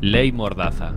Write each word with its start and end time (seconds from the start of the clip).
Ley 0.00 0.32
Mordaza. 0.32 0.94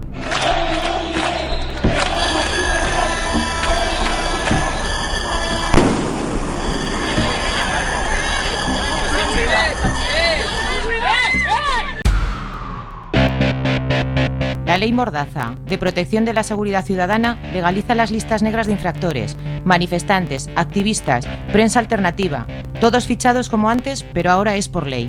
La 14.65 14.77
ley 14.77 14.91
Mordaza, 14.91 15.55
de 15.65 15.77
protección 15.77 16.25
de 16.25 16.33
la 16.33 16.43
seguridad 16.43 16.85
ciudadana, 16.85 17.39
legaliza 17.53 17.95
las 17.95 18.11
listas 18.11 18.43
negras 18.43 18.67
de 18.67 18.73
infractores, 18.73 19.37
manifestantes, 19.63 20.49
activistas, 20.55 21.25
prensa 21.51 21.79
alternativa, 21.79 22.45
todos 22.79 23.07
fichados 23.07 23.49
como 23.49 23.69
antes, 23.69 24.03
pero 24.13 24.31
ahora 24.31 24.55
es 24.55 24.69
por 24.69 24.87
ley. 24.87 25.07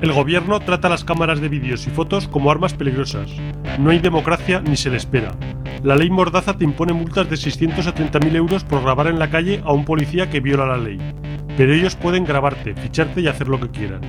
El 0.00 0.12
gobierno 0.12 0.60
trata 0.60 0.88
las 0.88 1.04
cámaras 1.04 1.40
de 1.40 1.48
vídeos 1.48 1.86
y 1.86 1.90
fotos 1.90 2.28
como 2.28 2.50
armas 2.50 2.74
peligrosas. 2.74 3.30
No 3.78 3.90
hay 3.90 3.98
democracia 3.98 4.60
ni 4.60 4.76
se 4.76 4.90
le 4.90 4.96
espera. 4.96 5.34
La 5.82 5.96
ley 5.96 6.10
Mordaza 6.10 6.56
te 6.56 6.64
impone 6.64 6.92
multas 6.92 7.28
de 7.28 7.36
600 7.36 7.86
a 7.86 7.94
30.000 7.94 8.36
euros 8.36 8.64
por 8.64 8.82
grabar 8.82 9.08
en 9.08 9.18
la 9.18 9.30
calle 9.30 9.60
a 9.64 9.72
un 9.72 9.84
policía 9.84 10.30
que 10.30 10.40
viola 10.40 10.66
la 10.66 10.76
ley. 10.76 10.98
Pero 11.56 11.74
ellos 11.74 11.96
pueden 11.96 12.24
grabarte, 12.24 12.74
ficharte 12.74 13.20
y 13.20 13.28
hacer 13.28 13.48
lo 13.48 13.58
que 13.58 13.70
quieran. 13.70 14.00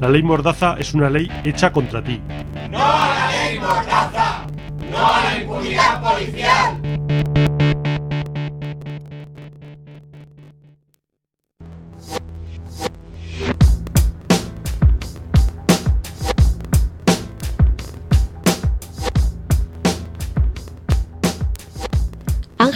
La 0.00 0.08
ley 0.08 0.22
Mordaza 0.22 0.76
es 0.78 0.92
una 0.92 1.08
ley 1.08 1.30
hecha 1.44 1.72
contra 1.72 2.02
ti. 2.02 2.20
¡No 2.70 2.78
a 2.78 3.08
la 3.08 3.30
ley 3.30 3.58
Mordaza! 3.58 4.46
¡No 4.90 5.06
a 5.06 5.24
la 5.24 5.40
impunidad 5.40 6.02
policial! 6.02 7.27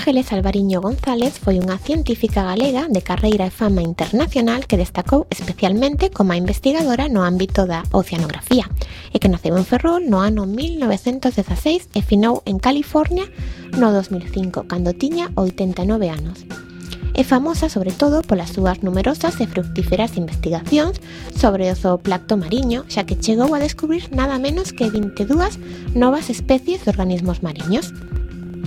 Ángeles 0.02 0.32
Alvariño 0.32 0.80
González 0.80 1.38
foi 1.38 1.62
unha 1.62 1.78
científica 1.78 2.42
galega 2.42 2.90
de 2.90 3.06
carreira 3.06 3.46
e 3.46 3.54
fama 3.54 3.86
internacional 3.86 4.66
que 4.66 4.74
destacou 4.74 5.30
especialmente 5.30 6.10
como 6.10 6.34
investigadora 6.34 7.06
no 7.06 7.22
ámbito 7.22 7.70
da 7.70 7.86
oceanografía 7.94 8.66
e 9.14 9.22
que 9.22 9.30
naceu 9.30 9.54
en 9.54 9.62
Ferrol 9.62 10.02
no 10.10 10.18
ano 10.18 10.42
1916 10.42 11.94
e 11.94 12.02
finou 12.02 12.42
en 12.50 12.58
California 12.58 13.30
no 13.78 13.94
2005 13.94 14.66
cando 14.66 14.90
tiña 14.90 15.30
89 15.38 16.10
anos 16.10 16.50
é 17.14 17.22
famosa 17.22 17.70
sobre 17.70 17.94
todo 17.94 18.26
polas 18.26 18.58
súas 18.58 18.82
numerosas 18.82 19.38
e 19.38 19.46
fructíferas 19.46 20.18
investigacións 20.18 20.98
sobre 21.36 21.70
o 21.70 21.78
zooplacto 21.78 22.34
mariño, 22.34 22.88
xa 22.90 23.06
que 23.06 23.20
chegou 23.20 23.54
a 23.54 23.62
descubrir 23.62 24.10
nada 24.10 24.40
menos 24.40 24.72
que 24.72 24.88
22 24.88 25.62
novas 25.94 26.26
especies 26.32 26.82
de 26.82 26.90
organismos 26.90 27.44
mariños. 27.44 27.92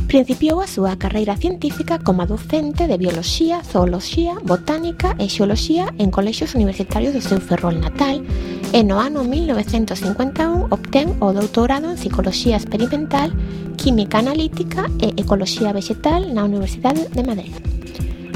Principiou 0.08 0.62
a 0.62 0.68
súa 0.70 0.96
carreira 1.02 1.36
científica 1.36 1.98
como 1.98 2.30
docente 2.30 2.86
de 2.86 2.98
Bioloxía, 2.98 3.66
Zooloxía, 3.66 4.38
Botánica 4.46 5.18
e 5.18 5.26
Xeoloxía 5.26 5.90
en 5.98 6.14
colexios 6.14 6.54
universitarios 6.54 7.18
do 7.18 7.26
seu 7.26 7.42
ferrol 7.42 7.82
natal 7.82 8.22
e 8.70 8.86
no 8.86 9.02
ano 9.02 9.26
1951 9.26 10.70
obtén 10.70 11.18
o 11.26 11.34
doutorado 11.34 11.90
en 11.90 11.98
psicoloxía 11.98 12.54
Experimental, 12.54 13.34
Química 13.82 14.22
Analítica 14.22 14.94
e 15.02 15.10
Ecoloxía 15.18 15.74
Vegetal 15.74 16.38
na 16.38 16.46
Universidade 16.46 17.10
de 17.10 17.24
Madrid. 17.26 17.54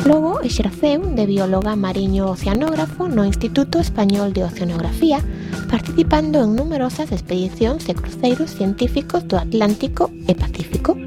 Logo 0.10 0.42
exerceu 0.42 1.06
de 1.14 1.24
bióloga 1.30 1.78
mariño 1.78 2.34
oceanógrafo 2.34 3.06
no 3.06 3.30
Instituto 3.30 3.78
Español 3.78 4.34
de 4.34 4.42
Oceanografía, 4.44 5.22
participando 5.70 6.42
en 6.42 6.58
numerosas 6.58 7.14
expedicións 7.14 7.86
e 7.86 7.94
cruceiros 7.94 8.58
científicos 8.58 9.22
do 9.30 9.38
Atlántico 9.38 10.10
e 10.26 10.34
Pacífico. 10.34 10.98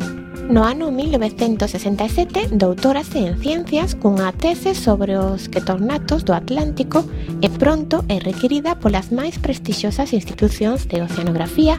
No 0.50 0.64
ano 0.64 0.90
1967 0.90 2.48
doutorase 2.52 3.18
en 3.18 3.38
Ciencias 3.38 3.94
cunha 3.94 4.34
tese 4.34 4.74
sobre 4.74 5.16
os 5.16 5.48
ketornatos 5.48 6.26
do 6.26 6.34
Atlántico 6.34 7.06
e 7.40 7.48
pronto 7.48 8.04
é 8.10 8.18
requerida 8.18 8.76
polas 8.76 9.14
máis 9.14 9.38
prestixiosas 9.38 10.12
institucións 10.12 10.90
de 10.90 11.00
oceanografía 11.00 11.78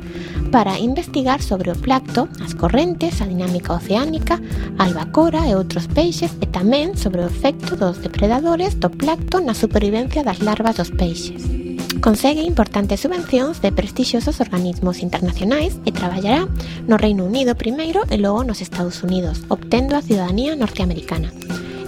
para 0.50 0.80
investigar 0.80 1.44
sobre 1.44 1.70
o 1.70 1.78
placto, 1.78 2.32
as 2.42 2.56
correntes, 2.56 3.22
a 3.22 3.30
dinámica 3.30 3.76
oceánica, 3.76 4.42
a 4.80 4.90
albacora 4.90 5.46
e 5.46 5.54
outros 5.54 5.86
peixes 5.92 6.34
e 6.42 6.48
tamén 6.50 6.98
sobre 6.98 7.22
o 7.22 7.30
efecto 7.30 7.76
dos 7.78 8.00
depredadores 8.02 8.80
do 8.80 8.90
placto 8.90 9.44
na 9.44 9.54
supervivencia 9.54 10.24
das 10.24 10.40
larvas 10.40 10.80
dos 10.80 10.90
peixes. 10.90 11.63
Consegue 12.04 12.44
importantes 12.44 13.00
subvencións 13.00 13.64
de 13.64 13.72
prestixiosos 13.72 14.44
organismos 14.44 15.00
internacionais 15.00 15.80
e 15.88 15.96
traballará 15.96 16.52
no 16.84 17.00
Reino 17.00 17.24
Unido 17.24 17.56
primeiro 17.56 18.04
e 18.12 18.20
logo 18.20 18.44
nos 18.44 18.60
Estados 18.60 19.08
Unidos, 19.08 19.48
obtendo 19.48 19.96
a 19.96 20.04
ciudadanía 20.04 20.52
norteamericana. 20.60 21.32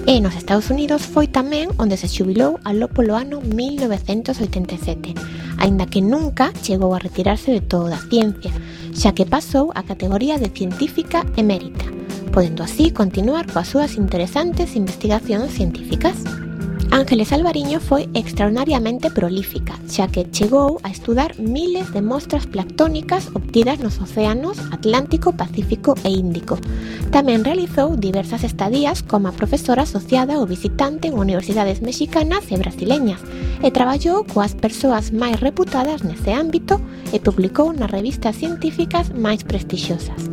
E 0.07 0.23
nos 0.23 0.39
Estados 0.39 0.71
Unidos 0.71 1.03
foi 1.03 1.27
tamén 1.27 1.67
onde 1.75 1.99
se 1.99 2.07
xubilou 2.07 2.63
aló 2.63 2.87
polo 2.87 3.19
ano 3.19 3.43
1987, 3.43 5.11
aínda 5.59 5.83
que 5.83 5.99
nunca 5.99 6.55
chegou 6.63 6.95
a 6.95 7.03
retirarse 7.03 7.51
de 7.51 7.59
toda 7.59 7.99
a 7.99 8.05
ciencia, 8.07 8.55
xa 8.95 9.11
que 9.11 9.27
pasou 9.27 9.75
a 9.75 9.83
categoría 9.83 10.39
de 10.39 10.47
científica 10.47 11.27
emérita, 11.35 11.91
podendo 12.31 12.63
así 12.63 12.95
continuar 12.95 13.51
coas 13.51 13.67
súas 13.67 13.99
interesantes 13.99 14.79
investigacións 14.79 15.51
científicas. 15.51 16.23
Ángeles 16.95 17.33
Alvariño 17.33 17.81
foi 17.81 18.07
extraordinariamente 18.13 19.11
prolífica, 19.11 19.75
xa 19.91 20.07
que 20.07 20.31
chegou 20.31 20.79
a 20.79 20.87
estudar 20.95 21.35
miles 21.35 21.91
de 21.91 21.99
mostras 21.99 22.47
planctónicas 22.47 23.35
obtidas 23.35 23.83
nos 23.83 23.99
océanos 23.99 24.55
Atlántico, 24.71 25.35
Pacífico 25.35 25.99
e 26.07 26.09
Índico. 26.15 26.55
Tamén 27.11 27.43
realizou 27.43 27.99
diversas 27.99 28.47
estadías 28.47 29.03
como 29.03 29.35
profesora 29.35 29.83
asociada 29.83 30.39
ou 30.39 30.47
visitante 30.47 31.11
en 31.11 31.19
universidades 31.19 31.83
mexicanas 31.83 32.47
e 32.47 32.55
brasileñas 32.55 33.19
e 33.59 33.67
traballou 33.75 34.23
coas 34.23 34.55
persoas 34.55 35.11
máis 35.11 35.35
reputadas 35.43 35.99
nese 36.07 36.31
ámbito 36.31 36.79
e 37.11 37.19
publicou 37.19 37.75
nas 37.75 37.91
revistas 37.91 38.39
científicas 38.39 39.11
máis 39.11 39.43
prestixiosas. 39.43 40.31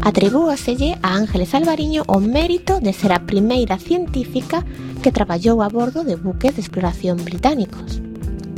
Atribúaselle 0.00 0.96
a 1.02 1.14
Ángeles 1.14 1.54
Alvariño 1.54 2.02
o 2.06 2.20
mérito 2.20 2.80
de 2.80 2.92
ser 2.92 3.12
a 3.12 3.26
primeira 3.26 3.78
científica 3.78 4.64
que 5.02 5.12
traballou 5.12 5.60
a 5.60 5.68
bordo 5.68 6.04
de 6.04 6.16
buques 6.16 6.54
de 6.54 6.62
exploración 6.62 7.22
británicos 7.24 8.07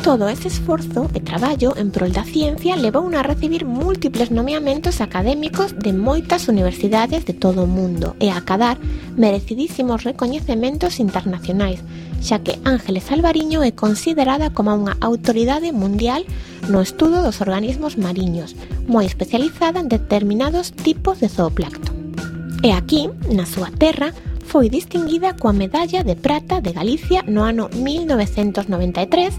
todo 0.01 0.29
ese 0.31 0.49
esforzo 0.49 1.11
e 1.13 1.21
traballo 1.21 1.77
en 1.77 1.93
prol 1.93 2.09
da 2.09 2.25
ciencia 2.25 2.73
levouna 2.73 3.21
a 3.21 3.27
recibir 3.27 3.69
múltiples 3.69 4.33
nomeamentos 4.33 5.05
académicos 5.05 5.77
de 5.77 5.93
moitas 5.93 6.49
universidades 6.49 7.29
de 7.29 7.37
todo 7.37 7.69
o 7.69 7.71
mundo 7.71 8.17
e 8.17 8.33
a 8.33 8.41
acadar 8.41 8.81
merecidísimos 9.21 10.01
recoñecementos 10.09 11.05
internacionais, 11.05 11.85
xa 12.25 12.41
que 12.41 12.57
Ángeles 12.65 13.13
Alvariño 13.13 13.61
é 13.61 13.77
considerada 13.77 14.49
como 14.57 14.73
unha 14.73 14.97
autoridade 15.05 15.69
mundial 15.77 16.25
no 16.73 16.81
estudo 16.81 17.21
dos 17.21 17.45
organismos 17.45 18.01
mariños, 18.01 18.57
moi 18.89 19.05
especializada 19.05 19.85
en 19.85 19.93
determinados 19.93 20.73
tipos 20.73 21.21
de 21.21 21.29
zooplancton. 21.29 22.17
E 22.65 22.73
aquí, 22.73 23.13
na 23.29 23.45
súa 23.45 23.69
terra, 23.69 24.17
foi 24.51 24.67
distinguida 24.69 25.39
coa 25.39 25.55
Medalla 25.55 26.03
de 26.03 26.19
Prata 26.19 26.59
de 26.59 26.75
Galicia 26.75 27.23
no 27.23 27.47
ano 27.47 27.71
1993 27.71 29.39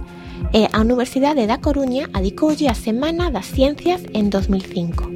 e 0.56 0.64
eh, 0.64 0.68
a 0.72 0.80
Universidade 0.80 1.44
da 1.52 1.60
Coruña 1.60 2.08
adicoulle 2.16 2.72
a 2.72 2.76
Semana 2.80 3.28
das 3.28 3.52
Ciencias 3.52 4.00
en 4.16 4.32
2005. 4.32 5.12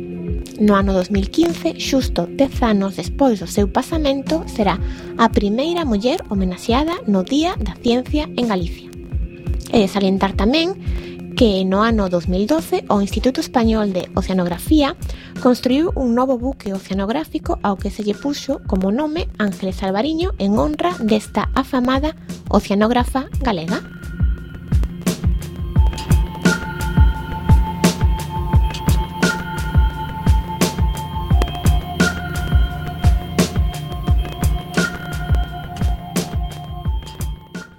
No 0.59 0.75
ano 0.75 0.91
2015, 0.91 1.79
xusto 1.79 2.27
10 2.27 2.75
anos 2.75 2.99
despois 2.99 3.39
do 3.39 3.47
seu 3.47 3.71
pasamento, 3.71 4.43
será 4.51 4.75
a 5.15 5.31
primeira 5.31 5.87
muller 5.87 6.19
homenaxeada 6.27 6.99
no 7.07 7.23
Día 7.23 7.55
da 7.55 7.79
Ciencia 7.79 8.27
en 8.35 8.51
Galicia. 8.51 8.91
E 9.71 9.87
salientar 9.87 10.35
tamén 10.35 10.75
que 11.35 11.65
no 11.65 11.83
ano 11.83 12.07
2012 12.07 12.85
o 12.87 13.01
Instituto 13.01 13.41
Español 13.41 13.91
de 13.91 14.09
Oceanografía 14.15 14.95
construiu 15.43 15.91
un 15.95 16.15
novo 16.15 16.39
buque 16.39 16.71
oceanográfico 16.71 17.59
ao 17.59 17.75
que 17.75 17.91
se 17.91 18.07
lle 18.07 18.15
puxo 18.15 18.63
como 18.71 18.87
nome 18.87 19.27
Ángeles 19.35 19.83
Alvariño 19.83 20.31
en 20.39 20.55
honra 20.55 20.95
desta 21.03 21.51
afamada 21.51 22.15
oceanógrafa 22.47 23.27
galega. 23.43 23.83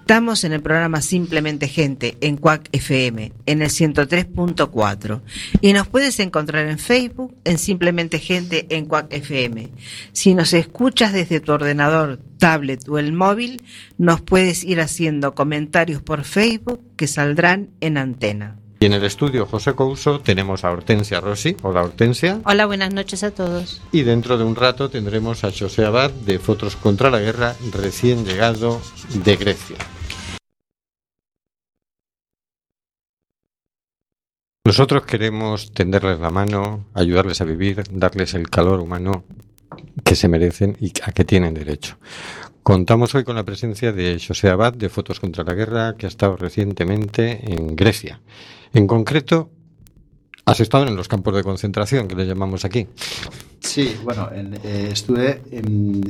Estamos 0.07 0.45
en 0.45 0.53
el 0.53 0.63
programa 0.63 1.03
Simplemente 1.03 1.67
Gente 1.67 2.17
en 2.21 2.37
Cuac 2.37 2.69
FM 2.71 3.33
en 3.45 3.61
el 3.61 3.71
103.4 3.71 5.21
y 5.61 5.73
nos 5.73 5.89
puedes 5.89 6.21
encontrar 6.21 6.69
en 6.69 6.79
Facebook 6.79 7.35
en 7.43 7.59
Simplemente 7.59 8.21
Gente 8.21 8.67
en 8.71 8.87
Cuac 8.87 9.13
FM. 9.13 9.69
Si 10.13 10.37
nos 10.37 10.53
escuchas 10.53 11.13
desde 11.13 11.41
tu 11.41 11.51
ordenador, 11.51 12.21
tablet 12.39 12.89
o 12.89 13.01
el 13.01 13.15
móvil, 13.15 13.63
nos 13.99 14.21
puedes 14.21 14.63
ir 14.63 14.81
haciendo 14.81 15.35
comentarios 15.35 16.03
por 16.03 16.23
Facebook 16.23 16.81
que 16.95 17.09
saldrán 17.09 17.71
en 17.81 17.99
antena. 17.99 18.61
Y 18.79 18.87
en 18.87 18.93
el 18.93 19.03
estudio 19.03 19.45
José 19.47 19.75
Couso 19.75 20.21
tenemos 20.21 20.63
a 20.63 20.71
Hortensia 20.71 21.21
Rossi. 21.21 21.57
Hola 21.63 21.83
Hortensia. 21.83 22.41
Hola, 22.45 22.67
buenas 22.67 22.95
noches 22.95 23.25
a 23.25 23.33
todos. 23.33 23.83
Y 23.91 24.03
dentro 24.03 24.39
de 24.39 24.45
un 24.45 24.55
rato 24.55 24.89
tendremos 24.89 25.43
a 25.43 25.51
José 25.51 25.85
Abad 25.85 26.13
de 26.13 26.39
Fotos 26.39 26.77
contra 26.77 27.11
la 27.11 27.19
Guerra, 27.19 27.57
recién 27.73 28.25
llegado 28.25 28.81
de 29.25 29.35
Grecia. 29.35 29.79
Nosotros 34.67 35.07
queremos 35.07 35.71
tenderles 35.71 36.19
la 36.19 36.31
mano, 36.31 36.87
ayudarles 36.93 37.41
a 37.41 37.45
vivir, 37.45 37.85
darles 37.93 38.35
el 38.35 38.51
calor 38.51 38.81
humano 38.81 39.23
que 40.03 40.17
se 40.17 40.27
merecen 40.27 40.77
y 40.81 40.93
a 41.05 41.13
que 41.13 41.25
tienen 41.25 41.55
derecho. 41.55 41.99
Contamos 42.65 43.15
hoy 43.15 43.23
con 43.23 43.37
la 43.37 43.45
presencia 43.45 43.93
de 43.93 44.19
José 44.19 44.49
Abad 44.49 44.73
de 44.73 44.89
Fotos 44.89 45.21
contra 45.21 45.45
la 45.45 45.55
Guerra, 45.55 45.95
que 45.97 46.07
ha 46.07 46.09
estado 46.09 46.37
recientemente 46.37 47.49
en 47.49 47.77
Grecia. 47.77 48.21
En 48.75 48.89
concreto, 48.89 49.53
has 50.45 50.59
estado 50.59 50.89
en 50.89 50.97
los 50.97 51.07
campos 51.07 51.37
de 51.37 51.45
concentración, 51.45 52.09
que 52.09 52.17
le 52.17 52.27
llamamos 52.27 52.65
aquí. 52.65 52.89
Sí, 53.61 53.97
bueno, 54.03 54.31
en, 54.35 54.55
eh, 54.65 54.89
estuve 54.91 55.43
en 55.53 56.03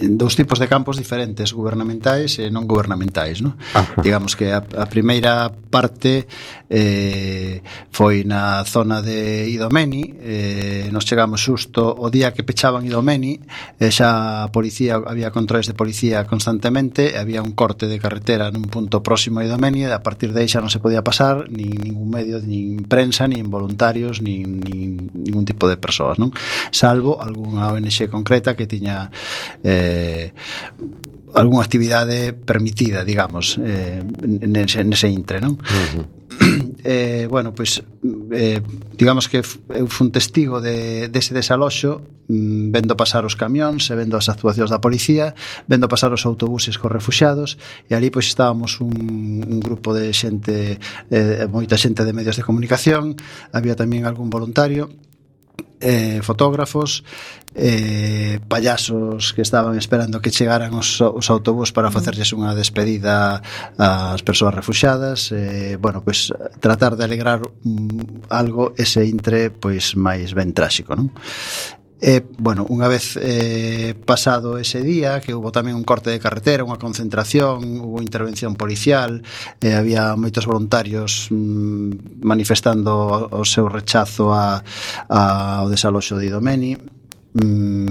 dous 0.00 0.36
tipos 0.36 0.58
de 0.58 0.68
campos 0.68 0.96
diferentes, 0.96 1.52
gubernamentais 1.52 2.36
e 2.36 2.52
non 2.52 2.68
gubernamentais, 2.68 3.40
no? 3.40 3.56
Ajá. 3.72 3.96
Ah. 3.96 4.02
Digamos 4.04 4.36
que 4.36 4.52
a, 4.52 4.60
a 4.60 4.86
primeira 4.86 5.48
parte 5.48 6.28
eh, 6.68 7.64
foi 7.88 8.24
na 8.28 8.60
zona 8.68 9.00
de 9.00 9.48
Idomeni, 9.48 10.12
eh, 10.20 10.88
nos 10.92 11.08
chegamos 11.08 11.40
xusto 11.40 11.96
o 11.96 12.12
día 12.12 12.36
que 12.36 12.44
pechaban 12.44 12.84
Idomeni, 12.84 13.40
eh, 13.80 13.88
xa 13.88 14.44
a 14.44 14.52
policía 14.52 15.00
había 15.00 15.32
controles 15.32 15.64
de 15.64 15.72
policía 15.72 16.28
constantemente, 16.28 17.16
e 17.16 17.18
había 17.18 17.40
un 17.40 17.56
corte 17.56 17.88
de 17.88 17.96
carretera 17.96 18.52
nun 18.52 18.68
punto 18.68 19.00
próximo 19.00 19.40
a 19.40 19.48
Idomeni, 19.48 19.88
e 19.88 19.92
a 19.96 20.04
partir 20.04 20.36
de 20.36 20.44
aí 20.44 20.48
xa 20.50 20.60
non 20.60 20.68
se 20.68 20.82
podía 20.82 21.00
pasar 21.00 21.48
nin 21.48 21.72
ningún 21.72 22.12
medio, 22.12 22.36
nin 22.44 22.84
prensa, 22.84 23.24
nin 23.24 23.48
voluntarios, 23.48 24.20
nin, 24.20 24.60
nin 24.60 25.08
ningún 25.16 25.48
tipo 25.48 25.64
de 25.72 25.80
persoas, 25.80 26.20
non? 26.20 26.36
Salvo 26.68 27.16
algunha 27.16 27.72
ONG 27.72 28.12
concreta 28.12 28.52
que 28.52 28.68
tiña 28.68 29.08
eh, 29.64 29.85
eh, 29.86 30.34
algunha 31.38 31.62
actividade 31.62 32.32
permitida, 32.32 33.04
digamos, 33.04 33.60
eh, 33.62 34.02
nese, 34.24 34.82
nese 34.82 35.06
intre, 35.06 35.38
non? 35.38 35.54
Uh 35.54 35.86
-huh. 35.94 36.16
Eh, 36.88 37.26
bueno, 37.28 37.52
pois 37.52 37.82
eh, 38.30 38.60
digamos 38.94 39.28
que 39.28 39.42
eu 39.42 39.86
fun 39.90 40.14
testigo 40.14 40.60
de, 40.62 41.08
dese 41.10 41.34
desaloxo 41.34 42.06
mm, 42.30 42.70
vendo 42.70 42.94
pasar 42.94 43.26
os 43.26 43.34
camións 43.34 43.90
e 43.90 43.98
vendo 43.98 44.14
as 44.14 44.30
actuacións 44.30 44.70
da 44.70 44.78
policía 44.78 45.34
vendo 45.66 45.90
pasar 45.90 46.14
os 46.14 46.22
autobuses 46.22 46.78
cos 46.78 46.92
refuxados 46.92 47.58
e 47.90 47.98
ali 47.98 48.14
pois 48.14 48.30
estábamos 48.30 48.78
un, 48.78 48.94
un 49.42 49.58
grupo 49.58 49.90
de 49.98 50.14
xente 50.14 50.78
eh, 51.10 51.50
moita 51.50 51.74
xente 51.74 52.06
de 52.06 52.14
medios 52.14 52.38
de 52.38 52.46
comunicación 52.46 53.18
había 53.50 53.74
tamén 53.74 54.06
algún 54.06 54.30
voluntario 54.30 54.86
eh, 55.80 56.20
fotógrafos, 56.22 57.04
eh, 57.54 58.40
payasos 58.48 59.32
que 59.32 59.42
estaban 59.42 59.76
esperando 59.78 60.20
que 60.20 60.30
chegaran 60.30 60.74
os, 60.74 61.00
os 61.00 61.30
autobús 61.30 61.72
para 61.72 61.90
facerlles 61.90 62.32
unha 62.36 62.52
despedida 62.52 63.40
ás 63.80 64.20
persoas 64.20 64.52
refuxadas, 64.52 65.32
eh, 65.32 65.80
bueno, 65.80 66.04
pois 66.04 66.32
tratar 66.60 66.96
de 66.96 67.04
alegrar 67.04 67.40
um, 67.64 68.20
algo 68.28 68.76
ese 68.76 69.08
intre 69.08 69.48
pois 69.48 69.96
máis 69.96 70.36
ben 70.36 70.52
tráxico, 70.52 70.92
non? 70.92 71.12
E, 71.96 72.20
bueno, 72.36 72.68
unha 72.68 72.92
vez 72.92 73.16
eh, 73.16 73.96
pasado 73.96 74.60
ese 74.60 74.84
día, 74.84 75.24
que 75.24 75.32
houve 75.32 75.48
tamén 75.48 75.72
un 75.72 75.86
corte 75.88 76.12
de 76.12 76.20
carretera, 76.20 76.60
unha 76.60 76.76
concentración, 76.76 77.80
houve 77.80 78.04
intervención 78.04 78.52
policial, 78.52 79.24
eh, 79.64 79.72
había 79.72 80.12
moitos 80.12 80.44
voluntarios 80.44 81.32
mm, 81.32 82.20
manifestando 82.20 83.32
o, 83.32 83.40
o 83.40 83.48
seu 83.48 83.72
rechazo 83.72 84.36
a, 84.36 84.60
a, 85.08 85.20
ao 85.64 85.72
desaloxo 85.72 86.20
de 86.20 86.28
Idomeni, 86.28 86.76
mm, 86.76 87.90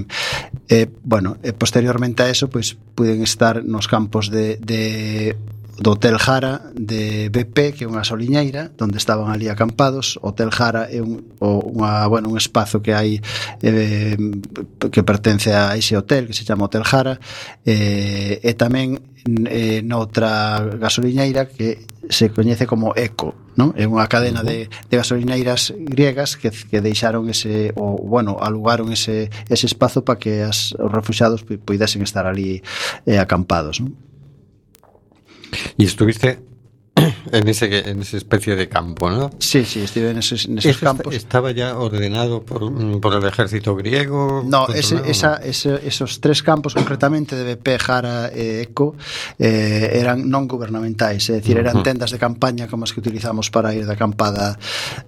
eh, 0.70 0.86
bueno, 1.02 1.42
e 1.42 1.58
posteriormente 1.58 2.22
a 2.22 2.30
eso 2.30 2.46
pois 2.46 2.78
pues, 2.78 2.94
puden 2.94 3.26
estar 3.26 3.66
nos 3.66 3.90
campos 3.90 4.30
de, 4.30 4.62
de 4.62 5.34
do 5.78 5.92
Hotel 5.92 6.18
Jara 6.18 6.72
de 6.74 7.30
BP, 7.30 7.74
que 7.76 7.84
é 7.84 7.88
unha 7.88 8.08
soliñeira, 8.08 8.72
onde 8.80 8.96
estaban 8.96 9.28
ali 9.28 9.52
acampados. 9.52 10.16
O 10.24 10.32
Hotel 10.32 10.50
Jara 10.52 10.88
é 10.88 11.04
un, 11.04 11.36
o, 11.44 11.60
unha, 11.76 12.08
bueno, 12.08 12.32
un 12.32 12.40
espazo 12.40 12.80
que 12.80 12.96
hai 12.96 13.20
eh, 13.60 14.16
que 14.92 15.02
pertence 15.04 15.52
a 15.52 15.76
ese 15.76 16.00
hotel, 16.00 16.32
que 16.32 16.38
se 16.38 16.48
chama 16.48 16.72
Hotel 16.72 16.88
Jara, 16.88 17.20
eh, 17.68 18.40
e 18.40 18.52
tamén 18.56 19.04
eh, 19.26 19.82
noutra 19.84 20.64
gasoliñeira 20.80 21.50
que 21.50 21.84
se 22.10 22.30
coñece 22.30 22.68
como 22.68 22.94
Eco, 22.96 23.36
non? 23.58 23.74
É 23.76 23.84
unha 23.90 24.06
cadena 24.08 24.46
de, 24.46 24.70
de 24.70 24.96
gasolineiras 24.96 25.74
griegas 25.76 26.38
que, 26.38 26.54
que 26.54 26.80
deixaron 26.80 27.28
ese 27.28 27.74
o 27.76 27.98
bueno, 28.00 28.38
alugaron 28.40 28.94
ese 28.94 29.34
ese 29.50 29.66
espazo 29.66 30.06
para 30.06 30.22
que 30.22 30.46
as, 30.46 30.72
os 30.78 30.92
refugiados 30.92 31.44
puidesen 31.44 32.06
estar 32.06 32.30
ali 32.30 32.62
eh, 33.10 33.20
acampados, 33.20 33.82
non? 33.82 33.98
Y 35.78 35.86
estuviste 35.86 36.40
en 37.32 37.48
ese 37.48 37.90
en 37.90 38.02
esa 38.02 38.18
especie 38.18 38.56
de 38.56 38.70
campo, 38.70 39.10
¿no? 39.10 39.30
Sí, 39.40 39.66
sí, 39.66 39.82
estuve 39.82 40.12
en 40.12 40.18
esos, 40.18 40.46
en 40.46 40.58
esos 40.58 40.78
campos. 40.78 41.14
¿Estaba 41.14 41.52
ya 41.52 41.78
ordenado 41.78 42.44
por, 42.44 42.72
por 43.02 43.14
el 43.14 43.26
ejército 43.26 43.76
griego? 43.76 44.44
No, 44.46 44.68
ese, 44.70 45.02
esa, 45.06 45.36
ese, 45.38 45.80
esos 45.86 46.22
tres 46.22 46.42
campos, 46.42 46.74
concretamente 46.74 47.36
de 47.36 47.56
BP, 47.56 47.80
Jara 47.80 48.30
e 48.32 48.62
Eco, 48.62 48.96
eh, 49.40 49.92
eran 50.00 50.24
non 50.32 50.48
gubernamentais, 50.48 51.28
é 51.30 51.44
dicir, 51.44 51.60
eran 51.60 51.84
tendas 51.84 52.16
de 52.16 52.20
campaña 52.20 52.72
como 52.72 52.88
as 52.88 52.96
que 52.96 53.04
utilizamos 53.04 53.52
para 53.52 53.76
ir 53.76 53.84
de 53.84 53.94
acampada 53.94 54.56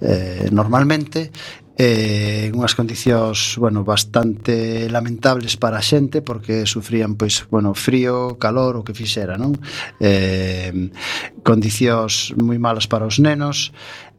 eh, 0.03 0.51
normalmente, 0.51 1.31
eh, 1.77 2.49
unhas 2.57 2.73
condicións 2.73 3.61
bueno, 3.61 3.85
bastante 3.85 4.89
lamentables 4.89 5.61
para 5.61 5.77
a 5.77 5.85
xente 5.85 6.25
porque 6.25 6.65
sufrían 6.65 7.13
pois 7.13 7.45
bueno, 7.53 7.77
frío, 7.77 8.41
calor, 8.41 8.81
o 8.81 8.83
que 8.83 8.97
fixera 8.97 9.37
non? 9.37 9.53
Eh, 10.01 10.89
condicións 11.45 12.33
moi 12.41 12.57
malas 12.57 12.89
para 12.89 13.05
os 13.05 13.21
nenos 13.21 13.69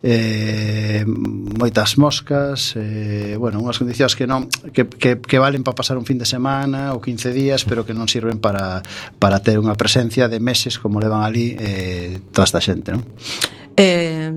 eh, 0.06 1.02
moitas 1.04 1.98
moscas 1.98 2.78
eh, 2.78 3.34
bueno, 3.34 3.58
unhas 3.58 3.82
condicións 3.82 4.14
que 4.14 4.30
non 4.30 4.46
que, 4.70 4.86
que, 4.86 5.18
que 5.18 5.38
valen 5.42 5.66
para 5.66 5.74
pasar 5.74 5.98
un 5.98 6.06
fin 6.06 6.22
de 6.22 6.30
semana 6.30 6.94
ou 6.94 7.02
15 7.02 7.34
días, 7.34 7.66
pero 7.66 7.82
que 7.82 7.90
non 7.90 8.06
sirven 8.06 8.38
para, 8.38 8.86
para 9.18 9.42
ter 9.42 9.58
unha 9.58 9.74
presencia 9.74 10.30
de 10.30 10.38
meses 10.38 10.78
como 10.78 11.02
levan 11.02 11.26
ali 11.26 11.58
eh, 11.58 12.22
toda 12.30 12.46
esta 12.46 12.62
xente 12.62 12.94
non? 12.94 13.02
Eh, 13.74 14.30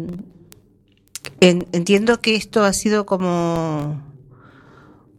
En, 1.42 1.68
entiendo 1.74 2.22
que 2.22 2.36
esto 2.36 2.64
ha 2.64 2.72
sido 2.72 3.06
como 3.06 4.10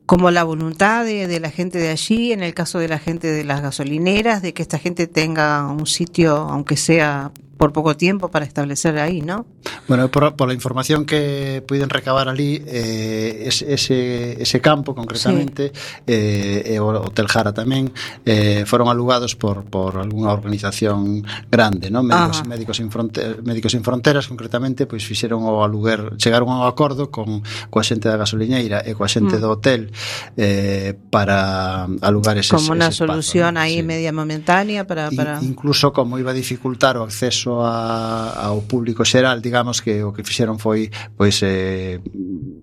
como 0.07 0.31
la 0.31 0.45
voluntad 0.45 1.05
de, 1.05 1.27
de, 1.27 1.41
la 1.41 1.51
gente 1.51 1.79
de 1.79 1.89
allí, 1.89 2.33
en 2.33 2.43
el 2.43 2.53
caso 2.55 2.79
de 2.79 2.89
la 2.89 2.99
gente 2.99 3.29
de 3.29 3.45
las 3.45 3.63
gasolineras, 3.63 4.43
de 4.43 4.53
que 4.53 4.61
esta 4.61 4.79
gente 4.79 5.07
tenga 5.07 5.67
un 5.69 5.87
sitio, 5.87 6.37
aunque 6.37 6.77
sea 6.77 7.33
por 7.63 7.73
poco 7.73 7.97
tiempo 7.97 8.29
para 8.29 8.45
establecer 8.45 8.99
ahí, 8.99 9.21
¿no? 9.21 9.47
Bueno, 9.87 10.09
por, 10.09 10.35
por 10.35 10.49
la 10.49 10.55
información 10.55 11.07
que 11.07 11.63
puiden 11.65 11.91
recabar 11.91 12.29
ali, 12.29 12.61
eh, 12.67 13.45
es, 13.47 13.63
ese, 13.63 14.43
ese 14.43 14.61
campo 14.61 14.97
concretamente, 14.97 15.71
sí. 15.73 16.03
eh, 16.09 16.75
e 16.75 16.83
o 16.83 16.91
Hotel 16.91 17.31
Jara 17.31 17.55
tamén, 17.55 17.95
eh, 18.27 18.67
foron 18.67 18.91
alugados 18.91 19.39
por, 19.39 19.63
por 19.63 20.03
algunha 20.03 20.35
organización 20.35 21.23
grande, 21.47 21.87
¿no? 21.87 22.03
Médicos, 22.03 22.43
médicos, 22.51 22.77
sin 22.83 22.91
fronteras, 22.91 23.39
médicos 23.47 23.71
sin 23.71 23.87
fronteras, 23.87 24.27
concretamente, 24.27 24.91
pois 24.91 25.07
fixeron 25.07 25.47
o 25.47 25.63
aluguer, 25.63 26.19
chegaron 26.19 26.51
a 26.51 26.59
un 26.59 26.67
acordo 26.67 27.15
con 27.15 27.47
coa 27.71 27.87
xente 27.87 28.11
da 28.11 28.19
gasoliñeira 28.19 28.83
e 28.83 28.99
coa 28.99 29.07
xente 29.07 29.39
mm. 29.39 29.43
do 29.43 29.49
hotel 29.55 29.95
eh, 30.35 30.99
para 31.15 31.87
alugar 32.03 32.43
ese 32.43 32.59
Como 32.59 32.75
unha 32.75 32.91
solución 32.91 33.55
espazo, 33.55 33.71
aí 33.71 33.79
sí. 33.79 33.87
media 33.87 34.11
momentánea 34.11 34.83
para, 34.83 35.15
para... 35.15 35.39
In, 35.39 35.55
incluso 35.55 35.95
como 35.95 36.19
iba 36.19 36.35
a 36.35 36.37
dificultar 36.37 36.99
o 36.99 37.07
acceso 37.07 37.52
a, 37.61 38.49
ao 38.49 38.65
público 38.65 39.05
xeral, 39.05 39.45
digamos 39.45 39.85
que 39.85 40.01
o 40.01 40.17
que 40.17 40.25
fixeron 40.25 40.57
foi 40.57 40.89
pois 41.21 41.45
eh, 41.45 42.01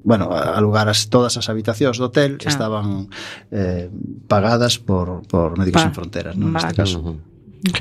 bueno, 0.01 0.34
alugar 0.34 0.89
as, 0.89 1.05
todas 1.13 1.38
as 1.38 1.46
habitacións 1.53 2.01
do 2.01 2.10
hotel 2.10 2.41
claro. 2.41 2.50
estaban 2.50 2.86
eh, 3.53 3.93
pagadas 4.25 4.81
por, 4.81 5.22
por 5.29 5.53
Médicos 5.53 5.86
pa, 5.86 5.86
Sin 5.86 5.93
Fronteras, 5.93 6.34
non? 6.34 6.50
Vale. 6.50 6.65
Neste 6.65 6.74
caso. 6.74 6.98
Uh 6.98 7.05
-huh. 7.13 7.29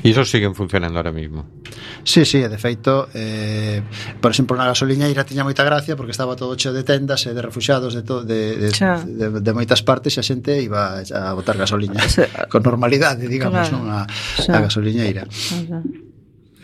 Iso 0.03 0.25
siguen 0.25 0.55
funcionando 0.55 0.99
ahora 0.99 1.11
mismo. 1.11 1.45
Sí, 2.03 2.25
sí, 2.25 2.39
de 2.39 2.57
feito, 2.57 3.07
eh, 3.13 3.81
por 4.19 4.31
exemplo, 4.31 4.57
na 4.59 4.67
gasoliñeira 4.67 5.23
tiña 5.23 5.47
moita 5.47 5.63
gracia 5.63 5.95
porque 5.95 6.11
estaba 6.11 6.35
todo 6.35 6.59
cheo 6.59 6.75
de 6.75 6.83
tendas 6.83 7.23
e 7.23 7.31
de 7.31 7.39
refuxados 7.39 7.95
de, 7.95 8.03
to, 8.03 8.27
de, 8.27 8.59
de, 8.59 8.69
de, 8.75 9.27
de, 9.39 9.51
moitas 9.55 9.79
partes 9.79 10.15
e 10.15 10.19
a 10.19 10.25
xente 10.25 10.59
iba 10.59 10.99
a 10.99 11.31
botar 11.31 11.55
gasoliña 11.55 12.03
con 12.51 12.59
normalidade, 12.59 13.31
digamos, 13.31 13.71
claro. 13.71 13.79
non 13.79 13.87
a, 13.87 14.03
a 14.03 14.59
gasoliñeira. 14.59 15.23
Xa. 15.31 15.79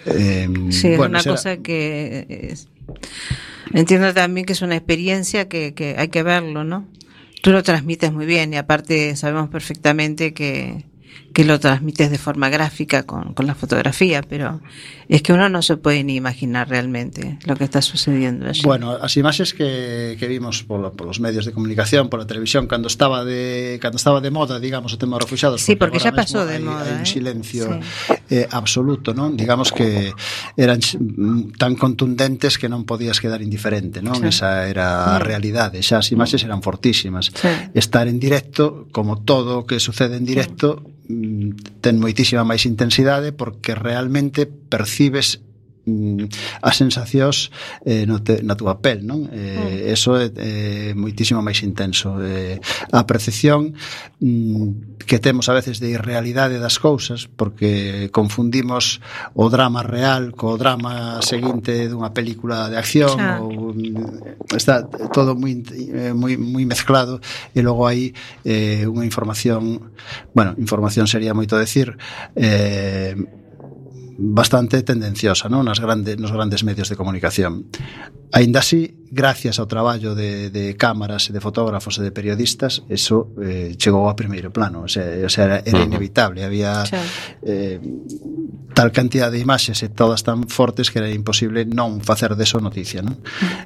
Eh, 0.06 0.48
sí, 0.70 0.90
es 0.90 1.00
una 1.00 1.24
cosa 1.24 1.58
que 1.58 2.56
entiendo 3.74 4.14
también 4.14 4.46
que 4.46 4.54
es 4.54 4.62
una 4.62 4.76
experiencia 4.76 5.48
que, 5.48 5.74
que 5.74 5.96
hay 5.98 6.10
que 6.10 6.24
verlo, 6.24 6.64
¿no? 6.64 6.88
Tú 7.42 7.52
lo 7.52 7.64
transmites 7.64 8.12
muy 8.12 8.26
bien 8.26 8.54
y 8.54 8.58
aparte 8.58 9.16
sabemos 9.16 9.50
perfectamente 9.50 10.34
que 10.34 10.86
que 11.36 11.44
lo 11.44 11.60
transmites 11.60 12.10
de 12.10 12.18
forma 12.18 12.48
gráfica 12.48 13.04
con, 13.04 13.34
con, 13.34 13.46
la 13.46 13.56
fotografía, 13.56 14.22
pero 14.22 14.62
es 15.10 15.22
que 15.22 15.34
uno 15.34 15.50
no 15.50 15.62
se 15.62 15.76
puede 15.76 16.02
ni 16.02 16.16
imaginar 16.16 16.70
realmente 16.70 17.38
lo 17.44 17.58
que 17.58 17.66
está 17.66 17.82
sucediendo 17.82 18.48
allí. 18.48 18.62
Bueno, 18.64 18.96
as 18.96 19.18
imaxes 19.18 19.52
que, 19.52 20.16
que 20.18 20.28
vimos 20.32 20.64
por, 20.64 20.96
por 20.96 21.06
los 21.06 21.20
medios 21.20 21.44
de 21.44 21.52
comunicación, 21.52 22.08
por 22.08 22.22
la 22.22 22.26
televisión, 22.26 22.68
cando 22.68 22.88
estaba 22.88 23.26
de 23.26 23.80
cando 23.82 23.98
estaba 23.98 24.22
de 24.22 24.32
moda, 24.32 24.64
digamos, 24.64 24.94
o 24.94 24.98
tema 24.98 25.20
refugiados, 25.20 25.60
sí, 25.60 25.76
porque, 25.76 26.00
porque 26.00 26.08
xa 26.08 26.16
pasou 26.16 26.48
de 26.48 26.64
moda, 26.64 26.88
un 26.88 27.04
¿eh? 27.04 27.06
silencio 27.06 27.68
sí. 27.84 28.16
eh, 28.32 28.48
absoluto, 28.48 29.12
non? 29.12 29.36
Digamos 29.36 29.76
que 29.76 30.16
eran 30.56 30.80
tan 31.60 31.76
contundentes 31.76 32.56
que 32.56 32.72
non 32.72 32.88
podías 32.88 33.20
quedar 33.20 33.44
indiferente, 33.44 34.00
non? 34.00 34.24
Sí. 34.24 34.32
Esa 34.32 34.72
era 34.72 35.12
a 35.12 35.20
realidade, 35.20 35.84
xa 35.84 36.00
as 36.00 36.16
imaxes 36.16 36.48
eran 36.48 36.64
fortísimas. 36.64 37.36
Sí. 37.36 37.52
Estar 37.76 38.08
en 38.08 38.24
directo, 38.24 38.88
como 38.96 39.20
todo 39.20 39.68
que 39.68 39.84
sucede 39.84 40.16
en 40.16 40.24
directo, 40.24 40.80
sí 40.80 40.96
Mm, 41.08 41.25
ten 41.82 42.02
moitísima 42.02 42.44
máis 42.44 42.66
intensidade 42.66 43.32
porque 43.32 43.78
realmente 43.78 44.46
percibes 44.46 45.45
Mm, 45.86 46.26
as 46.66 46.82
sensacións 46.82 47.54
eh, 47.86 48.10
no 48.10 48.26
te, 48.26 48.42
na 48.42 48.58
túa 48.58 48.82
pel, 48.82 49.06
non? 49.06 49.30
Eh, 49.30 49.86
mm. 49.86 49.94
Eso 49.94 50.18
é, 50.18 50.34
eh, 50.34 50.92
moitísimo 50.98 51.46
máis 51.46 51.62
intenso. 51.62 52.18
Eh, 52.26 52.58
a 52.90 53.06
percepción 53.06 53.78
mm, 54.18 54.98
que 55.06 55.22
temos 55.22 55.46
a 55.46 55.54
veces 55.54 55.78
de 55.78 55.94
irrealidade 55.94 56.58
das 56.58 56.82
cousas, 56.82 57.30
porque 57.30 58.10
confundimos 58.10 58.98
o 59.38 59.46
drama 59.54 59.86
real 59.86 60.34
co 60.34 60.58
drama 60.58 61.22
seguinte 61.22 61.86
dunha 61.86 62.18
película 62.18 62.66
de 62.66 62.82
acción 62.82 63.14
xa. 63.14 63.46
ou 63.46 63.70
mm, 63.70 64.58
está 64.58 64.90
todo 65.14 65.38
moi 65.38 65.54
eh, 65.70 66.18
moi 66.18 66.34
moi 66.34 66.66
mezclado 66.66 67.22
e 67.54 67.62
logo 67.62 67.86
hai 67.86 68.10
eh, 68.42 68.90
unha 68.90 69.06
información, 69.06 69.94
bueno, 70.34 70.58
información 70.58 71.06
sería 71.06 71.38
moito 71.38 71.62
decir, 71.62 71.94
eh 72.34 73.14
bastante 74.18 74.82
tendenciosa 74.84 75.52
non? 75.52 75.68
Nas 75.68 75.84
grandes, 75.84 76.16
nos 76.16 76.32
grandes 76.32 76.64
medios 76.64 76.88
de 76.88 76.96
comunicación. 76.96 77.68
Ainda 78.32 78.60
así, 78.60 79.06
gracias 79.12 79.60
ao 79.60 79.68
traballo 79.68 80.16
de, 80.16 80.50
de 80.50 80.76
cámaras 80.76 81.28
e 81.28 81.36
de 81.36 81.44
fotógrafos 81.44 82.00
e 82.00 82.02
de 82.04 82.12
periodistas, 82.12 82.84
eso 82.88 83.32
eh, 83.40 83.76
chegou 83.76 84.08
a 84.08 84.16
primeiro 84.16 84.52
plano. 84.52 84.88
O 84.88 84.90
sea, 84.92 85.08
o 85.24 85.32
sea 85.32 85.44
era, 85.46 85.58
era 85.64 85.84
inevitable. 85.84 86.44
Había 86.44 86.84
eh, 87.44 87.80
tal 88.76 88.92
cantidad 88.92 89.32
de 89.32 89.40
imaxes 89.40 89.84
e 89.84 89.92
todas 89.92 90.24
tan 90.24 90.48
fortes 90.52 90.92
que 90.92 91.00
era 91.00 91.12
imposible 91.12 91.64
non 91.64 92.04
facer 92.04 92.36
deso 92.36 92.60
noticia. 92.60 93.04
Non? 93.04 93.20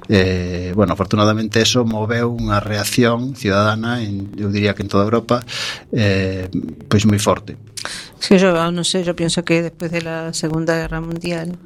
Eh, 0.06 0.70
bueno, 0.74 0.94
afortunadamente 0.94 1.62
eso 1.62 1.82
moveu 1.82 2.30
unha 2.30 2.62
reacción 2.62 3.34
ciudadana, 3.34 4.02
en, 4.02 4.34
eu 4.38 4.50
diría 4.54 4.74
que 4.74 4.86
en 4.86 4.90
toda 4.90 5.06
Europa, 5.06 5.42
eh, 5.90 6.46
pois 6.86 7.06
moi 7.06 7.18
forte. 7.18 7.58
Sí, 8.20 8.38
yo 8.38 8.70
no 8.70 8.84
sé, 8.84 9.02
yo 9.02 9.16
pienso 9.16 9.44
que 9.44 9.62
después 9.62 9.90
de 9.90 10.02
la 10.02 10.32
Segunda 10.34 10.76
Guerra 10.76 11.00
Mundial 11.00 11.58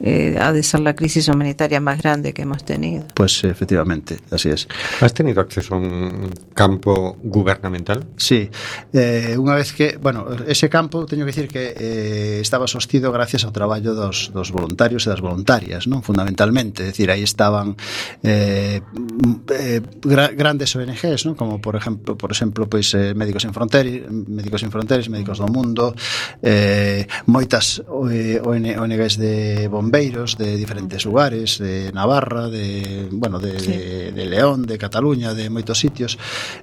eh, 0.00 0.36
ha 0.40 0.52
de 0.52 0.62
ser 0.62 0.80
la 0.80 0.94
crisis 0.94 1.28
humanitaria 1.28 1.80
más 1.80 2.00
grande 2.00 2.32
que 2.32 2.42
hemos 2.42 2.64
tenido. 2.64 3.06
Pues 3.14 3.44
efectivamente, 3.44 4.18
así 4.30 4.50
es. 4.50 4.68
¿Has 5.00 5.14
tenido 5.14 5.40
acceso 5.40 5.74
a 5.74 5.78
un 5.78 6.30
campo 6.54 7.16
gubernamental? 7.22 8.06
Sí, 8.16 8.50
eh, 8.92 9.36
unha 9.38 9.54
vez 9.54 9.72
que, 9.72 9.96
bueno, 10.00 10.26
ese 10.46 10.68
campo, 10.68 11.06
teño 11.06 11.24
que 11.24 11.32
decir 11.32 11.48
que 11.48 11.74
eh, 11.76 12.38
estaba 12.40 12.66
sostido 12.66 13.12
gracias 13.12 13.44
ao 13.44 13.52
traballo 13.52 13.94
dos, 13.94 14.30
dos 14.32 14.50
voluntarios 14.50 15.06
e 15.06 15.10
das 15.10 15.22
voluntarias, 15.22 15.86
non? 15.86 16.02
Fundamentalmente, 16.02 16.84
é 16.84 16.90
dicir, 16.90 17.08
aí 17.10 17.22
estaban 17.22 17.74
eh, 18.22 18.80
eh, 18.80 19.80
gra 20.02 20.28
grandes 20.34 20.74
ONGs, 20.74 21.26
non? 21.26 21.34
Como 21.38 21.60
por 21.62 21.74
exemplo, 21.76 22.18
por 22.18 22.30
exemplo, 22.30 22.66
pois 22.66 22.92
eh, 22.94 23.14
Médicos 23.14 23.44
en 23.46 23.52
Fronteras, 23.54 24.08
Médicos 24.10 24.62
en 24.62 24.70
Fronteras, 24.70 25.06
Médicos 25.08 25.38
do 25.38 25.48
Mundo, 25.48 25.94
eh, 26.42 27.06
moitas 27.26 27.82
eh, 27.84 28.42
ONGs 28.42 29.14
de 29.18 29.34
de 29.38 29.68
bombeiros 29.68 30.36
de 30.36 30.56
diferentes 30.56 31.04
lugares, 31.04 31.58
de 31.58 31.92
Navarra, 31.92 32.48
de, 32.48 33.08
bueno, 33.10 33.38
de, 33.38 33.60
sí. 33.60 33.70
de, 33.70 34.12
de 34.12 34.26
León, 34.26 34.66
de 34.66 34.78
Cataluña, 34.78 35.34
de 35.34 35.50
moitos 35.50 35.78
sitios, 35.78 36.18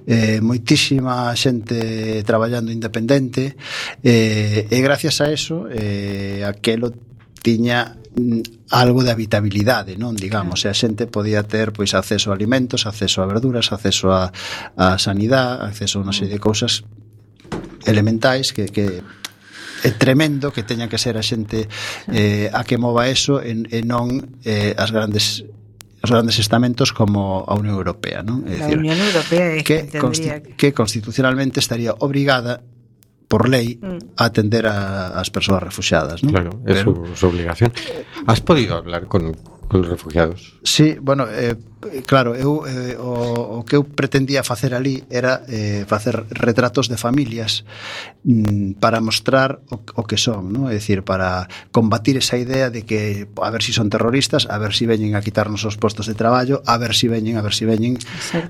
eh, 0.05 0.43
moitísima 0.43 1.31
xente 1.39 2.21
traballando 2.27 2.71
independente, 2.71 3.55
eh, 4.03 4.67
e 4.67 4.77
gracias 4.83 5.23
a 5.23 5.31
eso, 5.31 5.71
eh, 5.71 6.43
aquelo 6.43 6.91
tiña 7.39 7.95
mm, 8.17 8.67
algo 8.71 9.05
de 9.05 9.11
habitabilidade, 9.11 9.95
non, 9.95 10.17
digamos, 10.17 10.65
claro. 10.65 10.73
e 10.73 10.75
a 10.75 10.75
xente 10.75 11.07
podía 11.07 11.47
ter 11.47 11.71
pois 11.71 11.95
acceso 11.95 12.31
a 12.31 12.35
alimentos, 12.35 12.83
acceso 12.83 13.23
a 13.23 13.29
verduras, 13.29 13.71
acceso 13.71 14.11
a, 14.11 14.33
a 14.75 14.99
sanidade, 14.99 15.63
acceso 15.63 16.01
a 16.01 16.03
unha 16.03 16.15
serie 16.15 16.35
de 16.35 16.43
cousas 16.43 16.83
elementais 17.85 18.51
que, 18.51 18.67
que 18.67 19.05
é 19.85 19.91
tremendo 19.93 20.49
que 20.49 20.65
teña 20.65 20.89
que 20.89 20.97
ser 20.97 21.13
a 21.13 21.23
xente 21.23 21.69
eh, 22.09 22.49
a 22.49 22.65
que 22.65 22.81
mova 22.81 23.05
eso 23.05 23.37
e, 23.37 23.53
e 23.69 23.79
non 23.85 24.09
eh, 24.41 24.73
as 24.73 24.89
grandes 24.89 25.45
os 26.01 26.09
grandes 26.09 26.37
estamentos 26.37 26.93
como 26.93 27.45
a 27.45 27.53
Unión 27.57 27.77
Europea, 27.77 28.21
non? 28.21 28.45
É 28.49 28.57
dicir, 28.57 28.77
a 28.77 28.81
Unión 28.81 28.97
Europea 28.97 29.45
é 29.57 29.61
que, 29.61 29.89
que, 29.89 30.01
que 30.57 30.69
constitucionalmente 30.73 31.61
estaría 31.61 31.93
obrigada 31.97 32.61
por 33.25 33.49
lei 33.49 33.81
mm. 33.81 34.17
a 34.17 34.23
atender 34.29 34.69
a, 34.69 35.17
as 35.17 35.33
persoas 35.33 35.61
refugiadas, 35.61 36.21
non? 36.21 36.33
Claro, 36.33 36.51
é 36.65 36.77
Pero... 36.77 36.93
su, 36.93 37.17
su 37.17 37.25
obligación. 37.29 37.73
Has 38.29 38.41
podido 38.41 38.77
hablar 38.77 39.09
con 39.09 39.33
Os 39.69 39.87
refugiados. 39.87 40.59
Sí, 40.63 40.97
bueno, 41.01 41.25
eh, 41.27 41.57
claro, 42.05 42.35
eu 42.35 42.69
eh, 42.69 42.93
o, 43.01 43.59
o 43.59 43.65
que 43.65 43.73
eu 43.73 43.81
pretendía 43.81 44.45
facer 44.45 44.77
ali 44.77 45.01
era 45.09 45.41
eh, 45.49 45.89
facer 45.89 46.21
retratos 46.29 46.85
de 46.85 46.97
familias 47.01 47.65
mm, 48.23 48.77
para 48.77 49.01
mostrar 49.01 49.65
o, 49.73 49.81
o 49.81 50.03
que 50.05 50.21
son, 50.21 50.53
¿no? 50.53 50.69
é 50.69 50.77
dicir, 50.77 51.01
para 51.01 51.49
combatir 51.73 52.13
esa 52.13 52.37
idea 52.37 52.69
de 52.69 52.85
que 52.85 53.25
a 53.41 53.49
ver 53.49 53.65
si 53.65 53.73
son 53.73 53.89
terroristas, 53.89 54.45
a 54.45 54.61
ver 54.61 54.77
si 54.77 54.85
veñen 54.85 55.17
a 55.17 55.25
quitarnos 55.25 55.65
os 55.65 55.81
postos 55.81 56.05
de 56.05 56.13
traballo, 56.13 56.61
a 56.69 56.77
ver 56.77 56.93
si 56.93 57.09
veñen, 57.09 57.37
a 57.37 57.41
ver 57.41 57.57
si 57.57 57.65
veñen, 57.65 57.97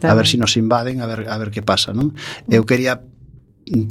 a 0.04 0.14
ver 0.14 0.28
si 0.28 0.36
nos 0.36 0.60
invaden, 0.60 1.00
a 1.00 1.08
ver 1.08 1.32
a 1.32 1.38
ver 1.40 1.48
que 1.48 1.64
pasa, 1.64 1.96
¿no? 1.96 2.12
Eu 2.52 2.68
quería 2.68 3.00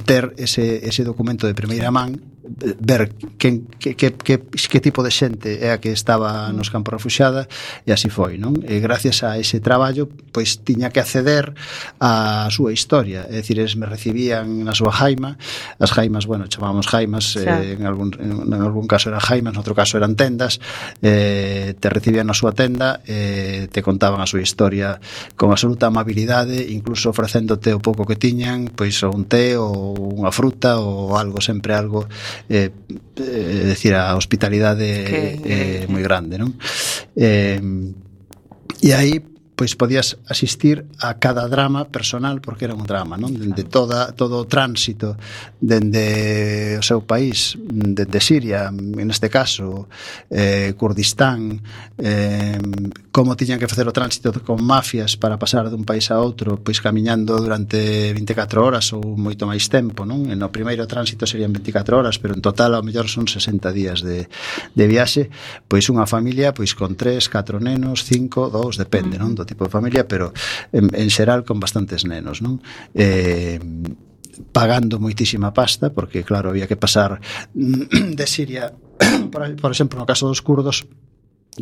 ter 0.05 0.37
ese, 0.37 0.87
ese 0.87 1.03
documento 1.03 1.49
de 1.49 1.57
primeira 1.57 1.89
man 1.91 2.34
ver 2.81 3.13
quen, 3.39 3.67
que, 3.79 3.97
que, 3.97 4.13
que, 4.13 4.39
que 4.39 4.81
tipo 4.81 5.03
de 5.03 5.11
xente 5.11 5.65
é 5.65 5.73
a 5.73 5.81
que 5.81 5.93
estaba 5.93 6.53
nos 6.53 6.69
campos 6.69 6.93
refuxada 6.93 7.49
e 7.89 7.91
así 7.93 8.13
foi, 8.13 8.37
non? 8.37 8.61
E 8.69 8.85
gracias 8.85 9.25
a 9.25 9.41
ese 9.41 9.65
traballo, 9.65 10.13
pois 10.29 10.61
tiña 10.61 10.93
que 10.93 11.01
acceder 11.01 11.57
á 12.01 12.47
súa 12.53 12.77
historia, 12.77 13.25
é 13.33 13.41
dicir, 13.41 13.57
eles 13.57 13.81
me 13.81 13.89
recibían 13.89 14.61
na 14.61 14.77
súa 14.77 14.93
jaima, 14.93 15.41
as 15.81 15.91
jaimas, 15.97 16.29
bueno, 16.29 16.45
chamábamos 16.45 16.85
jaimas, 16.85 17.33
eh, 17.41 17.81
en, 17.81 17.89
algún, 17.89 18.13
en, 18.21 18.53
en 18.53 18.61
algún 18.61 18.85
caso 18.85 19.09
eran 19.09 19.25
jaimas, 19.25 19.57
no 19.57 19.65
outro 19.65 19.73
caso 19.73 19.97
eran 19.97 20.13
tendas, 20.13 20.61
eh, 21.01 21.73
te 21.81 21.89
recibían 21.89 22.29
na 22.29 22.37
súa 22.37 22.53
tenda, 22.53 23.01
eh, 23.09 23.73
te 23.73 23.81
contaban 23.81 24.21
a 24.21 24.29
súa 24.29 24.45
historia 24.45 25.01
con 25.41 25.49
absoluta 25.49 25.89
amabilidade, 25.89 26.61
incluso 26.69 27.09
ofrecéndote 27.09 27.73
o 27.73 27.81
pouco 27.81 28.05
que 28.05 28.21
tiñan, 28.21 28.69
pois 28.69 29.01
un 29.01 29.25
té 29.25 29.57
ou 29.57 29.97
unha 30.21 30.29
fruta 30.29 30.77
ou 30.77 31.17
algo, 31.17 31.41
sempre 31.41 31.73
algo 31.73 32.05
Eh, 32.49 32.71
eh, 33.17 33.23
decir, 33.23 33.95
a 33.95 34.17
hospitalidad 34.17 34.77
eh, 34.81 35.87
muy 35.89 36.03
grande, 36.03 36.39
¿no? 36.39 36.53
y 38.81 38.91
ahí 38.93 39.23
pois 39.55 39.79
podías 39.79 40.19
asistir 40.27 40.87
a 40.99 41.19
cada 41.23 41.47
drama 41.49 41.87
personal 41.87 42.41
porque 42.41 42.67
era 42.67 42.75
un 42.75 42.85
drama, 42.85 43.15
non? 43.15 43.31
Dende 43.31 43.63
toda 43.63 44.11
todo 44.13 44.43
o 44.43 44.49
tránsito 44.51 45.15
dende 45.63 46.77
o 46.79 46.85
seu 46.85 47.07
país, 47.07 47.55
dende 47.63 48.21
Siria, 48.21 48.69
en 48.69 49.09
este 49.09 49.31
caso, 49.31 49.89
eh 50.29 50.75
Kurdistán, 50.77 51.63
eh 51.99 52.59
como 53.15 53.39
tiñan 53.39 53.63
que 53.63 53.71
facer 53.71 53.87
o 53.87 53.95
tránsito 53.95 54.35
con 54.43 54.59
mafias 54.59 55.15
para 55.15 55.39
pasar 55.39 55.71
dun 55.71 55.87
país 55.87 56.11
a 56.11 56.19
outro, 56.19 56.59
pois 56.59 56.83
camiñando 56.83 57.39
durante 57.39 58.11
24 58.11 58.59
horas 58.59 58.91
ou 58.91 59.15
moito 59.15 59.47
máis 59.47 59.71
tempo, 59.71 60.03
non? 60.03 60.27
En 60.35 60.43
o 60.43 60.51
primeiro 60.51 60.83
tránsito 60.91 61.23
serían 61.25 61.55
24 61.55 61.95
horas, 61.95 62.19
pero 62.19 62.35
en 62.35 62.43
total 62.43 62.75
ao 62.75 62.83
mellor 62.83 63.07
son 63.07 63.31
60 63.31 63.71
días 63.71 64.03
de 64.03 64.27
de 64.75 64.85
viaxe, 64.91 65.31
pois 65.71 65.87
unha 65.87 66.11
familia 66.11 66.51
pois 66.51 66.75
con 66.75 66.99
3, 66.99 67.23
4 67.31 67.63
nenos, 67.63 68.03
5, 68.03 68.51
2, 68.51 68.83
depende, 68.83 69.15
non? 69.15 69.39
Do 69.39 69.44
todo 69.45 69.53
tipo 69.53 69.65
de 69.65 69.71
familia, 69.71 70.09
pero 70.09 70.33
en, 70.73 70.89
en 70.97 71.09
xeral 71.13 71.45
con 71.45 71.61
bastantes 71.61 72.09
nenos, 72.09 72.41
non? 72.41 72.65
Eh, 72.97 73.61
pagando 74.51 74.99
moitísima 74.99 75.53
pasta, 75.53 75.93
porque 75.93 76.25
claro, 76.25 76.51
había 76.51 76.67
que 76.67 76.81
pasar 76.81 77.21
de 77.55 78.27
Siria, 78.27 78.73
por, 79.31 79.45
por 79.61 79.71
exemplo, 79.71 80.01
no 80.01 80.09
caso 80.09 80.27
dos 80.27 80.41
curdos, 80.41 80.89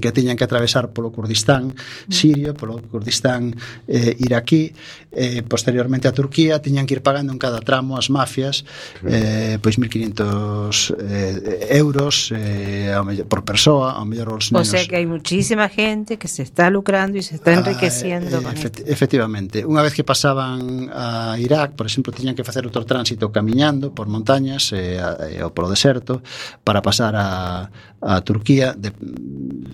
que 0.01 0.13
tiñan 0.13 0.37
que 0.37 0.45
atravesar 0.45 0.91
polo 0.91 1.13
Kurdistán 1.13 1.75
sirio, 2.09 2.55
polo 2.55 2.81
Kurdistán 2.81 3.57
eh, 3.89 4.17
iraquí, 4.19 4.73
eh, 5.13 5.43
posteriormente 5.45 6.09
a 6.09 6.13
Turquía, 6.13 6.63
tiñan 6.63 6.87
que 6.87 6.95
ir 6.95 7.03
pagando 7.03 7.33
en 7.33 7.39
cada 7.39 7.61
tramo 7.61 7.99
as 8.01 8.09
mafias 8.09 8.65
eh, 9.05 9.59
pois 9.61 9.77
1.500 9.77 10.97
eh, 10.97 11.77
euros 11.77 12.33
eh, 12.33 12.93
ao 12.93 13.05
mellor, 13.05 13.29
por 13.29 13.45
persoa, 13.45 13.93
ao 13.93 14.09
mellor 14.09 14.41
os 14.41 14.49
nenos. 14.49 14.69
O 14.69 14.71
sea 14.71 14.89
que 14.89 14.97
hai 14.97 15.05
muchísima 15.05 15.69
gente 15.69 16.17
que 16.17 16.29
se 16.29 16.41
está 16.41 16.73
lucrando 16.73 17.21
e 17.21 17.23
se 17.23 17.37
está 17.37 17.53
ah, 17.53 17.61
enriqueciendo. 17.61 18.41
Ah, 18.41 18.53
eh, 18.53 18.57
efect 18.57 18.81
efectivamente. 18.89 19.61
Unha 19.69 19.85
vez 19.85 19.93
que 19.93 20.05
pasaban 20.05 20.89
a 20.89 21.37
Irak, 21.37 21.77
por 21.77 21.85
exemplo, 21.85 22.17
tiñan 22.17 22.33
que 22.33 22.45
facer 22.45 22.65
outro 22.65 22.89
tránsito 22.89 23.29
camiñando 23.29 23.93
por 23.93 24.09
montañas 24.09 24.73
eh, 24.73 24.97
a, 24.97 25.29
eh, 25.29 25.45
ou 25.45 25.53
polo 25.53 25.69
deserto 25.69 26.25
para 26.65 26.81
pasar 26.81 27.13
a, 27.13 27.69
a 28.01 28.21
Turquía 28.25 28.73
de, 28.73 28.91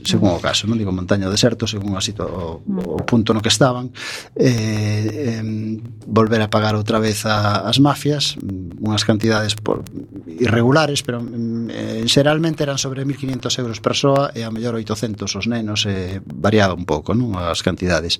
según 0.09 0.33
o 0.33 0.41
caso, 0.41 0.65
non 0.65 0.81
digo 0.81 0.89
montaña 0.89 1.29
ou 1.29 1.35
deserto, 1.35 1.69
según 1.69 1.93
a 1.93 2.01
situ 2.01 2.25
o, 2.25 2.65
o 2.65 3.01
punto 3.05 3.37
no 3.37 3.45
que 3.45 3.53
estaban, 3.53 3.93
eh, 4.33 5.37
eh, 5.37 5.45
volver 6.09 6.41
a 6.41 6.49
pagar 6.49 6.73
outra 6.73 6.97
vez 6.97 7.29
a, 7.29 7.69
as 7.69 7.77
mafias, 7.77 8.41
unhas 8.81 9.05
cantidades 9.05 9.53
por, 9.53 9.85
irregulares, 10.41 11.05
pero 11.05 11.21
eh, 11.21 12.09
xeralmente 12.09 12.65
eran 12.65 12.81
sobre 12.81 13.05
1.500 13.05 13.61
euros 13.61 13.85
persoa 13.85 14.33
e 14.33 14.49
a 14.49 14.49
mellor 14.49 14.81
800 14.81 15.29
os 15.29 15.45
nenos, 15.45 15.85
eh, 15.85 16.25
variaba 16.25 16.73
un 16.73 16.89
pouco 16.89 17.13
non 17.13 17.37
as 17.37 17.61
cantidades. 17.61 18.17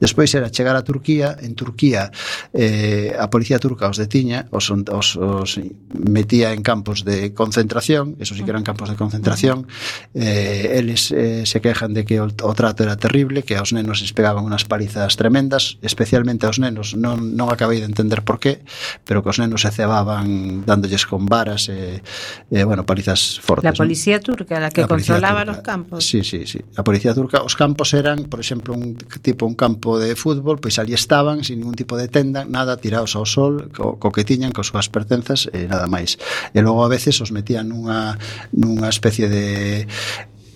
Despois 0.00 0.32
era 0.32 0.48
chegar 0.48 0.72
a 0.72 0.86
Turquía, 0.86 1.36
en 1.36 1.52
Turquía 1.52 2.08
eh, 2.56 3.12
a 3.12 3.28
policía 3.28 3.60
turca 3.60 3.92
os 3.92 4.00
detiña, 4.00 4.48
os, 4.48 4.72
os, 4.72 5.08
os 5.20 5.50
metía 5.92 6.56
en 6.56 6.64
campos 6.64 7.04
de 7.04 7.36
concentración, 7.36 8.16
eso 8.16 8.32
sí 8.32 8.40
que 8.40 8.52
eran 8.56 8.64
campos 8.64 8.88
de 8.88 8.96
concentración, 8.96 9.68
eh, 10.16 10.80
eles 10.80 11.12
eh, 11.12 11.25
Eh, 11.26 11.46
se 11.46 11.60
quejan 11.60 11.92
de 11.92 12.04
que 12.04 12.20
o, 12.20 12.26
o 12.26 12.54
trato 12.54 12.84
era 12.84 12.96
terrible, 12.96 13.42
que 13.42 13.56
aos 13.56 13.72
nenos 13.74 14.00
les 14.00 14.12
pegaban 14.12 14.44
unas 14.44 14.64
palizas 14.64 15.16
tremendas, 15.16 15.78
especialmente 15.82 16.46
aos 16.46 16.62
nenos, 16.62 16.94
non, 16.94 17.34
non 17.34 17.50
acabei 17.50 17.82
de 17.82 17.88
entender 17.90 18.22
por 18.22 18.38
qué, 18.38 18.62
pero 19.02 19.26
que 19.26 19.34
os 19.34 19.42
nenos 19.42 19.66
se 19.66 19.74
cebaban 19.74 20.62
dándolles 20.62 21.02
con 21.02 21.26
varas 21.26 21.66
e, 21.66 21.98
eh, 21.98 22.62
bueno, 22.62 22.86
palizas 22.86 23.42
fortes. 23.42 23.66
La 23.66 23.74
policía 23.74 24.22
turca, 24.22 24.60
la 24.62 24.70
que 24.70 24.86
la 24.86 24.88
controlaba 24.88 25.42
turca, 25.42 25.50
los 25.50 25.58
campos. 25.66 26.00
Sí, 26.06 26.22
sí, 26.22 26.46
sí. 26.46 26.62
A 26.78 26.86
policía 26.86 27.10
turca, 27.10 27.42
os 27.42 27.58
campos 27.58 27.90
eran, 27.90 28.30
por 28.30 28.38
exemplo, 28.38 28.74
un 28.74 28.94
tipo 29.18 29.46
un 29.46 29.58
campo 29.58 29.98
de 29.98 30.14
fútbol, 30.14 30.62
pois 30.62 30.78
ali 30.78 30.94
estaban 30.94 31.42
sin 31.42 31.58
ningún 31.58 31.74
tipo 31.74 31.98
de 31.98 32.06
tenda, 32.06 32.46
nada, 32.46 32.78
tirados 32.78 33.18
ao 33.18 33.26
sol, 33.26 33.74
co, 33.74 33.98
co 33.98 34.14
que 34.14 34.22
tiñan, 34.22 34.54
co 34.54 34.62
súas 34.62 34.86
pertenzas 34.86 35.50
e 35.50 35.66
nada 35.66 35.90
máis. 35.90 36.22
E 36.54 36.62
logo 36.62 36.86
a 36.86 36.90
veces 36.92 37.18
os 37.18 37.34
metían 37.34 37.74
nunha, 37.74 38.14
nunha 38.54 38.86
especie 38.86 39.26
de 39.26 39.90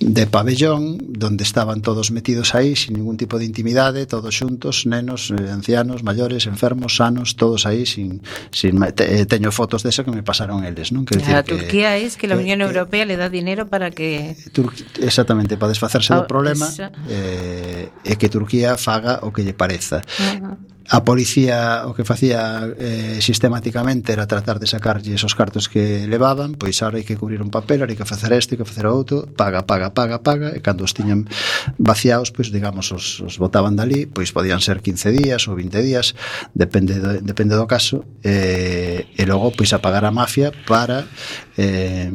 de 0.01 0.27
pabellón 0.27 0.97
donde 0.99 1.45
estaban 1.45 1.83
todos 1.83 2.11
metidos 2.11 2.55
aí 2.55 2.75
sin 2.75 2.97
ningún 2.97 3.21
tipo 3.21 3.39
de 3.39 3.45
intimidade, 3.45 4.09
todos 4.09 4.33
xuntos, 4.33 4.89
nenos, 4.89 5.29
eh, 5.29 5.53
ancianos, 5.53 6.03
maiores, 6.03 6.49
enfermos, 6.49 6.97
sanos, 6.97 7.37
todos 7.37 7.69
aí 7.69 7.85
sin 7.85 8.25
sin 8.51 8.81
te, 8.97 9.21
eh, 9.21 9.27
teño 9.29 9.53
fotos 9.53 9.85
deso 9.85 10.03
que 10.03 10.11
me 10.11 10.25
pasaron 10.25 10.65
eles, 10.65 10.89
non? 10.89 11.05
Que 11.05 11.21
a 11.21 11.45
Turquía 11.45 12.01
que, 12.01 12.09
es 12.09 12.17
que 12.17 12.33
a 12.33 12.37
Unión 12.37 12.65
Europea 12.65 13.05
que, 13.05 13.13
le 13.13 13.17
dá 13.21 13.29
dinero 13.29 13.69
para 13.69 13.93
que 13.93 14.41
Tur 14.57 14.73
exactamente 15.05 15.61
para 15.61 15.69
desfacerse 15.69 16.17
ah, 16.17 16.25
do 16.25 16.25
problema 16.25 16.65
esa... 16.65 16.89
eh, 17.13 17.93
e 18.01 18.17
que 18.17 18.33
Turquía 18.33 18.81
faga 18.81 19.21
o 19.21 19.37
que 19.37 19.45
lle 19.45 19.53
pareza. 19.53 20.01
Uh 20.01 20.57
-huh. 20.57 20.70
A 20.91 21.07
policía 21.07 21.87
o 21.87 21.95
que 21.95 22.03
facía 22.03 22.67
eh, 22.75 23.23
sistemáticamente 23.23 24.11
era 24.11 24.27
tratar 24.27 24.59
de 24.59 24.67
sacarlle 24.67 25.15
esos 25.15 25.39
cartos 25.39 25.71
que 25.71 26.11
levaban, 26.11 26.59
pois 26.59 26.83
ahora 26.83 26.99
hai 26.99 27.07
que 27.07 27.15
cubrir 27.15 27.39
un 27.47 27.55
papel, 27.55 27.79
ahora 27.79 27.95
hai 27.95 27.99
que 27.99 28.03
facer 28.03 28.35
este, 28.35 28.59
hai 28.59 28.59
que 28.59 28.67
facer 28.67 28.91
outro, 28.91 29.31
paga, 29.39 29.63
paga, 29.63 29.95
paga, 29.95 30.19
paga, 30.19 30.51
e 30.51 30.59
cando 30.59 30.83
os 30.83 30.91
tiñan 30.91 31.31
vaciados, 31.79 32.35
pois 32.35 32.51
digamos, 32.51 32.91
os, 32.91 33.23
os 33.23 33.39
botaban 33.39 33.79
dali, 33.79 34.11
pois 34.11 34.35
podían 34.35 34.59
ser 34.59 34.83
15 34.83 35.15
días 35.15 35.47
ou 35.47 35.55
20 35.55 35.79
días, 35.79 36.19
depende 36.59 36.99
do, 36.99 37.23
depende 37.23 37.55
do 37.55 37.71
caso, 37.71 38.03
eh, 38.27 39.07
e 39.15 39.23
logo 39.31 39.55
pois 39.55 39.71
a 39.71 39.79
pagar 39.79 40.03
a 40.03 40.11
mafia 40.11 40.51
para 40.67 41.07
eh, 41.55 42.11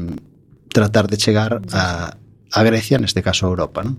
tratar 0.68 1.08
de 1.08 1.16
chegar 1.16 1.64
a, 1.72 2.20
a 2.52 2.60
Grecia, 2.68 3.00
neste 3.00 3.24
caso 3.24 3.48
a 3.48 3.56
Europa, 3.56 3.88
non? 3.88 3.96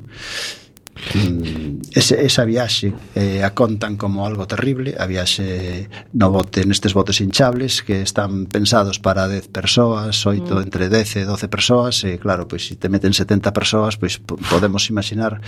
ese, 1.95 2.25
esa 2.25 2.45
viaxe 2.45 2.93
eh, 3.15 3.45
a 3.45 3.53
contan 3.53 3.97
como 3.97 4.25
algo 4.25 4.47
terrible 4.47 4.97
a 4.99 5.05
viaxe 5.07 5.89
no 6.17 6.33
bote 6.33 6.65
nestes 6.65 6.97
botes 6.97 7.21
hinchables 7.21 7.85
que 7.85 8.01
están 8.01 8.47
pensados 8.47 8.99
para 8.99 9.29
10 9.29 9.49
persoas, 9.49 10.25
8 10.25 10.43
mm. 10.43 10.63
entre 10.65 10.89
10 10.89 11.17
e 11.17 11.23
12 11.25 11.49
persoas 11.49 11.95
e 12.05 12.17
claro, 12.17 12.49
pois 12.49 12.65
se 12.65 12.77
te 12.77 12.89
meten 12.89 13.13
70 13.13 13.53
persoas 13.53 14.01
pois 14.01 14.19
podemos 14.25 14.89
imaginar 14.89 15.41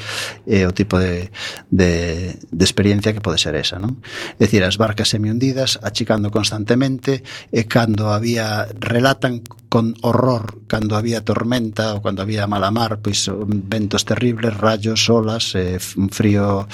eh, 0.45 0.69
o 0.69 0.73
tipo 0.73 1.01
de, 1.01 1.33
de, 1.71 2.37
de 2.37 2.65
experiencia 2.65 3.13
que 3.13 3.25
pode 3.25 3.41
ser 3.41 3.57
esa 3.57 3.81
non? 3.81 4.01
é 4.37 4.45
dicir, 4.45 4.65
as 4.65 4.77
barcas 4.77 5.09
semi 5.09 5.33
hundidas 5.33 5.81
achicando 5.81 6.29
constantemente 6.29 7.25
e 7.53 7.65
cando 7.65 8.13
había 8.13 8.69
relatan 8.77 9.41
con 9.69 9.95
horror 10.01 10.65
cando 10.67 10.97
había 10.97 11.25
tormenta 11.25 11.93
ou 11.93 12.01
cando 12.01 12.25
había 12.25 12.49
mala 12.49 12.73
mar, 12.73 13.05
pois 13.05 13.29
ventos 13.69 14.09
terribles, 14.09 14.57
rayos, 14.57 15.09
olas, 15.13 15.53
eh, 15.55 15.77
un 16.01 16.09
frío, 16.09 16.65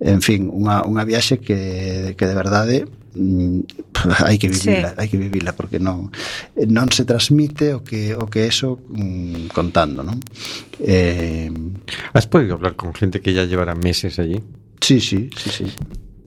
en 0.00 0.24
fin, 0.24 0.48
unha, 0.48 0.80
unha 0.84 1.04
viaxe 1.04 1.44
que, 1.44 2.16
que 2.16 2.24
de 2.24 2.36
verdade 2.36 2.76
mm, 3.12 3.92
hai 4.24 4.40
que 4.40 4.48
vivila, 4.48 4.92
sí. 4.92 4.96
hai 4.96 5.08
que 5.12 5.20
vivila 5.20 5.52
porque 5.52 5.76
non 5.76 6.08
non 6.56 6.88
se 6.88 7.04
transmite 7.04 7.76
o 7.76 7.84
que 7.84 8.16
o 8.16 8.24
que 8.32 8.48
eso 8.48 8.80
mm, 8.80 9.52
contando, 9.52 10.00
non? 10.00 10.16
Eh, 10.80 11.52
has 12.16 12.26
podido 12.26 12.56
hablar 12.56 12.80
con 12.80 12.96
gente 12.96 13.20
que 13.20 13.36
ya 13.36 13.44
llevará 13.44 13.76
meses 13.76 14.16
allí? 14.16 14.40
Sí, 14.80 15.04
sí, 15.04 15.28
sí, 15.36 15.50
sí. 15.52 15.66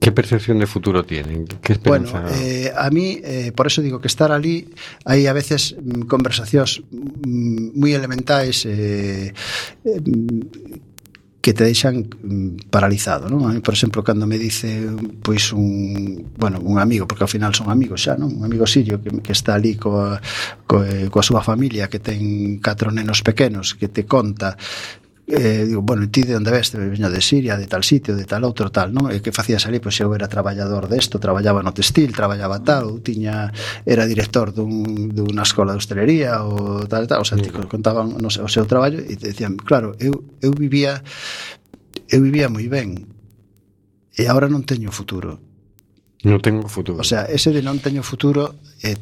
¿Qué 0.02 0.10
percepción 0.10 0.58
de 0.58 0.66
futuro 0.66 1.04
tienen? 1.04 1.46
¿Qué 1.46 1.74
esperanza? 1.74 2.22
Bueno, 2.22 2.36
eh, 2.36 2.72
a 2.76 2.90
mí, 2.90 3.20
eh, 3.22 3.52
por 3.54 3.68
eso 3.68 3.80
digo 3.80 4.00
que 4.00 4.08
estar 4.08 4.32
ali 4.32 4.66
hai 5.06 5.30
a 5.30 5.32
veces 5.32 5.78
mm, 5.78 6.10
conversacións 6.10 6.82
moi 6.90 7.90
mm, 7.94 7.98
elementais 8.02 8.66
eh, 8.66 9.30
eh, 9.86 10.02
que 11.42 11.54
te 11.54 11.62
deixan 11.62 12.06
paralizado, 12.66 13.30
non? 13.30 13.46
A 13.46 13.54
mí, 13.54 13.62
por 13.62 13.74
exemplo, 13.74 14.02
cando 14.02 14.26
me 14.26 14.42
dice 14.42 14.90
pois 15.22 15.54
un, 15.54 16.34
bueno, 16.34 16.58
un 16.58 16.82
amigo, 16.82 17.06
porque 17.06 17.22
ao 17.22 17.30
final 17.30 17.54
son 17.54 17.70
amigos 17.70 18.02
xa, 18.02 18.18
non? 18.18 18.30
Un 18.30 18.42
amigo 18.46 18.66
sillo 18.66 18.98
que, 18.98 19.10
que 19.22 19.34
está 19.34 19.54
ali 19.54 19.78
coa, 19.78 20.18
coa, 20.66 20.82
eh, 20.82 21.06
coa 21.14 21.22
súa 21.22 21.46
familia 21.46 21.86
que 21.86 22.02
ten 22.02 22.58
catro 22.58 22.90
nenos 22.90 23.22
pequenos, 23.22 23.78
que 23.78 23.86
te 23.86 24.02
conta 24.02 24.58
eh, 25.32 25.64
digo, 25.64 25.80
bueno, 25.80 26.04
ti 26.12 26.22
de 26.22 26.36
onde 26.36 26.52
veste? 26.52 26.76
Veño 26.76 27.08
de 27.08 27.24
Siria, 27.24 27.56
de 27.56 27.66
tal 27.66 27.82
sitio, 27.82 28.12
de 28.14 28.28
tal 28.28 28.44
outro, 28.44 28.68
tal, 28.68 28.92
non? 28.92 29.08
E 29.08 29.24
que 29.24 29.32
facías 29.32 29.64
ali? 29.64 29.80
Pois 29.80 29.96
pues, 29.96 30.04
eu 30.04 30.12
era 30.12 30.28
traballador 30.28 30.92
desto, 30.92 31.16
traballaba 31.16 31.64
no 31.64 31.72
textil, 31.72 32.12
traballaba 32.12 32.60
tal, 32.60 32.92
ou 32.92 33.00
tiña, 33.00 33.48
era 33.88 34.04
director 34.04 34.52
dun, 34.52 35.08
dunha 35.08 35.48
escola 35.48 35.72
de 35.72 35.80
hostelería, 35.80 36.44
ou 36.44 36.84
tal, 36.84 37.08
tal, 37.08 37.24
o 37.24 37.26
sea, 37.26 37.40
te 37.40 37.48
contaban 37.48 38.12
no 38.20 38.28
sei, 38.28 38.44
o 38.44 38.50
seu 38.52 38.68
traballo 38.68 39.00
e 39.00 39.16
te 39.16 39.32
decían, 39.32 39.56
claro, 39.56 39.96
eu, 39.96 40.36
eu 40.44 40.52
vivía 40.52 41.00
eu 42.12 42.20
vivía 42.20 42.52
moi 42.52 42.68
ben 42.68 43.08
e 44.12 44.28
agora 44.28 44.52
non 44.52 44.68
teño 44.68 44.92
futuro. 44.92 45.40
Non 46.28 46.38
tengo 46.44 46.68
futuro. 46.68 47.00
O 47.00 47.06
sea, 47.08 47.24
ese 47.24 47.50
de 47.50 47.64
non 47.64 47.80
teño 47.80 48.04
futuro 48.04 48.60
eh, 48.84 49.00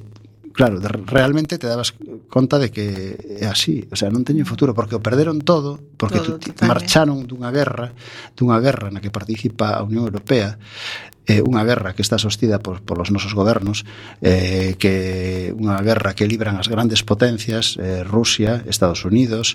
claro, 0.52 0.80
realmente 1.06 1.58
te 1.58 1.66
dabas 1.66 1.94
conta 2.28 2.58
de 2.58 2.70
que 2.70 3.16
é 3.40 3.46
así, 3.46 3.86
o 3.90 3.96
sea, 3.96 4.10
non 4.10 4.26
teñen 4.26 4.48
futuro 4.48 4.74
porque 4.74 4.98
o 4.98 5.02
perderon 5.02 5.40
todo, 5.42 5.78
porque 5.96 6.20
todo, 6.20 6.38
total, 6.38 6.68
marcharon 6.68 7.24
dunha 7.24 7.50
guerra, 7.54 7.94
dunha 8.34 8.58
guerra 8.58 8.90
na 8.90 9.02
que 9.02 9.14
participa 9.14 9.78
a 9.78 9.86
Unión 9.86 10.06
Europea, 10.06 10.58
eh, 11.30 11.42
unha 11.46 11.62
guerra 11.62 11.94
que 11.94 12.02
está 12.02 12.18
sostida 12.18 12.58
por, 12.58 12.82
por 12.82 12.98
os 12.98 13.14
nosos 13.14 13.36
gobernos, 13.36 13.86
eh, 14.18 14.74
que 14.80 15.54
unha 15.54 15.78
guerra 15.84 16.18
que 16.18 16.26
libran 16.26 16.58
as 16.58 16.66
grandes 16.66 17.06
potencias, 17.06 17.78
eh, 17.78 18.02
Rusia, 18.02 18.66
Estados 18.66 19.06
Unidos, 19.06 19.54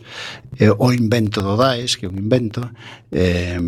eh, 0.56 0.72
o 0.72 0.96
invento 0.96 1.44
do 1.44 1.60
Daesh, 1.60 2.00
que 2.00 2.08
é 2.08 2.12
un 2.12 2.22
invento, 2.22 2.64
eh, 3.12 3.60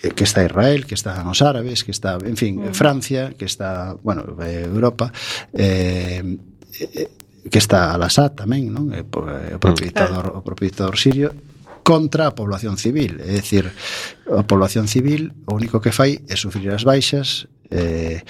que 0.00 0.24
está 0.24 0.44
Israel, 0.44 0.86
que 0.86 0.94
están 0.94 1.26
os 1.28 1.42
árabes, 1.42 1.84
que 1.84 1.92
está, 1.92 2.16
en 2.24 2.36
fin, 2.36 2.56
mm. 2.56 2.74
Francia, 2.74 3.34
que 3.36 3.44
está, 3.44 3.94
bueno, 4.02 4.24
eh, 4.40 4.64
Europa, 4.64 5.12
eh, 5.52 6.38
eh, 6.80 7.08
que 7.50 7.58
está 7.58 7.92
Al-Assad 7.92 8.32
tamén, 8.32 8.72
non? 8.72 8.92
Eh, 8.96 9.04
mm. 9.04 9.56
O 9.56 9.60
propio 9.60 9.84
dictador, 9.84 10.32
o 10.32 10.40
propio 10.40 10.68
dictador 10.68 10.96
sirio 10.96 11.32
contra 11.84 12.28
a 12.28 12.36
población 12.36 12.76
civil, 12.76 13.20
é 13.20 13.40
dicir, 13.40 13.68
a 14.28 14.44
población 14.44 14.88
civil 14.88 15.32
o 15.48 15.56
único 15.56 15.80
que 15.80 15.92
fai 15.92 16.20
é 16.28 16.36
sufrir 16.36 16.72
as 16.72 16.84
baixas, 16.84 17.48
eh, 17.68 18.24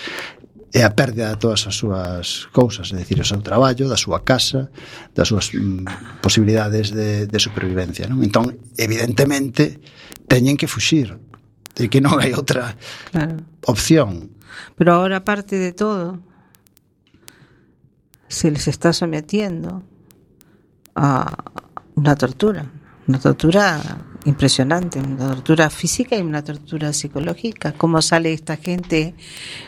e 0.70 0.87
a 0.87 0.94
perda 0.94 1.35
de 1.35 1.37
todas 1.37 1.66
as 1.66 1.74
súas 1.74 2.46
cousas, 2.54 2.94
é 2.94 2.96
dicir, 3.02 3.18
o 3.18 3.26
seu 3.26 3.42
traballo, 3.42 3.90
da 3.90 3.98
súa 3.98 4.22
casa, 4.22 4.70
das 5.14 5.26
súas 5.26 5.50
mm, 5.50 6.22
posibilidades 6.22 6.94
de, 6.94 7.26
de 7.26 7.38
supervivencia. 7.42 8.06
Non? 8.06 8.22
Entón, 8.22 8.54
evidentemente, 8.78 9.83
teñen 10.30 10.54
que 10.54 10.70
fuxir 10.70 11.18
de 11.74 11.88
que 11.88 12.00
non 12.00 12.18
hai 12.20 12.35
outra 12.35 12.76
Claro. 13.11 13.37
opción. 13.66 14.30
Pero 14.76 14.94
ahora, 14.94 15.22
aparte 15.22 15.56
de 15.56 15.72
todo, 15.72 16.18
se 18.28 18.50
les 18.50 18.68
está 18.68 18.92
sometiendo 18.92 19.83
a 20.94 21.35
una 21.94 22.14
tortura, 22.16 22.66
una 23.06 23.18
tortura 23.18 23.80
impresionante, 24.24 25.00
una 25.00 25.28
tortura 25.35 25.70
física 25.70 26.16
y 26.16 26.22
una 26.22 26.42
tortura 26.44 26.92
psicológica. 26.92 27.72
¿Cómo 27.72 28.02
sale 28.02 28.33
esta 28.33 28.56
gente, 28.56 29.14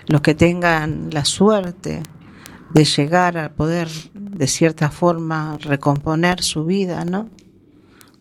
los 0.07 0.21
que 0.21 0.35
tengan 0.35 1.09
la 1.11 1.25
suerte 1.25 2.03
de 2.71 2.85
llegar 2.85 3.37
a 3.39 3.53
poder, 3.53 3.89
de 4.15 4.47
cierta 4.47 4.91
forma, 4.91 5.59
recomponer 5.61 6.43
su 6.43 6.65
vida, 6.65 7.05
¿no? 7.05 7.29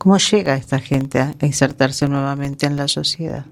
¿Cómo 0.02 0.18
llega 0.18 0.56
esta 0.56 0.80
gente 0.80 1.20
a 1.20 1.36
insertarse 1.44 2.08
nuevamente 2.08 2.66
en 2.66 2.76
la 2.76 2.88
sociedad? 2.88 3.46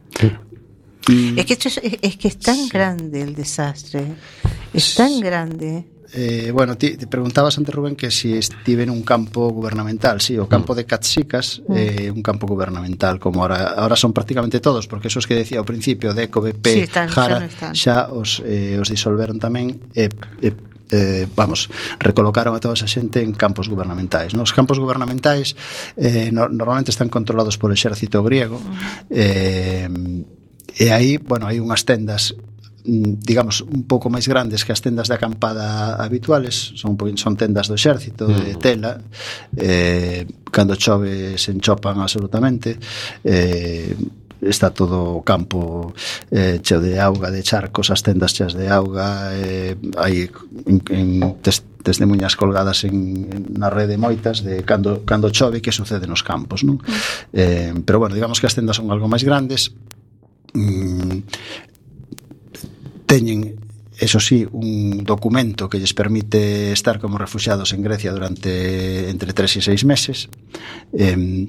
Es 1.37 1.45
que, 1.45 1.53
esto 1.53 1.67
es, 1.67 1.79
es 2.01 2.17
que 2.17 2.27
es 2.27 2.39
tan 2.39 2.67
grande 2.67 3.21
el 3.21 3.35
desastre, 3.35 4.03
es 4.73 4.95
tan 4.95 5.19
grande. 5.19 5.85
Eh, 6.11 6.49
bueno, 6.51 6.75
te 6.75 6.97
preguntabas 7.05 7.55
antes, 7.59 7.75
Rubén, 7.75 7.95
que 7.95 8.09
si 8.09 8.33
estive 8.33 8.81
en 8.81 8.89
un 8.89 9.03
campo 9.03 9.49
gubernamental. 9.49 10.21
Sí, 10.21 10.39
o 10.39 10.49
campo 10.49 10.73
de 10.73 10.85
Catsicas 10.85 11.61
Mm. 11.67 11.73
eh, 11.77 12.09
un 12.09 12.23
campo 12.23 12.47
gubernamental, 12.47 13.19
como 13.19 13.43
ahora, 13.43 13.75
ahora 13.77 13.95
son 13.95 14.11
prácticamente 14.11 14.59
todos, 14.59 14.87
porque 14.87 15.07
esos 15.07 15.27
que 15.27 15.35
decía 15.35 15.59
ao 15.59 15.65
principio, 15.69 16.15
DECO, 16.17 16.41
BP, 16.41 16.65
Sí, 16.65 16.79
están, 16.89 17.13
xa 17.13 17.13
Jara, 17.13 17.37
xa 17.77 18.09
os, 18.09 18.41
eh, 18.41 18.81
os 18.81 18.89
disolveron 18.89 19.37
tamén 19.37 19.77
e, 19.93 20.09
e 20.41 20.49
eh, 20.91 21.27
vamos, 21.35 21.69
recolocaron 21.99 22.55
a 22.55 22.59
toda 22.59 22.73
esa 22.73 22.87
xente 22.87 23.21
en 23.21 23.33
campos 23.33 23.69
gubernamentais. 23.69 24.33
Nos 24.33 24.53
campos 24.53 24.79
gubernamentais 24.79 25.55
eh, 25.97 26.29
no, 26.33 26.49
normalmente 26.49 26.91
están 26.91 27.09
controlados 27.09 27.57
polo 27.57 27.73
exército 27.73 28.23
griego 28.23 28.59
eh, 29.09 29.89
e 30.79 30.91
aí, 30.93 31.17
bueno, 31.17 31.49
hai 31.49 31.59
unhas 31.59 31.83
tendas 31.85 32.33
mm, 32.85 33.21
digamos, 33.21 33.61
un 33.61 33.83
pouco 33.83 34.09
máis 34.09 34.25
grandes 34.25 34.63
que 34.65 34.71
as 34.73 34.81
tendas 34.81 35.09
de 35.09 35.15
acampada 35.17 35.97
habituales 35.99 36.73
son 36.77 36.97
son 37.17 37.33
tendas 37.37 37.67
do 37.67 37.75
exército, 37.75 38.25
de 38.29 38.55
mm. 38.55 38.61
tela 38.61 39.01
eh, 39.57 40.25
cando 40.49 40.79
chove 40.79 41.37
se 41.37 41.51
enchopan 41.51 41.99
absolutamente 42.01 42.77
eh, 43.23 43.93
está 44.41 44.71
todo 44.71 45.19
o 45.19 45.23
campo 45.23 45.93
eh, 46.31 46.59
cheo 46.61 46.79
de 46.79 46.99
auga, 46.99 47.31
de 47.31 47.43
charcos, 47.43 47.91
as 47.91 48.03
tendas 48.03 48.33
cheas 48.33 48.55
de 48.55 48.71
auga, 48.71 49.35
eh, 49.35 49.75
hai 49.99 50.31
en, 50.65 50.79
en 50.89 51.07
tes, 51.43 51.63
testemunhas 51.83 52.35
colgadas 52.35 52.83
en, 52.83 53.27
en, 53.31 53.43
na 53.59 53.67
rede 53.67 53.99
moitas 53.99 54.43
de 54.43 54.63
cando, 54.63 55.03
cando 55.03 55.31
chove 55.31 55.63
que 55.63 55.75
sucede 55.75 56.07
nos 56.07 56.23
campos, 56.23 56.63
non? 56.63 56.79
Mm. 56.79 56.95
Eh, 57.35 57.73
pero 57.83 57.99
bueno, 57.99 58.15
digamos 58.15 58.39
que 58.39 58.47
as 58.47 58.55
tendas 58.55 58.79
son 58.79 58.87
algo 58.91 59.11
máis 59.11 59.27
grandes, 59.27 59.75
mm, 60.55 61.27
teñen 63.07 63.59
eso 63.99 64.19
sí, 64.19 64.47
un 64.51 65.03
documento 65.03 65.67
que 65.67 65.77
lles 65.77 65.93
permite 65.93 66.71
estar 66.71 66.99
como 66.99 67.17
refugiados 67.17 67.73
en 67.73 67.83
Grecia 67.83 68.13
durante 68.13 69.09
entre 69.09 69.33
3 69.33 69.57
e 69.57 69.61
6 69.75 69.83
meses 69.83 70.31
eh, 70.95 71.45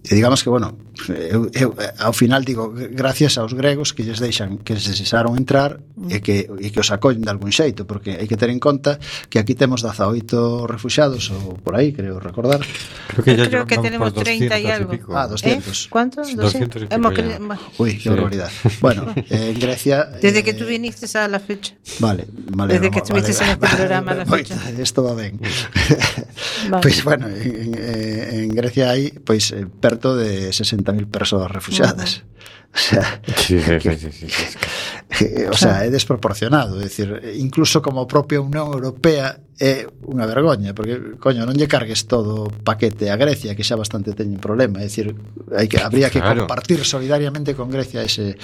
E 0.00 0.16
digamos 0.16 0.40
que, 0.40 0.48
bueno, 0.48 0.78
eu, 1.08 1.52
eu 1.52 1.76
ao 2.00 2.12
final 2.16 2.40
digo 2.40 2.72
gracias 2.72 3.36
aos 3.36 3.52
gregos 3.52 3.92
que 3.92 4.00
lles 4.00 4.16
deixan 4.16 4.56
que 4.64 4.72
lles 4.72 4.96
deixaron 4.96 5.36
entrar 5.36 5.84
e 6.08 6.24
que, 6.24 6.48
e 6.48 6.72
que 6.72 6.80
os 6.80 6.88
acollen 6.88 7.20
de 7.20 7.28
algún 7.28 7.52
xeito, 7.52 7.84
porque 7.84 8.16
hai 8.16 8.24
que 8.24 8.40
ter 8.40 8.48
en 8.48 8.56
conta 8.56 8.96
que 9.28 9.36
aquí 9.36 9.52
temos 9.52 9.84
18 9.84 10.64
refuxados 10.64 11.28
ou 11.28 11.60
por 11.60 11.76
aí, 11.76 11.92
creo 11.92 12.16
recordar. 12.16 12.64
Creo 13.12 13.24
que, 13.24 13.34
creo 13.36 13.64
que 13.68 13.76
tenemos 13.76 14.16
30 14.16 14.56
e 14.56 14.72
algo. 14.72 14.88
Ah, 14.88 14.94
¿Eh? 14.94 14.96
pico. 14.96 15.08
ah, 15.12 15.28
200. 15.28 15.68
¿Eh? 15.68 15.88
¿Cuántos? 15.92 16.24
200. 16.32 16.88
200 16.88 16.96
Hemos 16.96 17.12
cre... 17.12 17.36
Uy, 17.76 18.00
qué 18.00 18.08
sí. 18.08 18.08
barbaridad. 18.08 18.50
Bueno, 18.80 19.12
eh, 19.28 19.52
en 19.52 19.60
Grecia 19.60 20.08
Desde 20.16 20.40
eh, 20.40 20.44
que 20.44 20.54
tú 20.54 20.64
viniste 20.64 21.04
a 21.18 21.28
la 21.28 21.40
fecha. 21.40 21.74
Vale, 21.98 22.24
vale. 22.56 22.74
Desde 22.74 22.90
que 22.90 22.98
estuviste 23.04 23.32
vale, 23.36 23.44
en 23.44 23.52
este 23.52 23.76
programa 23.76 24.14
vale, 24.14 24.22
a 24.22 24.24
la 24.24 24.36
fecha. 24.36 24.56
Esto 24.78 25.04
va 25.04 25.14
ben. 25.14 25.40
Vale. 26.70 26.80
pues 26.82 27.04
bueno, 27.04 27.28
en, 27.28 27.74
en, 27.74 28.34
en 28.40 28.48
Grecia 28.56 28.90
hai 28.90 29.12
pois 29.12 29.52
pues, 29.52 29.52
eh, 29.52 29.66
perto 29.90 30.16
de 30.16 30.50
60.000 30.50 31.10
persoas 31.10 31.50
refugiadas. 31.50 32.22
O 32.72 32.78
sea, 32.78 33.20
Sí, 33.36 33.58
sí, 33.60 34.12
sí, 34.12 34.28
que, 35.20 35.48
o 35.50 35.56
sea, 35.56 35.84
é 35.84 35.92
desproporcionado, 35.92 36.80
é 36.80 36.88
dicir, 36.88 37.20
incluso 37.36 37.84
como 37.84 38.08
propia 38.08 38.40
Unión 38.40 38.72
Europea 38.72 39.36
é 39.60 39.84
unha 40.08 40.24
vergoña, 40.24 40.72
porque 40.72 41.20
coño, 41.20 41.44
non 41.44 41.52
lle 41.52 41.68
cargues 41.68 42.08
todo 42.08 42.48
o 42.48 42.52
paquete 42.64 43.12
a 43.12 43.20
Grecia, 43.20 43.52
que 43.52 43.60
xa 43.60 43.76
bastante 43.76 44.16
teñen 44.16 44.40
problema, 44.40 44.80
é 44.80 44.88
dicir, 44.88 45.12
hai 45.52 45.68
que 45.68 45.76
habría 45.76 46.08
que 46.08 46.24
claro. 46.24 46.48
compartir 46.48 46.80
solidariamente 46.88 47.52
con 47.52 47.68
Grecia 47.68 48.00
ese 48.00 48.40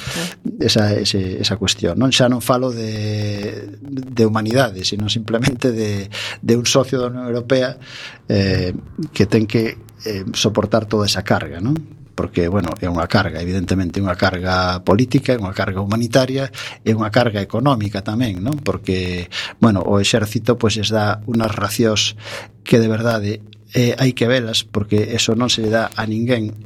esa 0.61 0.93
ese, 0.93 1.41
esa 1.41 1.57
cuestión, 1.57 1.97
non 1.97 2.13
xa 2.13 2.29
non 2.29 2.45
falo 2.45 2.69
de 2.69 3.81
de 3.81 4.23
humanidade, 4.29 4.85
sino 4.85 5.09
simplemente 5.09 5.73
de 5.73 6.13
de 6.13 6.53
un 6.53 6.69
socio 6.69 7.01
da 7.01 7.09
Unión 7.09 7.25
Europea 7.25 7.81
eh 8.29 8.77
que 9.17 9.25
ten 9.25 9.49
que 9.49 9.81
eh, 10.05 10.29
soportar 10.37 10.85
toda 10.85 11.09
esa 11.09 11.25
carga, 11.25 11.57
non? 11.65 11.97
porque, 12.17 12.49
bueno, 12.49 12.73
é 12.81 12.89
unha 12.89 13.07
carga, 13.07 13.45
evidentemente, 13.45 14.01
unha 14.01 14.17
carga 14.17 14.81
política, 14.83 15.37
é 15.37 15.39
unha 15.39 15.53
carga 15.53 15.85
humanitaria, 15.85 16.49
é 16.83 16.93
unha 16.97 17.13
carga 17.13 17.45
económica 17.45 18.01
tamén, 18.01 18.41
non? 18.41 18.57
Porque, 18.65 19.29
bueno, 19.61 19.85
o 19.85 20.01
exército 20.01 20.57
pois 20.57 20.81
es 20.81 20.89
dá 20.89 21.21
unhas 21.29 21.53
racións 21.53 22.17
que 22.65 22.81
de 22.81 22.89
verdade 22.89 23.45
eh, 23.77 23.95
hai 24.01 24.17
que 24.17 24.27
velas 24.27 24.65
porque 24.65 25.13
eso 25.13 25.37
non 25.37 25.53
se 25.53 25.63
lle 25.63 25.71
dá 25.71 25.93
a 25.93 26.09
ninguén 26.09 26.57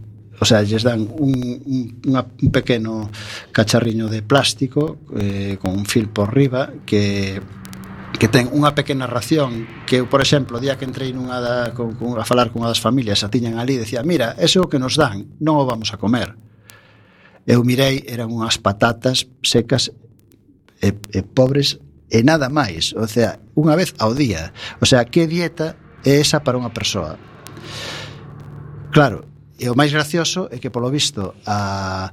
o 0.41 0.47
sea, 0.47 0.63
lles 0.63 0.83
dan 0.83 1.05
un, 1.05 1.37
un, 1.69 1.81
unha, 2.09 2.25
un 2.25 2.49
pequeno 2.49 3.13
cacharriño 3.53 4.09
de 4.09 4.25
plástico 4.25 4.97
eh, 5.13 5.61
con 5.61 5.77
un 5.77 5.85
fil 5.85 6.09
por 6.09 6.33
riba 6.33 6.73
que 6.89 7.45
que 8.21 8.29
ten 8.29 8.53
unha 8.53 8.77
pequena 8.77 9.09
ración 9.09 9.65
que 9.89 10.05
eu, 10.05 10.05
por 10.05 10.21
exemplo, 10.21 10.61
o 10.61 10.63
día 10.63 10.77
que 10.77 10.85
entrei 10.85 11.09
nunha 11.17 11.41
da, 11.41 11.73
con, 11.73 11.97
con, 11.97 12.21
a 12.21 12.29
falar 12.29 12.53
cunha 12.53 12.69
das 12.69 12.77
familias, 12.77 13.25
a 13.25 13.33
tiñan 13.33 13.57
ali, 13.57 13.81
decía, 13.81 14.05
mira, 14.05 14.37
eso 14.37 14.61
é 14.61 14.63
o 14.63 14.69
que 14.69 14.77
nos 14.77 15.01
dan, 15.01 15.41
non 15.41 15.57
o 15.57 15.65
vamos 15.65 15.97
a 15.97 15.97
comer. 15.97 16.37
Eu 17.49 17.65
mirei, 17.65 18.05
eran 18.05 18.29
unhas 18.29 18.61
patatas 18.61 19.25
secas 19.41 19.97
e, 20.85 20.93
e 21.17 21.25
pobres 21.25 21.81
e 22.13 22.21
nada 22.21 22.53
máis, 22.53 22.93
o 22.93 23.09
sea, 23.09 23.41
unha 23.57 23.73
vez 23.73 23.97
ao 23.97 24.13
día. 24.13 24.53
O 24.83 24.85
sea, 24.85 25.09
que 25.09 25.25
dieta 25.25 25.81
é 26.05 26.21
esa 26.21 26.45
para 26.45 26.61
unha 26.61 26.77
persoa? 26.77 27.17
Claro, 28.93 29.30
E 29.61 29.69
o 29.69 29.77
máis 29.77 29.93
gracioso 29.93 30.49
é 30.49 30.57
que, 30.57 30.73
polo 30.73 30.89
visto, 30.89 31.37
a, 31.45 32.09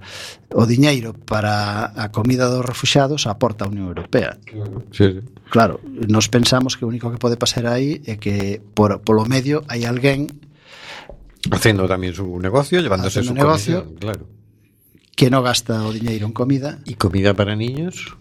o 0.51 0.67
diñeiro 0.67 1.15
para 1.15 1.95
a 1.95 2.11
comida 2.11 2.51
dos 2.51 2.59
refuxados 2.59 3.23
aporta 3.23 3.63
a 3.63 3.71
Unión 3.71 3.87
Europea. 3.87 4.35
Sí, 4.91 5.15
sí. 5.15 5.23
Claro, 5.47 5.79
nos 5.87 6.27
pensamos 6.27 6.75
que 6.75 6.83
o 6.83 6.91
único 6.91 7.07
que 7.07 7.15
pode 7.15 7.39
pasar 7.39 7.71
aí 7.71 8.03
é 8.03 8.19
que 8.19 8.59
por, 8.75 8.99
polo 8.99 9.23
medio 9.23 9.63
hai 9.71 9.87
alguén 9.87 10.27
Facendo 11.47 11.87
tamén 11.87 12.11
su 12.11 12.27
negocio, 12.43 12.83
levándose 12.83 13.23
su 13.23 13.31
negocio, 13.31 13.87
comisión, 13.87 14.03
claro. 14.03 14.23
Que 15.15 15.31
non 15.31 15.47
gasta 15.47 15.87
o 15.87 15.95
diñeiro 15.95 16.27
en 16.27 16.35
comida. 16.35 16.83
E 16.83 16.99
comida 16.99 17.31
para 17.31 17.55
niños? 17.55 18.19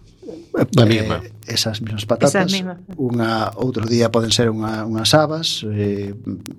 Eh, 0.57 0.65
La 0.73 0.85
misma. 0.85 1.21
esas 1.47 1.81
mesmas 1.81 2.05
patatas 2.05 2.35
Esas 2.35 2.51
mismas. 2.51 2.77
unha 2.97 3.53
outro 3.55 3.85
día 3.87 4.11
poden 4.11 4.33
ser 4.35 4.49
unha, 4.51 4.83
unhas 4.83 5.13
habas 5.15 5.63
eh, 5.69 6.11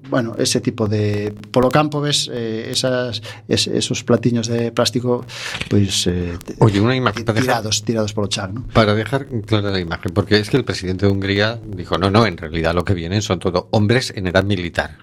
bueno, 0.09 0.33
ese 0.39 0.61
tipo 0.63 0.89
de 0.89 1.35
polo 1.53 1.69
campo 1.69 2.01
ves 2.01 2.31
eh, 2.33 2.71
esas, 2.73 3.21
es, 3.51 3.67
esos 3.69 4.05
platiños 4.07 4.47
de 4.49 4.73
plástico 4.73 5.27
pois 5.69 6.07
eh, 6.07 6.39
Oye, 6.63 6.81
una 6.81 6.97
imagen 6.97 7.25
para 7.27 7.41
dejar, 7.41 7.61
tirados, 7.61 7.85
tirados 7.85 8.13
polo 8.17 8.29
chan 8.33 8.55
¿no? 8.55 8.61
para 8.73 8.95
dejar 8.95 9.27
clara 9.45 9.71
la 9.71 9.81
imagen, 9.81 10.15
porque 10.15 10.39
es 10.39 10.49
que 10.49 10.57
el 10.57 10.65
presidente 10.65 11.05
de 11.07 11.13
Hungría 11.13 11.59
dijo, 11.67 11.99
no, 11.99 12.11
no, 12.11 12.25
en 12.27 12.37
realidad 12.39 12.73
lo 12.75 12.85
que 12.85 12.95
vienen 12.95 13.21
son 13.21 13.39
todo 13.39 13.69
hombres 13.73 14.13
en 14.17 14.27
edad 14.27 14.45
militar. 14.45 14.97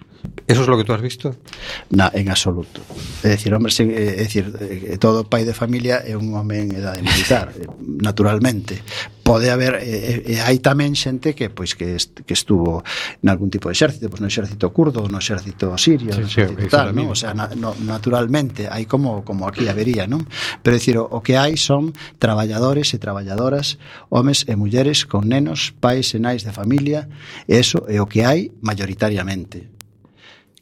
¿Eso 0.48 0.62
es 0.62 0.68
lo 0.68 0.78
que 0.78 0.84
tú 0.84 0.94
has 0.94 1.02
visto? 1.02 1.36
Na, 1.90 2.12
en 2.14 2.30
absoluto. 2.30 2.82
É 3.24 3.34
dicir, 3.34 3.54
hombre, 3.54 3.74
sen, 3.74 3.90
eh, 3.90 4.22
é 4.22 4.24
dicir, 4.24 4.54
eh, 4.62 4.98
todo 5.02 5.26
pai 5.26 5.42
de 5.42 5.54
familia 5.58 6.06
é 6.06 6.14
un 6.14 6.34
home 6.38 6.62
en 6.62 6.70
edade 6.78 7.02
militar, 7.02 7.50
eh, 7.58 7.66
naturalmente. 7.82 8.86
Pode 9.26 9.50
haber 9.50 9.82
e, 9.82 10.22
e 10.22 10.34
hai 10.46 10.62
tamén 10.62 10.94
xente 10.94 11.34
que 11.34 11.50
pois 11.50 11.74
que 11.74 11.98
est, 11.98 12.22
que 12.30 12.38
estuvo 12.38 12.86
en 13.26 13.28
algún 13.34 13.50
tipo 13.50 13.70
de 13.70 13.74
exército, 13.74 14.06
pois 14.06 14.22
no 14.22 14.30
exército 14.30 14.70
curdo, 14.70 15.10
no 15.10 15.18
exército 15.18 15.74
sirio, 15.82 16.14
sí, 16.14 16.22
no 16.22 16.30
exército 16.30 16.62
sí, 16.62 16.70
tal, 16.70 16.94
non? 16.94 17.10
O 17.10 17.18
sea, 17.18 17.34
na, 17.34 17.50
no, 17.58 17.74
naturalmente 17.82 18.70
hai 18.70 18.86
como 18.86 19.26
como 19.26 19.50
aquí 19.50 19.66
habería, 19.66 20.06
non? 20.06 20.30
Pero 20.62 20.78
é 20.78 20.80
dicir, 20.80 21.02
o, 21.02 21.10
o 21.10 21.26
que 21.26 21.42
hai 21.42 21.58
son 21.58 21.90
traballadores 22.22 22.94
e 22.94 23.02
traballadoras, 23.02 23.82
homes 24.14 24.46
e 24.46 24.54
mulleres 24.54 25.10
con 25.10 25.26
nenos, 25.26 25.74
pais 25.74 26.14
e 26.14 26.22
nais 26.22 26.46
de 26.46 26.54
familia, 26.54 27.10
e 27.50 27.58
eso 27.58 27.82
é 27.90 27.98
o 27.98 28.06
que 28.06 28.22
hai 28.22 28.54
mayoritariamente 28.62 29.75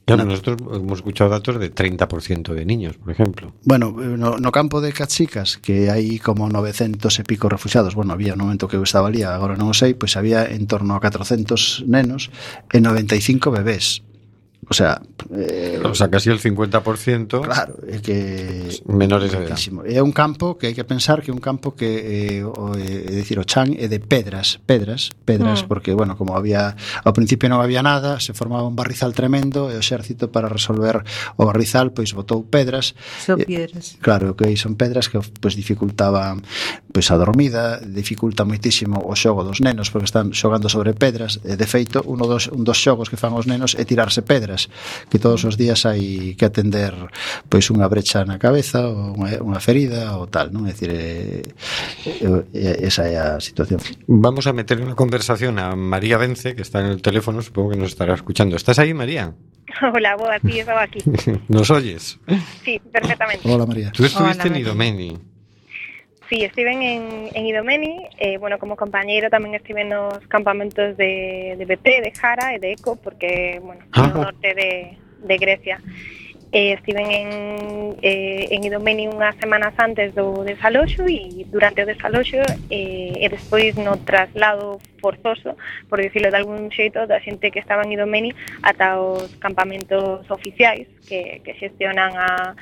Claro, 0.05 0.25
nosotros 0.25 0.57
hemos 0.73 0.99
escuchado 0.99 1.29
datos 1.29 1.59
de 1.59 1.73
30% 1.73 2.53
de 2.53 2.65
niños, 2.65 2.97
por 2.97 3.11
ejemplo. 3.11 3.53
Bueno, 3.63 3.91
no, 3.91 4.37
no 4.37 4.51
campo 4.51 4.81
de 4.81 4.91
Catsicas 4.91 5.55
que 5.55 5.87
hai 5.87 6.19
como 6.19 6.51
900 6.51 7.07
e 7.07 7.23
pico 7.23 7.47
refugiados. 7.47 7.95
Bueno, 7.95 8.11
había 8.11 8.35
no 8.35 8.43
momento 8.43 8.67
que 8.67 8.75
estaba 8.75 9.07
ali 9.07 9.23
Agora 9.23 9.55
non 9.55 9.71
o 9.71 9.75
sei, 9.75 9.95
pois 9.95 10.19
había 10.19 10.43
en 10.43 10.67
torno 10.67 10.99
a 10.99 10.99
400 10.99 11.87
nenos 11.87 12.27
E 12.67 12.83
95 12.83 13.47
bebés 13.47 14.03
O 14.69 14.73
sea, 14.73 15.01
eh, 15.35 15.81
o 15.83 15.95
sea, 15.95 16.09
casi 16.09 16.29
el 16.29 16.39
50%. 16.39 17.41
Claro, 17.41 17.75
es 17.87 18.01
que 18.01 18.81
menores 18.85 19.31
de 19.31 19.45
edad. 19.45 19.57
É 19.85 20.01
un 20.01 20.11
campo 20.11 20.57
que 20.57 20.67
hai 20.67 20.75
que 20.75 20.87
pensar 20.87 21.19
que 21.19 21.31
é 21.31 21.35
un 21.35 21.43
campo 21.43 21.75
que 21.75 22.39
eh, 22.39 22.47
o, 22.47 22.75
eh, 22.77 23.09
é 23.09 23.11
dicir 23.11 23.39
o 23.39 23.45
chan 23.45 23.75
é 23.75 23.91
de 23.91 23.99
pedras, 23.99 24.61
pedras, 24.63 25.11
pedras, 25.25 25.63
mm. 25.63 25.67
porque 25.67 25.91
bueno, 25.91 26.15
como 26.15 26.37
había 26.37 26.75
ao 27.03 27.11
principio 27.11 27.51
non 27.51 27.59
había 27.59 27.83
nada, 27.83 28.23
se 28.23 28.31
formaba 28.31 28.63
un 28.63 28.77
barrizal 28.77 29.11
tremendo 29.11 29.67
e 29.67 29.75
o 29.75 29.81
exército 29.83 30.31
para 30.31 30.47
resolver 30.47 31.03
o 31.35 31.43
barrizal 31.43 31.91
pois 31.91 32.15
botou 32.15 32.47
pedras. 32.47 32.95
Son 33.19 33.41
eh, 33.41 33.47
piedras. 33.47 33.99
Claro, 33.99 34.37
que 34.37 34.47
okay, 34.47 34.55
son 34.55 34.79
pedras 34.79 35.11
que 35.11 35.19
pois 35.19 35.59
dificultaban 35.59 36.45
pois 36.93 37.09
a 37.09 37.17
dormida, 37.17 37.81
dificulta 37.81 38.45
moitísimo 38.45 39.01
o 39.01 39.17
xogo 39.17 39.43
dos 39.43 39.59
nenos 39.59 39.89
porque 39.91 40.07
están 40.07 40.31
xogando 40.31 40.69
sobre 40.69 40.93
pedras, 40.95 41.41
e 41.43 41.57
de 41.57 41.67
feito, 41.67 42.05
uno 42.05 42.29
dos 42.29 42.47
un 42.53 42.63
dos 42.63 42.79
xogos 42.79 43.09
que 43.09 43.19
fan 43.19 43.33
os 43.35 43.49
nenos 43.49 43.75
é 43.75 43.83
tirarse 43.83 44.21
pedras 44.21 44.52
que 45.09 45.19
todos 45.19 45.43
os 45.45 45.55
días 45.55 45.85
hai 45.85 46.33
que 46.37 46.45
atender 46.45 46.93
pois 47.47 47.69
unha 47.69 47.87
brecha 47.89 48.25
na 48.25 48.39
cabeza 48.39 48.85
ou 48.87 49.17
unha, 49.17 49.39
unha 49.41 49.59
ferida 49.59 50.17
ou 50.17 50.27
tal, 50.27 50.49
non? 50.53 50.65
É 50.67 50.73
dicir, 50.73 50.91
eh, 50.93 51.41
eh, 52.53 52.77
esa 52.87 53.07
é 53.09 53.17
a 53.19 53.39
situación. 53.39 53.79
Vamos 54.07 54.45
a 54.47 54.53
meter 54.53 54.79
unha 54.79 54.97
conversación 54.97 55.57
a 55.59 55.75
María 55.75 56.17
Vence, 56.17 56.55
que 56.55 56.63
está 56.63 56.79
en 56.81 56.93
el 56.93 57.01
teléfono, 57.01 57.41
supongo 57.41 57.73
que 57.73 57.79
nos 57.79 57.93
estará 57.93 58.13
escuchando. 58.13 58.55
¿Estás 58.55 58.79
ahí, 58.79 58.93
María? 58.93 59.33
Hola, 59.93 60.15
boa, 60.15 60.39
sí, 60.39 60.59
estaba 60.59 60.83
aquí. 60.83 60.99
¿Nos 61.47 61.69
oyes? 61.71 62.19
Sí, 62.63 62.79
perfectamente. 62.91 63.49
Hola, 63.49 63.65
María. 63.65 63.91
Tú 63.91 64.05
estuviste 64.05 64.47
Hola, 64.47 64.55
en 64.55 64.61
Idomeni. 64.61 65.32
Sí, 66.29 66.43
estiven 66.43 66.81
en, 66.81 67.29
en 67.33 67.45
Idomeni, 67.45 68.07
eh, 68.17 68.37
bueno, 68.37 68.57
como 68.57 68.75
compañeiro 68.75 69.29
tamén 69.29 69.53
estive 69.59 69.83
nos 69.83 70.23
campamentos 70.31 70.95
de, 70.95 71.53
de 71.59 71.65
BP, 71.67 71.99
de 71.99 72.11
Jara 72.15 72.55
e 72.55 72.59
de 72.63 72.73
Eco, 72.73 72.95
porque, 72.95 73.59
bueno, 73.59 73.83
ah. 73.91 74.07
no 74.07 74.31
norte 74.31 74.55
de, 74.55 74.97
de 75.19 75.35
Grecia. 75.37 75.83
Eh, 76.53 76.73
estiven 76.73 77.11
en, 77.11 77.97
eh, 78.03 78.47
en 78.51 78.63
Idomeni 78.63 79.09
unhas 79.09 79.33
semanas 79.41 79.73
antes 79.81 80.13
do 80.13 80.45
desaloxo 80.45 81.01
e 81.09 81.49
durante 81.49 81.81
o 81.81 81.89
desaloxo 81.89 82.45
eh, 82.69 83.09
e 83.09 83.25
despois 83.25 83.73
no 83.73 83.97
traslado 84.05 84.77
forzoso, 85.01 85.57
por 85.89 85.97
dicirlo 85.97 86.29
de 86.29 86.37
algún 86.37 86.69
xeito, 86.69 87.09
da 87.09 87.17
xente 87.25 87.49
que 87.49 87.57
estaba 87.57 87.81
en 87.81 87.97
Idomeni 87.97 88.37
ata 88.61 89.01
os 89.01 89.33
campamentos 89.41 90.29
oficiais 90.29 90.85
que, 91.09 91.41
que 91.41 91.57
xestionan 91.57 92.13
a, 92.21 92.53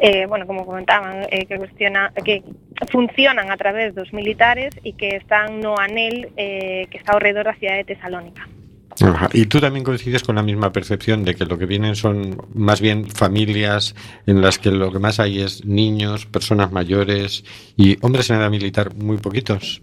eh, 0.00 0.26
bueno, 0.26 0.46
como 0.46 0.64
comentaban, 0.64 1.26
eh, 1.30 1.46
que, 1.46 1.56
cuestiona, 1.58 2.12
que 2.24 2.42
funcionan 2.90 3.50
a 3.50 3.56
través 3.56 3.94
dos 3.94 4.12
militares 4.12 4.74
e 4.84 4.96
que 4.96 5.16
están 5.16 5.60
no 5.60 5.76
anel 5.76 6.32
eh, 6.36 6.88
que 6.90 6.98
está 6.98 7.12
ao 7.12 7.20
redor 7.20 7.44
da 7.44 7.54
cidade 7.54 7.84
de 7.84 7.94
Tesalónica. 7.94 8.48
Y 9.32 9.46
tú 9.46 9.60
también 9.60 9.84
coincides 9.84 10.22
con 10.22 10.36
la 10.36 10.42
misma 10.42 10.70
percepción 10.70 11.24
de 11.24 11.34
que 11.34 11.46
lo 11.46 11.58
que 11.58 11.66
vienen 11.66 11.96
son 11.96 12.36
más 12.54 12.80
bien 12.80 13.08
familias 13.08 13.94
en 14.26 14.42
las 14.42 14.58
que 14.58 14.70
lo 14.70 14.92
que 14.92 14.98
más 14.98 15.18
hay 15.18 15.40
es 15.40 15.64
niños, 15.64 16.26
personas 16.26 16.72
mayores 16.72 17.44
y 17.76 17.96
hombres 18.04 18.28
en 18.30 18.36
edad 18.36 18.50
militar 18.50 18.94
muy 18.94 19.16
poquitos. 19.16 19.82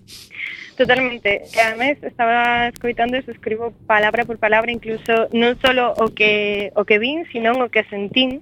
Totalmente. 0.80 1.42
Ademais, 1.62 2.02
estaba 2.04 2.70
escoitando 2.70 3.18
e 3.18 3.20
escribo 3.20 3.74
palabra 3.86 4.24
por 4.24 4.40
palabra, 4.40 4.72
incluso 4.72 5.28
non 5.36 5.60
solo 5.60 5.92
o 6.00 6.08
que, 6.16 6.72
o 6.72 6.88
que 6.88 6.96
vin, 7.04 7.28
sino 7.36 7.52
o 7.52 7.68
que 7.68 7.84
sentín, 7.92 8.40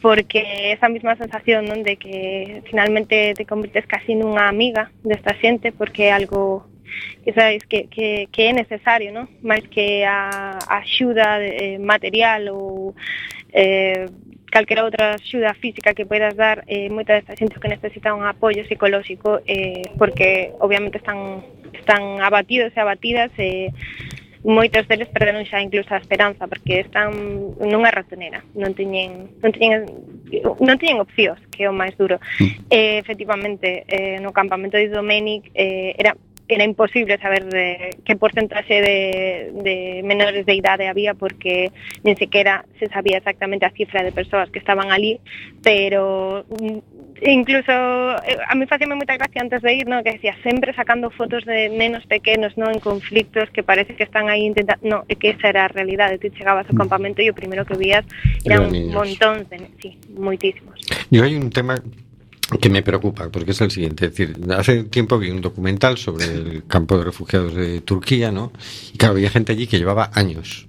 porque 0.00 0.72
esa 0.72 0.88
mesma 0.88 1.20
sensación 1.20 1.68
non 1.68 1.84
de 1.84 2.00
que 2.00 2.64
finalmente 2.64 3.36
te 3.36 3.44
convirtes 3.44 3.84
casi 3.84 4.16
nunha 4.16 4.48
amiga 4.48 4.88
desta 5.04 5.36
xente, 5.36 5.68
porque 5.68 6.08
é 6.08 6.16
algo 6.16 6.64
que 7.20 7.36
sabes 7.36 7.60
que, 7.68 7.92
que, 7.92 8.32
que 8.32 8.48
é 8.48 8.56
necesario, 8.56 9.12
non? 9.12 9.28
máis 9.44 9.68
que 9.68 10.00
a, 10.00 10.56
a 10.56 10.80
axuda 10.80 11.44
eh, 11.44 11.76
material 11.76 12.56
ou 12.56 12.96
eh, 13.52 14.08
calquera 14.50 14.84
outra 14.84 15.14
axuda 15.18 15.54
física 15.54 15.94
que 15.94 16.06
poidas 16.06 16.36
dar 16.36 16.64
eh, 16.66 16.88
moita 16.88 17.14
desta 17.14 17.34
xente 17.34 17.60
que 17.60 17.68
necesita 17.68 18.14
un 18.14 18.24
apoio 18.24 18.64
psicolóxico 18.64 19.40
eh, 19.46 19.82
porque 19.98 20.52
obviamente 20.60 20.98
están 20.98 21.42
están 21.72 22.22
abatidos 22.22 22.72
e 22.74 22.80
abatidas 22.80 23.30
e 23.38 23.68
eh, 23.68 23.74
moitos 24.46 24.86
deles 24.86 25.10
perderon 25.10 25.42
xa 25.42 25.58
incluso 25.58 25.90
a 25.90 25.98
esperanza 25.98 26.46
porque 26.46 26.86
están 26.86 27.10
nunha 27.58 27.90
ratonera 27.90 28.46
non 28.54 28.78
teñen 28.78 29.34
non 29.42 29.50
teñen 29.50 29.90
non 30.62 30.78
teñen 30.78 31.02
opcións 31.02 31.42
que 31.50 31.66
é 31.66 31.68
o 31.68 31.74
máis 31.74 31.98
duro 31.98 32.22
mm. 32.38 32.70
eh, 32.70 33.02
efectivamente 33.02 33.82
eh, 33.90 34.22
no 34.22 34.30
campamento 34.30 34.78
de 34.78 34.86
Domenic 34.86 35.50
eh, 35.50 35.98
era 35.98 36.14
era 36.48 36.64
imposible 36.64 37.18
saber 37.18 37.44
de 37.46 37.96
qué 38.04 38.16
porcentaje 38.16 38.80
de, 38.80 39.52
de, 39.62 40.02
menores 40.04 40.46
de 40.46 40.54
idade 40.54 40.88
había 40.88 41.14
porque 41.14 41.72
ni 42.04 42.14
siquiera 42.16 42.64
se 42.78 42.86
sabía 42.88 43.18
exactamente 43.18 43.66
a 43.66 43.70
cifra 43.70 44.02
de 44.02 44.12
persoas 44.12 44.50
que 44.50 44.58
estaban 44.58 44.92
ali, 44.92 45.20
pero 45.62 46.44
mm, 46.48 46.78
incluso 47.22 47.72
eh, 47.72 48.38
a 48.46 48.54
mí 48.54 48.66
facíame 48.66 48.94
moita 48.94 49.16
gracia 49.16 49.42
antes 49.42 49.62
de 49.62 49.74
ir, 49.74 49.88
no, 49.88 50.02
que 50.02 50.12
decía 50.12 50.36
sempre 50.42 50.72
sacando 50.74 51.10
fotos 51.10 51.44
de 51.44 51.68
nenos 51.68 52.06
pequenos, 52.06 52.56
no, 52.56 52.70
en 52.70 52.78
conflictos 52.78 53.50
que 53.50 53.62
parece 53.62 53.96
que 53.96 54.04
están 54.04 54.30
aí 54.30 54.46
intentando, 54.46 54.86
no, 54.86 54.98
que 55.06 55.30
esa 55.34 55.48
era 55.48 55.64
a 55.66 55.68
realidade, 55.68 56.18
tú 56.18 56.28
chegabas 56.30 56.66
ao 56.70 56.74
mm. 56.74 56.78
campamento 56.78 57.22
e 57.22 57.30
o 57.30 57.34
primero 57.34 57.66
que 57.66 57.74
vías 57.74 58.06
eran 58.46 58.70
un 58.70 58.94
montón 58.94 59.46
de, 59.50 59.66
sí, 59.82 59.98
moitísimos. 60.14 60.78
E 61.10 61.18
hai 61.18 61.34
un 61.34 61.50
tema 61.50 61.74
que 62.60 62.70
me 62.70 62.82
preocupa, 62.82 63.28
porque 63.30 63.50
es 63.50 63.60
el 63.60 63.70
siguiente. 63.70 64.06
Es 64.06 64.12
decir, 64.12 64.36
hace 64.56 64.84
tiempo 64.84 65.18
vi 65.18 65.30
un 65.30 65.40
documental 65.40 65.98
sobre 65.98 66.26
el 66.26 66.64
campo 66.66 66.96
de 66.96 67.04
refugiados 67.04 67.54
de 67.54 67.80
Turquía, 67.80 68.30
¿no? 68.30 68.52
Y 68.92 68.98
claro, 68.98 69.14
había 69.14 69.30
gente 69.30 69.52
allí 69.52 69.66
que 69.66 69.78
llevaba 69.78 70.10
años, 70.14 70.68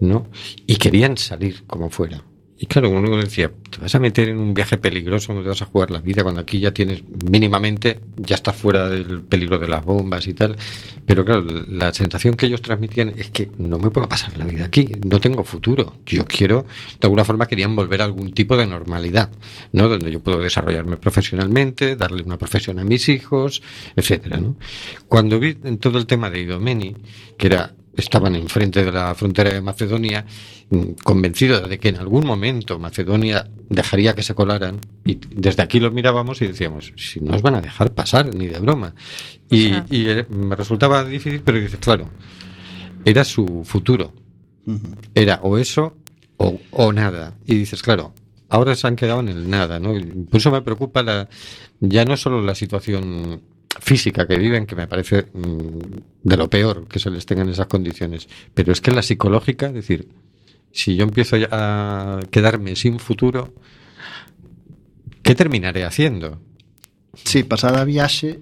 ¿no? 0.00 0.26
Y 0.66 0.76
querían 0.76 1.16
salir 1.16 1.64
como 1.66 1.90
fuera. 1.90 2.22
Y 2.56 2.66
claro, 2.66 2.88
uno 2.88 3.16
decía, 3.16 3.50
te 3.68 3.78
vas 3.78 3.92
a 3.96 3.98
meter 3.98 4.28
en 4.28 4.38
un 4.38 4.54
viaje 4.54 4.78
peligroso, 4.78 5.34
no 5.34 5.42
te 5.42 5.48
vas 5.48 5.60
a 5.62 5.66
jugar 5.66 5.90
la 5.90 6.00
vida, 6.00 6.22
cuando 6.22 6.40
aquí 6.40 6.60
ya 6.60 6.72
tienes 6.72 7.02
mínimamente, 7.28 7.98
ya 8.16 8.36
estás 8.36 8.54
fuera 8.54 8.88
del 8.88 9.22
peligro 9.22 9.58
de 9.58 9.66
las 9.66 9.84
bombas 9.84 10.28
y 10.28 10.34
tal. 10.34 10.56
Pero 11.04 11.24
claro, 11.24 11.44
la 11.68 11.92
sensación 11.92 12.34
que 12.34 12.46
ellos 12.46 12.62
transmitían 12.62 13.12
es 13.16 13.30
que 13.30 13.50
no 13.58 13.78
me 13.78 13.90
puedo 13.90 14.08
pasar 14.08 14.38
la 14.38 14.44
vida 14.44 14.66
aquí, 14.66 14.88
no 15.04 15.20
tengo 15.20 15.42
futuro. 15.42 15.96
Yo 16.06 16.24
quiero, 16.26 16.64
de 17.00 17.06
alguna 17.06 17.24
forma 17.24 17.46
querían 17.46 17.74
volver 17.74 18.02
a 18.02 18.04
algún 18.04 18.32
tipo 18.32 18.56
de 18.56 18.66
normalidad, 18.66 19.30
¿no? 19.72 19.88
Donde 19.88 20.12
yo 20.12 20.20
puedo 20.20 20.38
desarrollarme 20.38 20.96
profesionalmente, 20.96 21.96
darle 21.96 22.22
una 22.22 22.38
profesión 22.38 22.78
a 22.78 22.84
mis 22.84 23.08
hijos, 23.08 23.62
etcétera, 23.96 24.38
¿no? 24.38 24.56
Cuando 25.08 25.40
vi 25.40 25.58
en 25.64 25.78
todo 25.78 25.98
el 25.98 26.06
tema 26.06 26.30
de 26.30 26.42
Idomeni, 26.42 26.94
que 27.36 27.48
era 27.48 27.74
estaban 27.96 28.34
enfrente 28.34 28.84
de 28.84 28.92
la 28.92 29.14
frontera 29.14 29.52
de 29.52 29.60
Macedonia, 29.60 30.24
mm, 30.70 30.82
convencidos 31.02 31.68
de 31.68 31.78
que 31.78 31.88
en 31.88 31.96
algún 31.96 32.26
momento 32.26 32.78
Macedonia 32.78 33.48
dejaría 33.68 34.14
que 34.14 34.22
se 34.22 34.34
colaran, 34.34 34.80
y 35.04 35.18
desde 35.34 35.62
aquí 35.62 35.80
los 35.80 35.92
mirábamos 35.92 36.40
y 36.42 36.46
decíamos, 36.46 36.92
si 36.96 37.20
no 37.20 37.34
os 37.34 37.42
van 37.42 37.56
a 37.56 37.60
dejar 37.60 37.92
pasar, 37.92 38.34
ni 38.34 38.46
de 38.46 38.58
broma. 38.58 38.94
Y, 39.50 39.74
y 39.90 40.08
eh, 40.08 40.26
me 40.28 40.56
resultaba 40.56 41.04
difícil, 41.04 41.42
pero 41.44 41.60
dices, 41.60 41.78
claro, 41.80 42.08
era 43.04 43.24
su 43.24 43.62
futuro. 43.64 44.12
Era 45.14 45.40
o 45.42 45.58
eso 45.58 45.96
o, 46.38 46.58
o 46.70 46.92
nada. 46.92 47.34
Y 47.46 47.54
dices, 47.54 47.82
claro, 47.82 48.14
ahora 48.48 48.74
se 48.74 48.86
han 48.86 48.96
quedado 48.96 49.20
en 49.20 49.28
el 49.28 49.50
nada, 49.50 49.78
¿no? 49.78 49.92
Por 50.30 50.40
eso 50.40 50.50
me 50.50 50.62
preocupa 50.62 51.02
la, 51.02 51.28
ya 51.80 52.04
no 52.04 52.16
solo 52.16 52.42
la 52.42 52.54
situación 52.54 53.42
física 53.80 54.26
que 54.26 54.38
viven, 54.38 54.66
que 54.66 54.76
me 54.76 54.86
parece 54.86 55.26
mm, 55.32 55.78
de 56.22 56.36
lo 56.36 56.48
peor 56.48 56.86
que 56.88 56.98
se 56.98 57.10
les 57.10 57.26
tenga 57.26 57.42
en 57.42 57.50
esas 57.50 57.66
condiciones. 57.66 58.28
Pero 58.54 58.72
es 58.72 58.80
que 58.80 58.90
la 58.90 59.02
psicológica, 59.02 59.66
es 59.66 59.74
decir, 59.74 60.08
si 60.72 60.96
yo 60.96 61.04
empiezo 61.04 61.36
a 61.50 62.20
quedarme 62.30 62.76
sin 62.76 62.98
futuro, 62.98 63.54
¿qué 65.22 65.34
terminaré 65.34 65.84
haciendo? 65.84 66.40
Sí, 67.24 67.44
pasada 67.44 67.84
viaje 67.84 68.40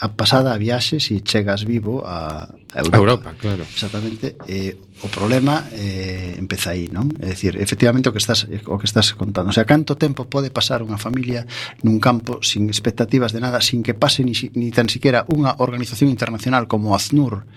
a 0.00 0.16
pasada 0.16 0.54
a 0.54 0.58
viaxe 0.58 0.98
se 0.98 1.20
chegas 1.20 1.64
vivo 1.64 2.02
a, 2.06 2.48
a 2.72 2.78
Europa. 2.78 2.96
A 2.96 3.00
Europa, 3.00 3.30
claro. 3.38 3.62
Exactamente. 3.64 4.36
Eh, 4.46 4.78
o 5.02 5.08
problema 5.08 5.66
eh, 5.72 6.36
empeza 6.38 6.70
aí, 6.70 6.86
non? 6.92 7.10
É 7.18 7.34
dicir, 7.34 7.56
efectivamente 7.58 8.06
o 8.08 8.14
que 8.14 8.22
estás 8.22 8.46
o 8.46 8.76
que 8.78 8.86
estás 8.86 9.16
contando, 9.16 9.50
o 9.50 9.54
sea, 9.56 9.66
canto 9.66 9.96
tempo 9.96 10.28
pode 10.28 10.52
pasar 10.54 10.84
unha 10.84 11.00
familia 11.00 11.48
nun 11.82 11.98
campo 11.98 12.44
sin 12.44 12.68
expectativas 12.70 13.34
de 13.34 13.40
nada, 13.42 13.58
sin 13.64 13.82
que 13.82 13.96
pase 13.96 14.22
ni, 14.22 14.36
ni 14.54 14.70
tan 14.70 14.86
siquiera 14.86 15.26
unha 15.32 15.56
organización 15.58 16.12
internacional 16.12 16.70
como 16.70 16.94
ACNUR 16.94 17.48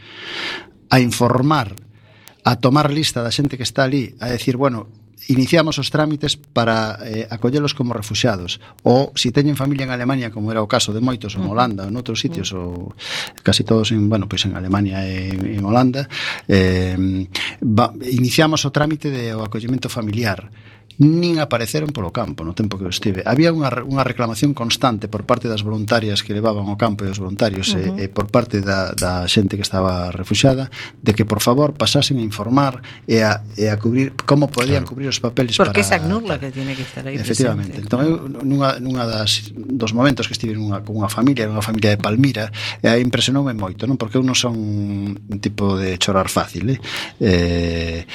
a 0.89 0.97
informar 0.97 1.75
a 2.43 2.59
tomar 2.59 2.91
lista 2.91 3.23
da 3.23 3.31
xente 3.31 3.55
que 3.55 3.63
está 3.63 3.87
ali, 3.87 4.15
a 4.19 4.27
decir, 4.27 4.57
bueno, 4.57 4.91
iniciamos 5.27 5.79
os 5.79 5.87
trámites 5.87 6.35
para 6.35 6.99
eh, 7.03 7.27
acollelos 7.29 7.71
como 7.71 7.95
refugiados 7.95 8.59
ou 8.83 9.15
se 9.15 9.29
si 9.29 9.35
teñen 9.35 9.55
familia 9.55 9.87
en 9.87 9.95
Alemania 9.95 10.31
como 10.33 10.51
era 10.51 10.59
o 10.59 10.67
caso 10.67 10.91
de 10.91 10.99
moitos 10.99 11.39
en 11.39 11.47
Holanda 11.47 11.87
ou 11.87 11.95
outros 11.95 12.19
sitios 12.19 12.51
ou 12.51 12.91
casi 13.43 13.63
todos 13.63 13.95
en, 13.95 14.11
bueno, 14.11 14.27
pois 14.27 14.43
en 14.43 14.57
Alemania 14.57 15.07
e 15.07 15.31
en 15.31 15.63
Holanda 15.63 16.11
eh, 16.51 16.97
va, 17.63 17.95
iniciamos 18.03 18.67
o 18.67 18.73
trámite 18.75 19.07
de 19.07 19.31
o 19.31 19.43
acollemento 19.45 19.87
familiar 19.87 20.51
nin 21.01 21.41
apareceron 21.41 21.89
polo 21.89 22.13
campo 22.13 22.45
no 22.45 22.53
tempo 22.53 22.77
que 22.77 22.85
eu 22.85 22.91
estive. 22.93 23.25
Había 23.25 23.49
unha, 23.49 23.69
unha 23.85 24.03
reclamación 24.05 24.53
constante 24.53 25.09
por 25.09 25.25
parte 25.25 25.49
das 25.49 25.65
voluntarias 25.65 26.21
que 26.21 26.35
levaban 26.35 26.69
ao 26.69 26.77
campo 26.77 27.05
e 27.05 27.09
os 27.09 27.17
voluntarios 27.17 27.73
uh 27.73 27.79
-huh. 27.79 27.99
e, 27.99 28.05
e 28.05 28.13
por 28.13 28.29
parte 28.29 28.61
da, 28.61 28.93
da 28.93 29.25
xente 29.25 29.57
que 29.57 29.65
estaba 29.65 30.13
refuxada 30.13 30.69
de 31.01 31.11
que 31.17 31.25
por 31.25 31.41
favor 31.41 31.73
pasasen 31.73 32.19
a 32.19 32.23
informar 32.23 32.81
e 33.09 33.25
a, 33.25 33.41
e 33.57 33.69
a 33.69 33.75
cubrir 33.81 34.13
como 34.25 34.49
podían 34.49 34.85
claro. 34.85 34.93
cubrir 34.93 35.07
os 35.09 35.19
papeles 35.19 35.57
Porque 35.57 35.81
para... 35.81 35.97
Porque 35.97 36.33
é 36.33 36.39
que 36.39 36.51
tiene 36.51 36.73
que 36.75 36.85
estar 36.85 37.05
aí 37.07 37.15
Efectivamente. 37.15 37.81
Presente. 37.81 37.89
Entón 37.89 37.99
eu 38.05 38.13
nunha, 38.29 38.77
nunha 38.77 39.05
das, 39.05 39.53
dos 39.53 39.91
momentos 39.93 40.27
que 40.27 40.33
estive 40.37 40.53
nunha, 40.53 40.85
con 40.85 40.93
unha 40.97 41.09
familia, 41.09 41.49
unha 41.49 41.63
familia 41.63 41.95
de 41.95 41.99
Palmira 41.99 42.51
e 42.81 42.87
aí 42.87 43.01
impresionoume 43.01 43.53
moito, 43.57 43.89
non? 43.89 43.97
Porque 43.97 44.17
eu 44.17 44.23
non 44.23 44.37
son 44.37 44.55
un 45.17 45.39
tipo 45.41 45.75
de 45.77 45.97
chorar 45.97 46.29
fácil, 46.29 46.69
eh? 46.69 46.79
eh 47.19 48.05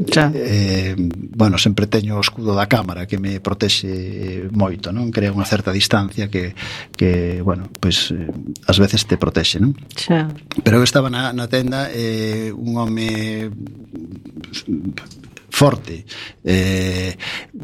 Xa. 0.00 0.32
Eh, 0.34 0.94
bueno, 0.96 1.58
sempre 1.58 1.86
teño 1.86 2.16
o 2.16 2.24
escudo 2.24 2.54
da 2.56 2.70
cámara 2.70 3.04
que 3.04 3.18
me 3.18 3.36
protexe 3.42 4.48
moito, 4.48 4.94
non? 4.94 5.12
Crea 5.12 5.34
unha 5.34 5.44
certa 5.44 5.74
distancia 5.74 6.32
que, 6.32 6.56
que 6.96 7.42
bueno, 7.44 7.68
pois 7.82 8.08
pues, 8.08 8.16
eh, 8.16 8.70
ás 8.70 8.78
veces 8.80 9.04
te 9.04 9.20
protexe, 9.20 9.60
non? 9.60 9.76
Xa. 9.92 10.30
Pero 10.64 10.80
eu 10.80 10.84
estaba 10.86 11.12
na, 11.12 11.36
na 11.36 11.50
tenda 11.52 11.92
eh, 11.92 12.48
un 12.54 12.80
home 12.80 13.52
forte. 15.50 16.06
Eh, 16.44 17.16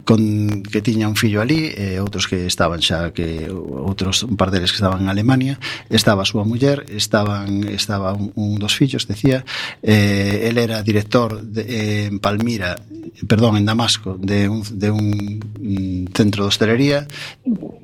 con 0.04 0.62
que 0.62 0.82
tiña 0.82 1.08
un 1.08 1.16
fillo 1.16 1.40
ali 1.40 1.72
e 1.72 1.96
eh, 1.96 2.00
outros 2.02 2.28
que 2.28 2.44
estaban 2.44 2.84
xa 2.84 3.14
que 3.16 3.48
outros 3.48 4.26
un 4.26 4.36
par 4.36 4.50
deles 4.52 4.70
que 4.70 4.78
estaban 4.78 5.02
en 5.02 5.08
Alemania 5.08 5.56
estaba 5.88 6.22
a 6.22 6.28
súa 6.28 6.44
muller 6.44 6.84
estaban 6.92 7.64
estaba 7.70 8.12
un, 8.12 8.34
un 8.36 8.58
dos 8.60 8.76
fillos 8.76 9.08
decía 9.08 9.46
eh, 9.82 10.50
el 10.50 10.58
era 10.58 10.82
director 10.82 11.40
de, 11.40 11.62
eh, 11.62 12.04
en 12.12 12.18
Palmira 12.20 12.76
perdón, 13.26 13.56
en 13.56 13.64
Damasco 13.64 14.18
de 14.20 14.48
un, 14.48 14.62
de 14.76 14.90
un 14.90 15.40
mm, 15.40 16.12
centro 16.12 16.44
de 16.44 16.48
hostelería 16.48 17.08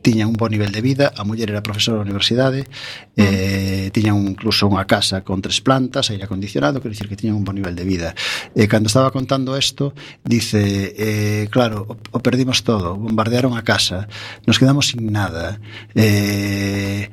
tiña 0.03 0.27
un 0.27 0.37
bon 0.37 0.51
nivel 0.51 0.73
de 0.73 0.83
vida 0.83 1.13
a 1.17 1.25
muller 1.25 1.51
era 1.51 1.63
profesora 1.63 2.03
da 2.03 2.07
universidade 2.07 2.69
eh, 3.17 3.89
tiña 3.95 4.13
un, 4.13 4.37
incluso 4.37 4.69
unha 4.69 4.85
casa 4.85 5.25
con 5.25 5.41
tres 5.41 5.63
plantas 5.63 6.11
aire 6.11 6.27
acondicionado 6.27 6.83
quero 6.83 6.93
dicir 6.93 7.09
que 7.09 7.17
tiña 7.17 7.33
un 7.33 7.45
bon 7.45 7.57
nivel 7.57 7.77
de 7.77 7.85
vida. 7.85 8.15
E 8.55 8.65
eh, 8.65 8.69
cando 8.69 8.89
estaba 8.89 9.11
contando 9.11 9.57
isto 9.57 9.92
Dice, 10.25 10.95
eh, 10.97 11.49
claro, 11.51 11.87
o, 11.89 11.97
o 12.17 12.19
perdimos 12.21 12.63
todo, 12.63 12.97
bombardearon 12.97 13.57
a 13.57 13.63
casa, 13.63 14.09
nos 14.47 14.59
quedamos 14.59 14.89
sin 14.89 15.13
nada. 15.13 15.61
Eh, 15.95 17.11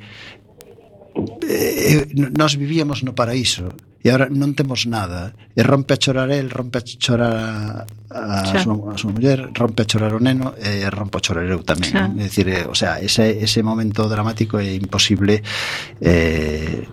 eh, 1.48 2.06
nos 2.14 2.56
vivíamos 2.56 3.02
no 3.02 3.14
paraíso 3.14 3.74
e 4.00 4.08
agora 4.08 4.32
non 4.32 4.56
temos 4.56 4.88
nada. 4.88 5.36
E 5.52 5.60
rompe 5.60 5.94
a 5.94 6.00
chorar 6.00 6.32
el, 6.32 6.48
rompe 6.48 6.80
a 6.80 6.82
chorar 6.82 7.84
a, 8.10 8.44
a, 8.48 8.58
súa, 8.58 8.74
a 8.90 8.96
súa 8.96 9.12
muller 9.12 9.52
rompe 9.52 9.84
a 9.84 9.86
chorar 9.86 10.16
o 10.16 10.20
neno 10.20 10.56
e 10.56 10.88
rompe 10.88 11.20
a 11.20 11.24
chorar 11.24 11.44
eu 11.46 11.60
tamén. 11.60 12.16
É 12.16 12.26
dicir, 12.26 12.48
eh, 12.48 12.64
o 12.64 12.74
sea, 12.74 12.98
ese, 12.98 13.38
ese 13.44 13.60
momento 13.60 14.08
dramático 14.08 14.56
é 14.58 14.72
imposible 14.72 15.44
eh, 16.00 16.88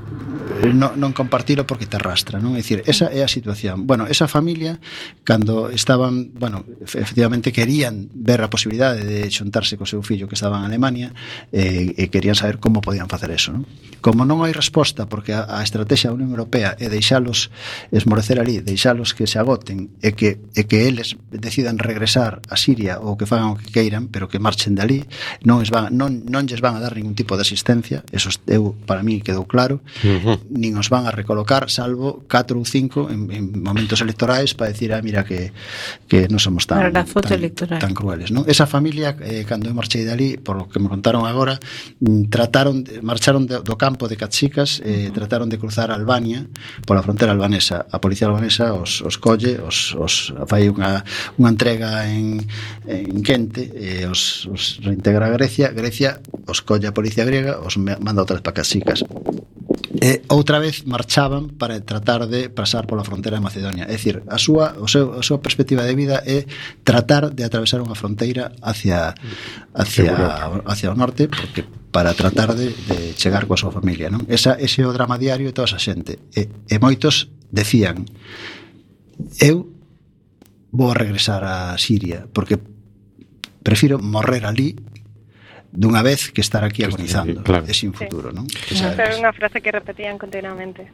non, 0.73 0.97
non 0.97 1.11
compartilo 1.13 1.65
porque 1.65 1.85
te 1.85 1.97
arrastra 1.97 2.41
non? 2.41 2.57
é 2.57 2.61
dicir, 2.61 2.83
esa 2.85 3.09
é 3.13 3.21
a 3.21 3.29
situación. 3.29 3.85
Bueno, 3.85 4.05
esa 4.09 4.27
familia, 4.27 4.79
cando 5.23 5.69
estaban 5.69 6.33
bueno, 6.35 6.65
efectivamente 6.81 7.55
querían 7.55 8.09
ver 8.13 8.41
a 8.41 8.49
posibilidade 8.49 9.05
de 9.05 9.29
xuntarse 9.29 9.77
co 9.77 9.85
seu 9.85 10.01
fillo 10.01 10.27
que 10.27 10.35
estaba 10.35 10.59
en 10.59 10.65
Alemania 10.67 11.13
eh, 11.53 11.93
e 11.95 12.09
querían 12.09 12.35
saber 12.35 12.59
como 12.59 12.81
podían 12.81 13.07
facer 13.07 13.31
eso 13.31 13.53
non? 13.53 13.65
como 14.01 14.25
non 14.25 14.41
hai 14.45 14.53
resposta 14.53 15.05
porque 15.09 15.33
a, 15.33 15.45
a 15.47 15.63
estrategia 15.63 16.09
da 16.09 16.17
Unión 16.17 16.33
Europea 16.33 16.77
é 16.77 16.89
de 16.89 16.96
deixalos 16.97 17.53
esmorecer 17.93 18.41
ali, 18.41 18.59
deixalos 18.65 19.13
que 19.13 19.29
se 19.29 19.37
agoten 19.37 19.93
e 20.01 20.17
que, 20.17 20.41
e 20.57 20.65
que 20.65 20.89
eles 20.89 21.13
decidan 21.29 21.77
regresar 21.77 22.41
a 22.49 22.57
Siria 22.57 22.97
ou 22.97 23.13
que 23.13 23.29
fagan 23.29 23.53
o 23.53 23.57
que 23.61 23.69
queiran, 23.69 24.09
pero 24.09 24.25
que 24.25 24.41
marchen 24.41 24.73
de 24.73 24.81
ali, 24.81 24.99
non, 25.45 25.61
es 25.61 25.69
van, 25.69 25.93
non, 25.93 26.25
non 26.25 26.49
lles 26.49 26.59
van 26.59 26.75
a 26.75 26.81
dar 26.81 26.97
ningún 26.97 27.13
tipo 27.13 27.37
de 27.37 27.45
asistencia, 27.45 28.01
eso 28.09 28.33
eu, 28.49 28.73
para 28.89 29.05
mí 29.05 29.21
quedou 29.21 29.45
claro, 29.45 29.79
uh 30.01 30.17
-huh. 30.17 30.37
nin 30.49 30.73
os 30.75 30.89
van 30.89 31.05
a 31.05 31.13
recolocar, 31.13 31.69
salvo 31.69 32.25
4 32.25 32.57
ou 32.57 32.65
5 32.65 33.13
en, 33.13 33.29
en 33.29 33.43
momentos 33.61 34.01
electorais 34.01 34.57
para 34.57 34.73
decir, 34.73 34.89
ah, 34.91 35.01
mira 35.03 35.21
que, 35.23 35.53
que 36.09 36.25
non 36.27 36.41
somos 36.41 36.65
tan, 36.65 36.89
tan, 36.89 37.05
tan 37.79 37.93
crueles. 37.93 38.33
Non? 38.33 38.43
Esa 38.49 38.65
familia, 38.65 39.13
eh, 39.21 39.45
cando 39.45 39.69
eu 39.69 39.75
marchei 39.77 40.07
de 40.07 40.11
ali, 40.11 40.29
por 40.41 40.57
lo 40.57 40.65
que 40.65 40.81
me 40.81 40.89
contaron 40.89 41.27
agora, 41.27 41.59
mm, 42.01 42.31
trataron, 42.33 42.81
marcharon 43.03 43.45
do, 43.45 43.61
do 43.61 43.75
campo 43.77 44.07
de 44.09 44.17
Cachicas, 44.17 44.81
eh, 44.81 44.87
uh 44.87 45.11
-huh. 45.11 45.15
trataron 45.15 45.47
de 45.51 45.59
cruzar 45.59 45.91
Albania 45.91 46.47
pola 46.87 47.03
frontera 47.03 47.35
albanesa. 47.35 47.83
A 47.91 47.99
policía 47.99 48.31
albanesa 48.31 48.71
os, 48.71 49.03
os 49.03 49.19
colle, 49.19 49.59
os, 49.59 49.91
os 49.99 50.31
fai 50.47 50.71
unha, 50.71 51.03
unha 51.35 51.51
entrega 51.51 52.07
en, 52.07 52.39
en 52.87 53.19
quente, 53.27 53.67
e 53.75 54.07
os, 54.07 54.47
os 54.47 54.79
reintegra 54.79 55.27
a 55.27 55.35
Grecia, 55.35 55.75
Grecia 55.75 56.23
os 56.47 56.63
colle 56.63 56.87
a 56.87 56.95
policía 56.95 57.27
griega, 57.27 57.59
os 57.59 57.75
manda 57.75 58.23
outras 58.23 58.39
para 58.39 58.55
casicas. 58.55 59.03
E 59.99 60.23
outra 60.31 60.63
vez 60.63 60.87
marchaban 60.87 61.51
para 61.59 61.83
tratar 61.83 62.23
de 62.31 62.47
pasar 62.47 62.87
pola 62.87 63.03
frontera 63.03 63.35
de 63.35 63.43
Macedonia. 63.43 63.83
É 63.89 63.99
dicir, 63.99 64.23
a 64.31 64.39
súa, 64.39 64.79
o 64.79 64.87
seu, 64.87 65.11
a 65.19 65.23
súa 65.25 65.43
perspectiva 65.43 65.83
de 65.83 65.91
vida 65.91 66.23
é 66.23 66.47
tratar 66.87 67.35
de 67.35 67.43
atravesar 67.43 67.83
unha 67.83 67.99
fronteira 67.99 68.55
hacia, 68.63 69.11
mm. 69.11 69.75
hacia, 69.75 70.13
hacia 70.63 70.93
o 70.93 70.95
norte, 70.95 71.27
porque 71.27 71.67
para 71.91 72.13
tratar 72.13 72.53
de, 72.53 72.69
de 72.69 73.13
chegar 73.15 73.47
coa 73.47 73.57
súa 73.57 73.71
familia, 73.71 74.11
non? 74.11 74.23
Esa, 74.27 74.59
ese 74.59 74.83
é 74.83 74.87
o 74.87 74.93
drama 74.93 75.17
diario 75.17 75.47
de 75.49 75.55
toda 75.55 75.71
esa 75.71 75.81
xente. 75.81 76.19
E, 76.35 76.47
e 76.67 76.75
moitos 76.77 77.31
decían, 77.49 78.05
eu 79.39 79.71
vou 80.71 80.91
a 80.91 80.95
regresar 80.97 81.41
a 81.43 81.77
Siria, 81.79 82.27
porque 82.31 82.59
prefiro 83.63 83.99
morrer 83.99 84.45
ali 84.45 84.75
dunha 85.71 86.01
vez 86.01 86.31
que 86.31 86.41
estar 86.41 86.63
aquí 86.63 86.83
agonizando, 86.83 87.43
claro. 87.43 87.65
é 87.67 87.73
sin 87.73 87.91
futuro, 87.93 88.31
non? 88.31 88.47
Esa 88.71 88.91
é 88.91 88.97
era 88.97 89.13
unha 89.19 89.31
frase 89.35 89.59
que 89.59 89.71
repetían 89.71 90.17
continuamente. 90.17 90.87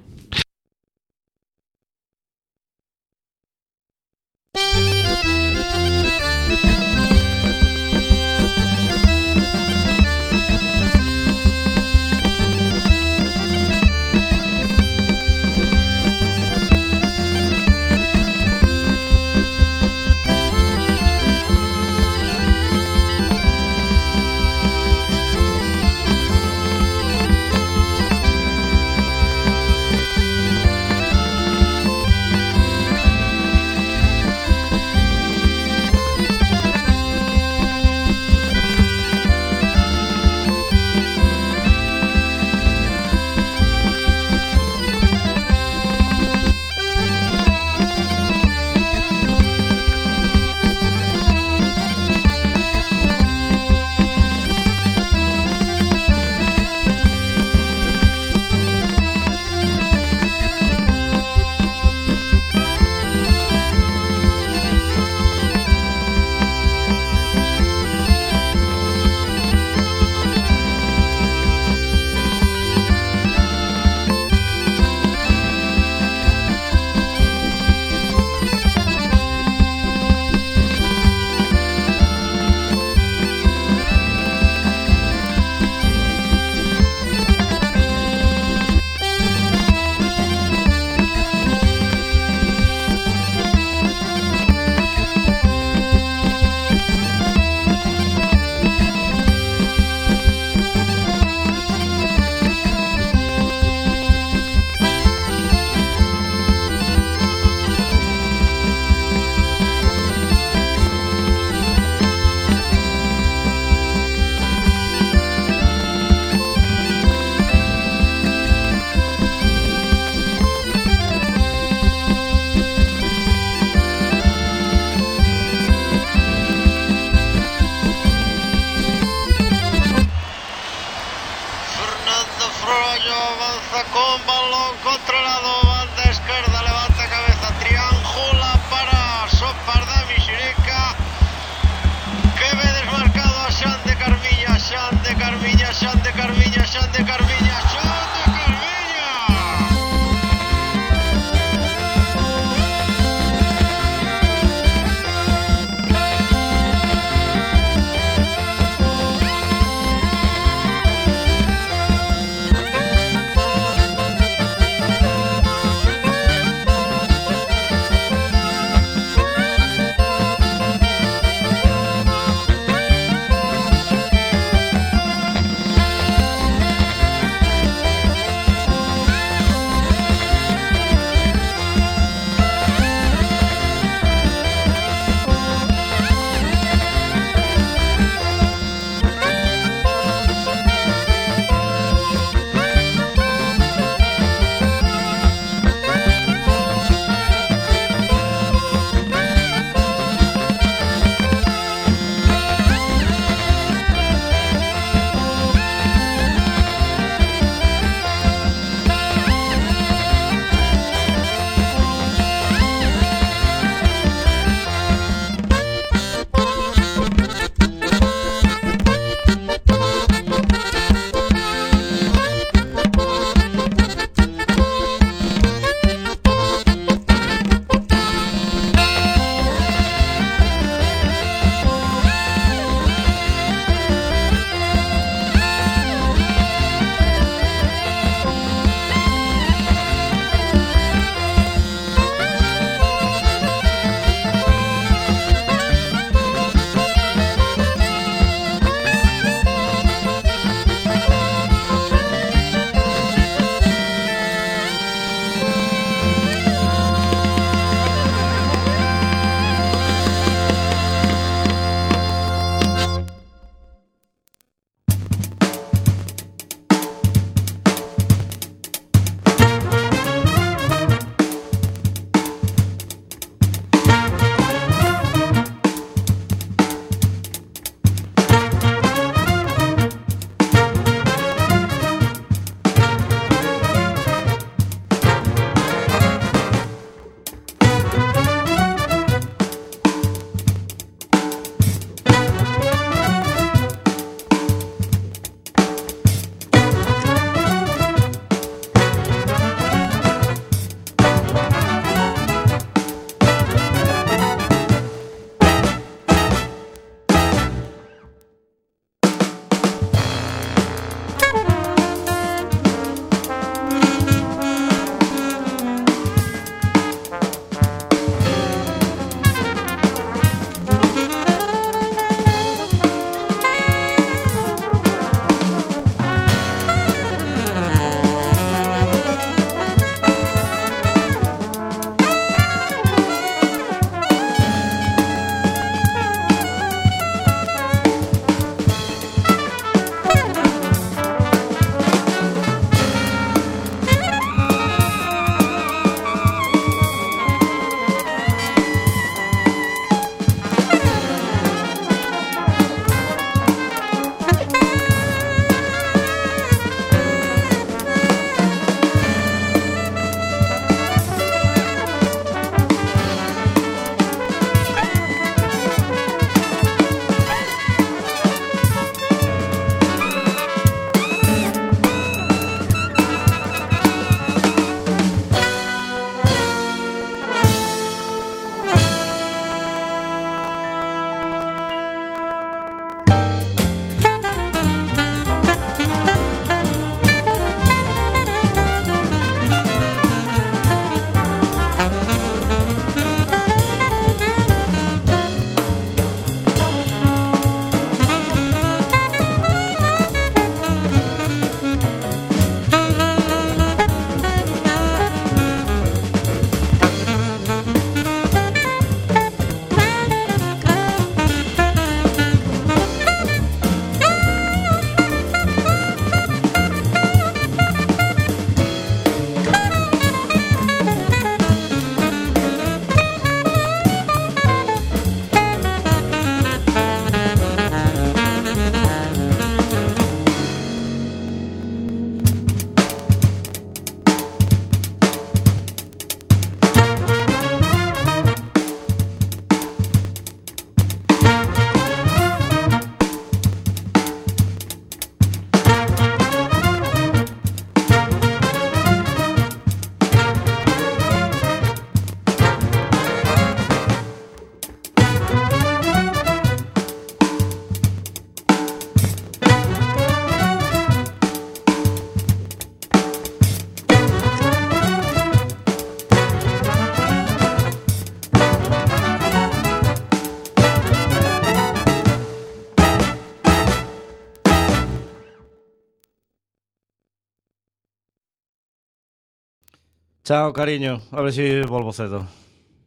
Chao, 480.24 480.54
cariño. 480.54 481.02
A 481.12 481.22
ver 481.22 481.34
se 481.34 481.64
si 481.64 481.68
volvo 481.68 481.92
cedo. 481.92 482.26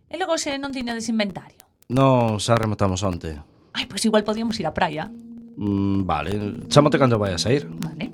E 0.08 0.16
logo 0.16 0.40
se 0.40 0.56
non 0.56 0.72
tiñades 0.72 1.12
inventario. 1.12 1.68
Non, 1.92 2.40
xa 2.40 2.56
rematamos 2.56 3.04
onte. 3.04 3.36
Ai, 3.76 3.84
pois 3.84 4.00
igual 4.08 4.24
podíamos 4.24 4.56
ir 4.56 4.64
á 4.64 4.72
praia. 4.72 5.12
Mm, 5.60 6.08
vale, 6.08 6.32
chámate 6.72 6.96
cando 6.96 7.20
vai 7.20 7.36
a 7.36 7.42
sair. 7.42 7.68
Vale. 7.68 8.08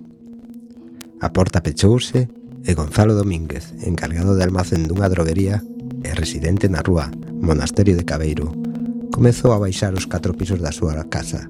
A 1.23 1.31
porta 1.31 1.63
pechouse 1.63 2.27
e 2.67 2.71
Gonzalo 2.75 3.15
Domínguez, 3.15 3.71
encargado 3.87 4.35
de 4.35 4.43
almacén 4.43 4.91
dunha 4.91 5.07
droguería 5.07 5.63
e 6.03 6.11
residente 6.19 6.67
na 6.67 6.83
rúa 6.83 7.07
Monasterio 7.31 7.95
de 7.95 8.03
Cabeiro, 8.03 8.51
comezou 9.15 9.55
a 9.55 9.63
baixar 9.63 9.95
os 9.95 10.11
catro 10.11 10.35
pisos 10.35 10.59
da 10.59 10.75
súa 10.75 10.99
casa, 11.07 11.47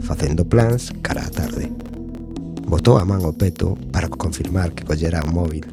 facendo 0.00 0.48
plans 0.48 0.88
cara 1.04 1.20
á 1.20 1.28
tarde. 1.28 1.68
Botou 2.64 2.96
a 2.96 3.04
man 3.04 3.20
ao 3.28 3.36
peto 3.36 3.76
para 3.92 4.08
confirmar 4.08 4.72
que 4.72 4.88
collera 4.88 5.20
o 5.20 5.28
móvil 5.28 5.68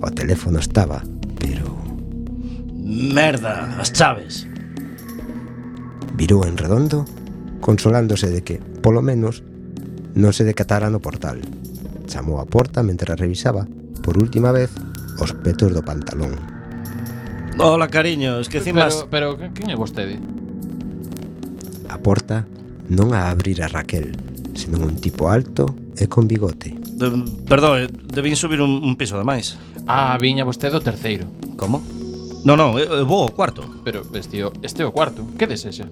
O 0.00 0.08
teléfono 0.10 0.58
estaba, 0.58 1.04
pero... 1.38 1.76
Merda, 2.80 3.76
as 3.78 3.92
chaves. 3.92 4.48
Virou 6.16 6.44
en 6.48 6.56
redondo, 6.56 7.04
consolándose 7.60 8.32
de 8.32 8.42
que, 8.42 8.58
polo 8.80 9.04
menos, 9.04 9.44
non 10.16 10.32
se 10.32 10.48
decatara 10.48 10.88
no 10.88 10.98
portal. 10.98 11.44
Chamou 12.08 12.40
a 12.40 12.48
porta 12.48 12.82
mentre 12.82 13.14
revisaba, 13.14 13.68
por 14.02 14.16
última 14.16 14.50
vez, 14.50 14.72
os 15.20 15.36
petos 15.36 15.76
do 15.76 15.84
pantalón. 15.84 16.34
Hola, 17.60 17.92
cariño, 17.92 18.40
esquecimas... 18.40 19.06
Pero, 19.12 19.36
pero, 19.36 19.52
quen 19.52 19.68
é 19.68 19.76
vostede? 19.76 20.16
A 21.92 22.00
porta 22.00 22.48
non 22.88 23.12
a 23.12 23.28
abrir 23.28 23.60
a 23.60 23.68
Raquel, 23.68 24.16
senón 24.56 24.82
un 24.82 24.96
tipo 24.96 25.28
alto 25.28 25.76
e 25.94 26.08
con 26.08 26.24
bigote. 26.24 26.72
De, 26.96 27.12
perdón, 27.46 27.84
eh, 27.84 27.88
debín 27.88 28.34
subir 28.34 28.64
un, 28.64 28.80
un 28.80 28.96
piso 28.96 29.20
de 29.20 29.28
máis. 29.28 29.60
Ah, 29.86 30.16
viña 30.20 30.44
vostede 30.44 30.76
o 30.76 30.80
terceiro. 30.84 31.26
Como? 31.56 31.82
No, 32.44 32.56
non, 32.56 32.76
eu, 32.80 32.84
eh, 32.84 32.88
eu 32.88 33.02
eh, 33.02 33.06
vou 33.06 33.24
ao 33.26 33.32
cuarto. 33.36 33.60
Pero 33.84 34.00
este, 34.16 34.40
o- 34.44 34.52
este 34.64 34.80
é 34.82 34.86
o 34.86 34.92
cuarto. 34.92 35.24
Que 35.36 35.46
desexa? 35.46 35.84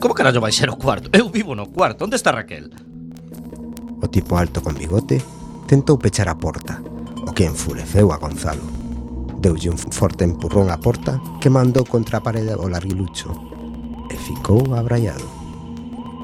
Como 0.00 0.12
carallo 0.14 0.40
vai 0.40 0.52
ser 0.52 0.68
o 0.68 0.76
cuarto? 0.76 1.08
Eu 1.12 1.28
vivo 1.30 1.54
no 1.56 1.68
cuarto. 1.72 2.04
Onde 2.04 2.16
está 2.16 2.32
Raquel? 2.32 2.68
O 4.02 4.06
tipo 4.08 4.36
alto 4.36 4.60
con 4.60 4.76
bigote 4.76 5.22
tentou 5.66 5.96
pechar 5.96 6.28
a 6.28 6.36
porta, 6.36 6.78
o 7.26 7.32
que 7.32 7.48
enfureceu 7.48 8.12
a 8.12 8.18
Gonzalo. 8.20 8.62
Deulle 9.40 9.70
un 9.72 9.78
forte 9.78 10.24
empurrón 10.24 10.68
á 10.68 10.76
porta 10.80 11.16
que 11.40 11.48
mandou 11.52 11.84
contra 11.88 12.18
a 12.20 12.24
parede 12.24 12.52
o 12.56 12.68
larguilucho 12.68 13.32
e 14.12 14.16
ficou 14.20 14.60
abraiado. 14.76 15.24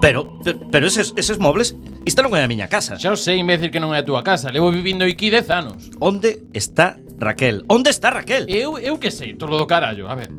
Pero, 0.04 0.26
pe- 0.44 0.58
pero 0.68 0.84
eses, 0.86 1.14
eses 1.16 1.38
mobles 1.40 1.72
Isto 2.02 2.26
non 2.26 2.34
é 2.34 2.42
a 2.42 2.50
miña 2.50 2.66
casa. 2.66 2.98
Xa 2.98 3.14
o 3.14 3.18
sei, 3.18 3.38
imbécil, 3.38 3.70
que 3.70 3.78
non 3.78 3.94
é 3.94 4.02
a 4.02 4.06
túa 4.06 4.26
casa. 4.26 4.50
Levo 4.50 4.74
vivindo 4.74 5.06
aquí 5.06 5.30
10 5.30 5.46
anos. 5.54 5.90
Onde 6.02 6.42
está 6.50 6.98
Raquel? 7.22 7.62
Onde 7.70 7.94
está 7.94 8.10
Raquel? 8.10 8.50
Eu, 8.50 8.74
eu 8.78 8.98
que 8.98 9.14
sei, 9.14 9.38
todo 9.38 9.54
do 9.54 9.70
carallo, 9.70 10.10
a 10.10 10.18
ver. 10.18 10.30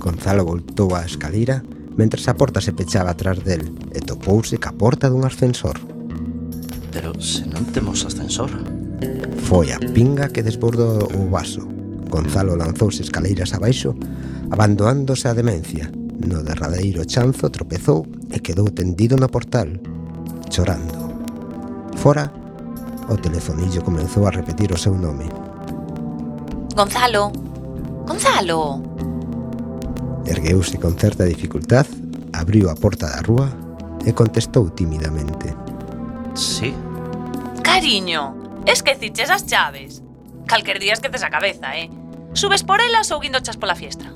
Gonzalo 0.00 0.44
voltou 0.44 0.96
á 0.96 1.04
escalira 1.04 1.60
mentres 1.96 2.26
a 2.28 2.34
porta 2.34 2.60
se 2.60 2.72
pechaba 2.72 3.10
atrás 3.10 3.42
del 3.44 3.70
e 3.94 4.00
topouse 4.02 4.58
ca 4.58 4.74
porta 4.74 5.06
dun 5.06 5.22
ascensor. 5.22 5.78
Pero 6.90 7.14
se 7.22 7.46
non 7.46 7.70
temos 7.70 8.02
ascensor... 8.02 8.50
Foi 9.44 9.70
a 9.70 9.78
pinga 9.92 10.32
que 10.32 10.42
desbordou 10.42 11.04
o 11.04 11.28
vaso. 11.28 11.62
Gonzalo 12.08 12.56
lanzouse 12.56 13.04
escaleiras 13.04 13.52
abaixo, 13.52 13.92
abandonándose 14.48 15.28
a 15.28 15.36
demencia. 15.36 15.92
No 16.24 16.40
derradeiro 16.40 17.04
chanzo 17.04 17.52
tropezou 17.52 18.08
e 18.32 18.40
quedou 18.40 18.72
tendido 18.72 19.20
no 19.20 19.28
portal, 19.28 19.68
chorando. 20.50 21.14
Fora, 21.96 22.30
o 23.08 23.16
telefonillo 23.16 23.82
comenzou 23.82 24.26
a 24.26 24.30
repetir 24.30 24.72
o 24.72 24.78
seu 24.78 24.94
nome. 24.94 25.28
Gonzalo! 26.74 27.30
Gonzalo! 28.06 28.82
Ergueuse 30.26 30.78
con 30.78 30.98
certa 30.98 31.24
dificultad, 31.24 31.86
abriu 32.32 32.70
a 32.70 32.74
porta 32.74 33.06
da 33.06 33.20
rúa 33.20 33.48
e 34.04 34.12
contestou 34.12 34.70
tímidamente. 34.70 35.54
Sí. 36.34 36.74
Cariño, 37.62 38.62
esqueciches 38.66 39.30
as 39.30 39.44
chaves. 39.46 40.02
Calquer 40.46 40.78
día 40.78 40.92
esqueces 40.92 41.22
a 41.22 41.30
cabeza, 41.30 41.76
eh? 41.76 41.88
Subes 42.32 42.64
por 42.64 42.80
elas 42.80 43.10
ou 43.12 43.20
guindochas 43.20 43.56
pola 43.56 43.76
fiesta. 43.76 44.12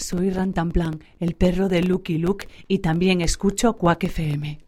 Soy 0.00 0.30
Rantanplan, 0.30 1.00
el 1.20 1.34
perro 1.34 1.68
de 1.68 1.82
Lucky 1.82 2.18
Luke, 2.18 2.48
y 2.68 2.78
también 2.78 3.20
escucho 3.20 3.74
Quack 3.74 4.04
FM. 4.04 4.58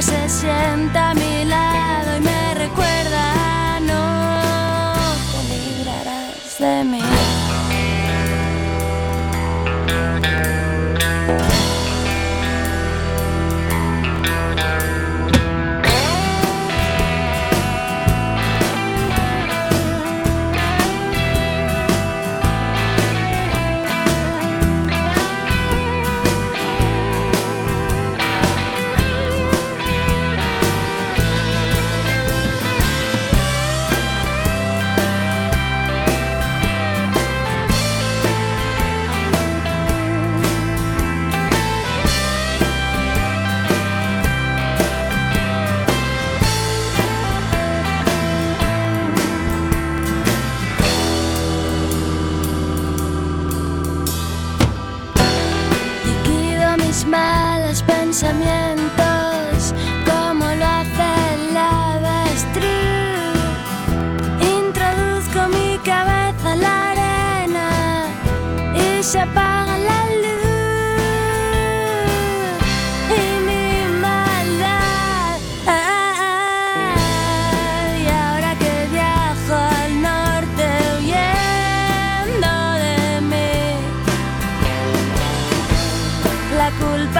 se 0.00 0.28
sienta 0.28 1.14
mi 1.14 1.29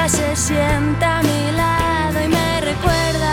se 0.08 0.34
sienta 0.34 1.18
a 1.18 1.22
mi 1.22 1.52
lado 1.52 2.24
y 2.24 2.28
me 2.28 2.60
recuerda 2.60 3.29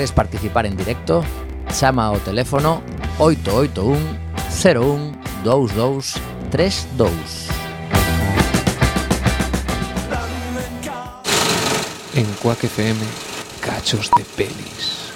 queres 0.00 0.12
participar 0.12 0.64
en 0.64 0.78
directo, 0.78 1.22
chama 1.68 2.08
ao 2.08 2.16
teléfono 2.24 2.80
881 3.20 4.00
01 4.48 5.12
22 5.44 6.16
32. 6.48 7.12
En 12.16 12.24
Quack 12.40 12.64
FM, 12.64 12.96
cachos 13.60 14.08
de 14.16 14.24
pelis. 14.40 15.12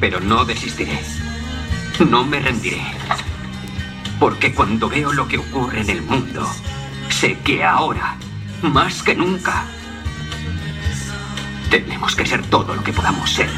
Pero 0.00 0.18
no 0.18 0.44
desistiré. 0.44 0.98
No 2.10 2.26
me 2.26 2.40
rendiré. 2.40 2.82
Porque 4.18 4.52
cuando 4.52 4.88
veo 4.88 5.12
lo 5.12 5.28
que 5.28 5.38
ocurre 5.38 5.82
en 5.82 5.90
el 5.90 6.02
mundo, 6.02 6.44
sé 7.08 7.38
que 7.44 7.62
ahora, 7.62 8.18
más 8.62 9.02
que 9.02 9.14
nunca. 9.14 9.64
Tenemos 11.70 12.14
que 12.14 12.24
ser 12.24 12.42
todo 12.46 12.74
lo 12.74 12.82
que 12.84 12.92
podamos 12.92 13.30
ser. 13.30 13.50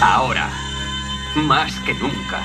Ahora, 0.00 0.50
más 1.34 1.72
que 1.80 1.94
nunca. 1.94 2.40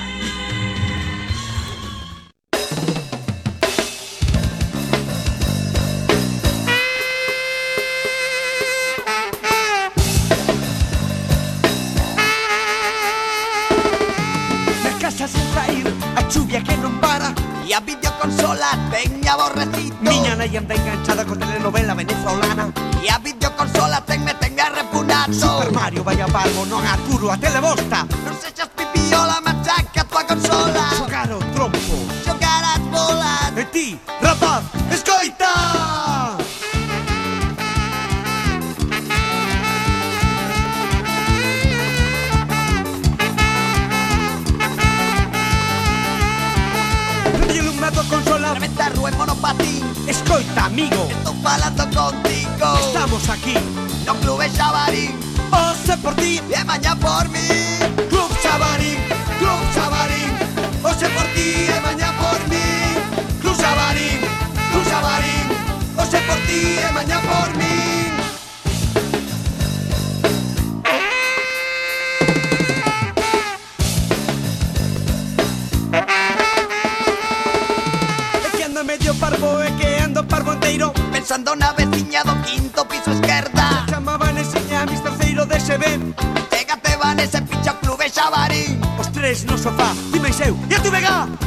y 20.56 20.74
enganchada 20.74 21.24
con 21.26 21.38
telenovela 21.38 21.92
venezolana. 21.94 22.72
Y 23.02 23.08
a 23.08 23.18
videoconsola 23.18 24.00
tenme, 24.06 24.32
tenga 24.34 24.70
repunato. 24.70 25.32
Super 25.32 25.70
Mario, 25.72 26.02
vaya 26.02 26.26
palmo, 26.26 26.64
no 26.64 26.78
haga 26.78 26.96
a 27.32 27.36
telebosta. 27.36 28.04
No 28.04 28.34
se 28.40 28.48
echas 28.48 28.68
pipiola, 28.68 29.40
monopatín 49.46 49.84
Escoita, 50.08 50.66
amigo. 50.66 51.08
Estou 51.10 51.34
falando 51.42 51.84
contigo. 51.84 52.78
Estamos 52.86 53.28
aquí. 53.28 53.54
No 54.04 54.14
Clube 54.16 54.48
Xabarín 54.50 55.12
Ose 55.50 55.96
por 55.98 56.14
ti. 56.14 56.40
E 56.50 56.64
mañá 56.64 56.94
por 56.96 57.28
mí. 57.28 57.48
Club 58.08 58.30
Xabarín 58.42 58.98
Club 59.38 59.60
Xabarín 59.74 60.30
Ose 60.84 61.08
por 61.08 61.26
ti 61.34 61.66
E 61.68 61.80
mañá 61.80 62.12
por 62.20 62.40
mí. 62.48 62.64
Club 63.40 63.56
Xabarín 63.56 64.20
Club 64.70 64.84
Xabarín 64.90 65.46
Ose 65.96 66.18
por 66.26 66.38
ti 66.46 66.78
E 66.78 66.92
mañá 66.92 67.20
por 67.20 67.56
mí 67.56 67.85
vivendo 81.46 81.56
na 81.56 81.72
veciña 81.72 82.24
do 82.24 82.34
quinto 82.42 82.84
piso 82.86 83.12
esquerda. 83.12 83.86
Chamaban 83.88 84.36
esiña 84.36 84.84
mis 84.86 85.02
terceiro 85.02 85.46
de 85.46 85.60
SB 85.60 85.84
Chégate, 86.50 86.96
Vanessa, 86.96 87.40
picha 87.42 87.74
clube 87.80 88.10
xabarín 88.10 88.80
Os 88.98 89.12
tres 89.12 89.44
no 89.44 89.56
sofá, 89.56 89.94
dimeis 90.12 90.40
eu, 90.40 90.58
e 90.68 90.74
a 90.74 90.82
tu 90.82 90.90
vega? 90.90 91.45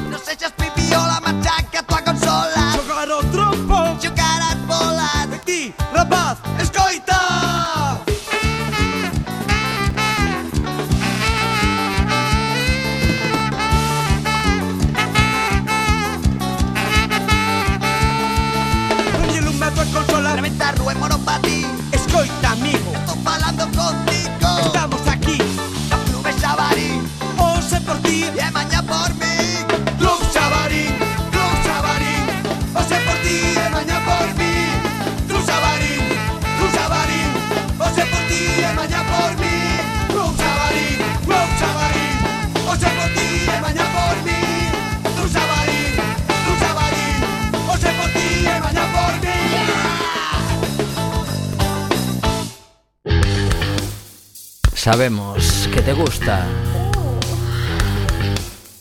Sabemos 54.79 55.67
que 55.73 55.81
te 55.81 55.91
gusta. 55.91 56.47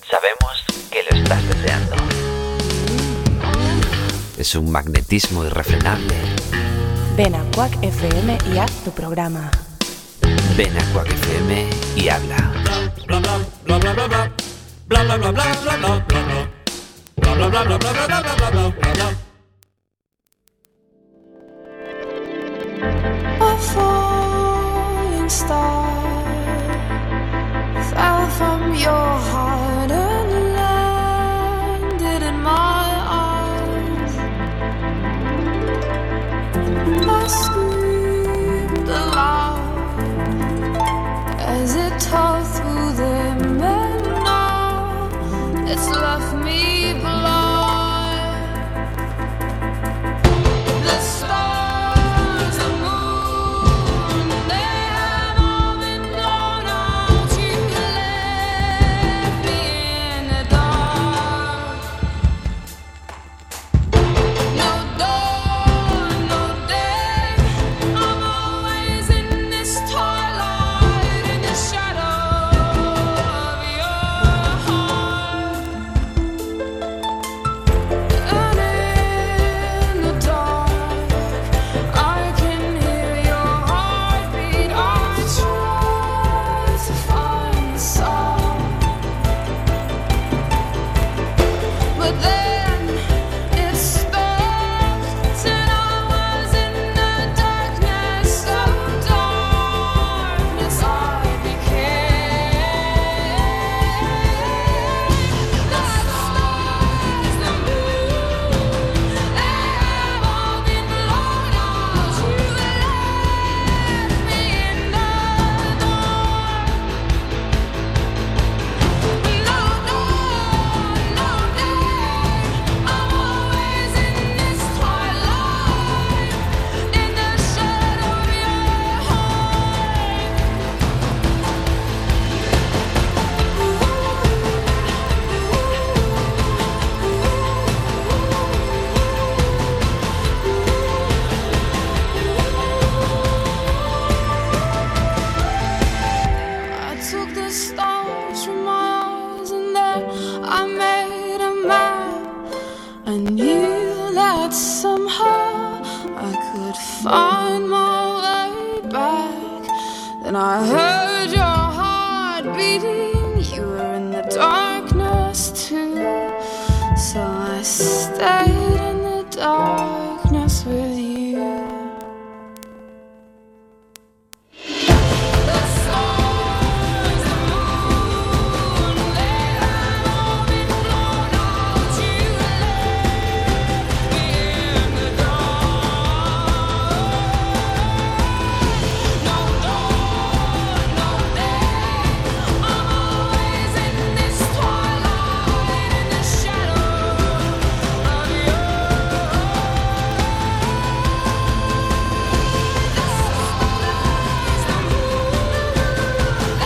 Sabemos 0.09 0.65
que 0.93 1.03
lo 1.03 1.19
estás 1.19 1.43
deseando. 1.49 1.97
Es 4.37 4.55
un 4.55 4.71
magnetismo 4.71 5.45
irrefrenable. 5.45 6.15
Ven 7.17 7.35
a 7.35 7.43
Quack 7.51 7.83
FM 7.83 8.39
y 8.55 8.59
haz 8.59 8.71
tu 8.85 8.93
programa. 8.93 9.51
Ven 10.57 10.79
a 10.79 10.85
Quack 10.93 11.11
FM 11.11 11.69
y 11.97 12.09
habla. 12.09 12.37
A 23.41 23.57
falling 23.57 24.28
star 25.29 26.25
fell 27.91 28.31
from 28.31 28.75
your 28.75 29.08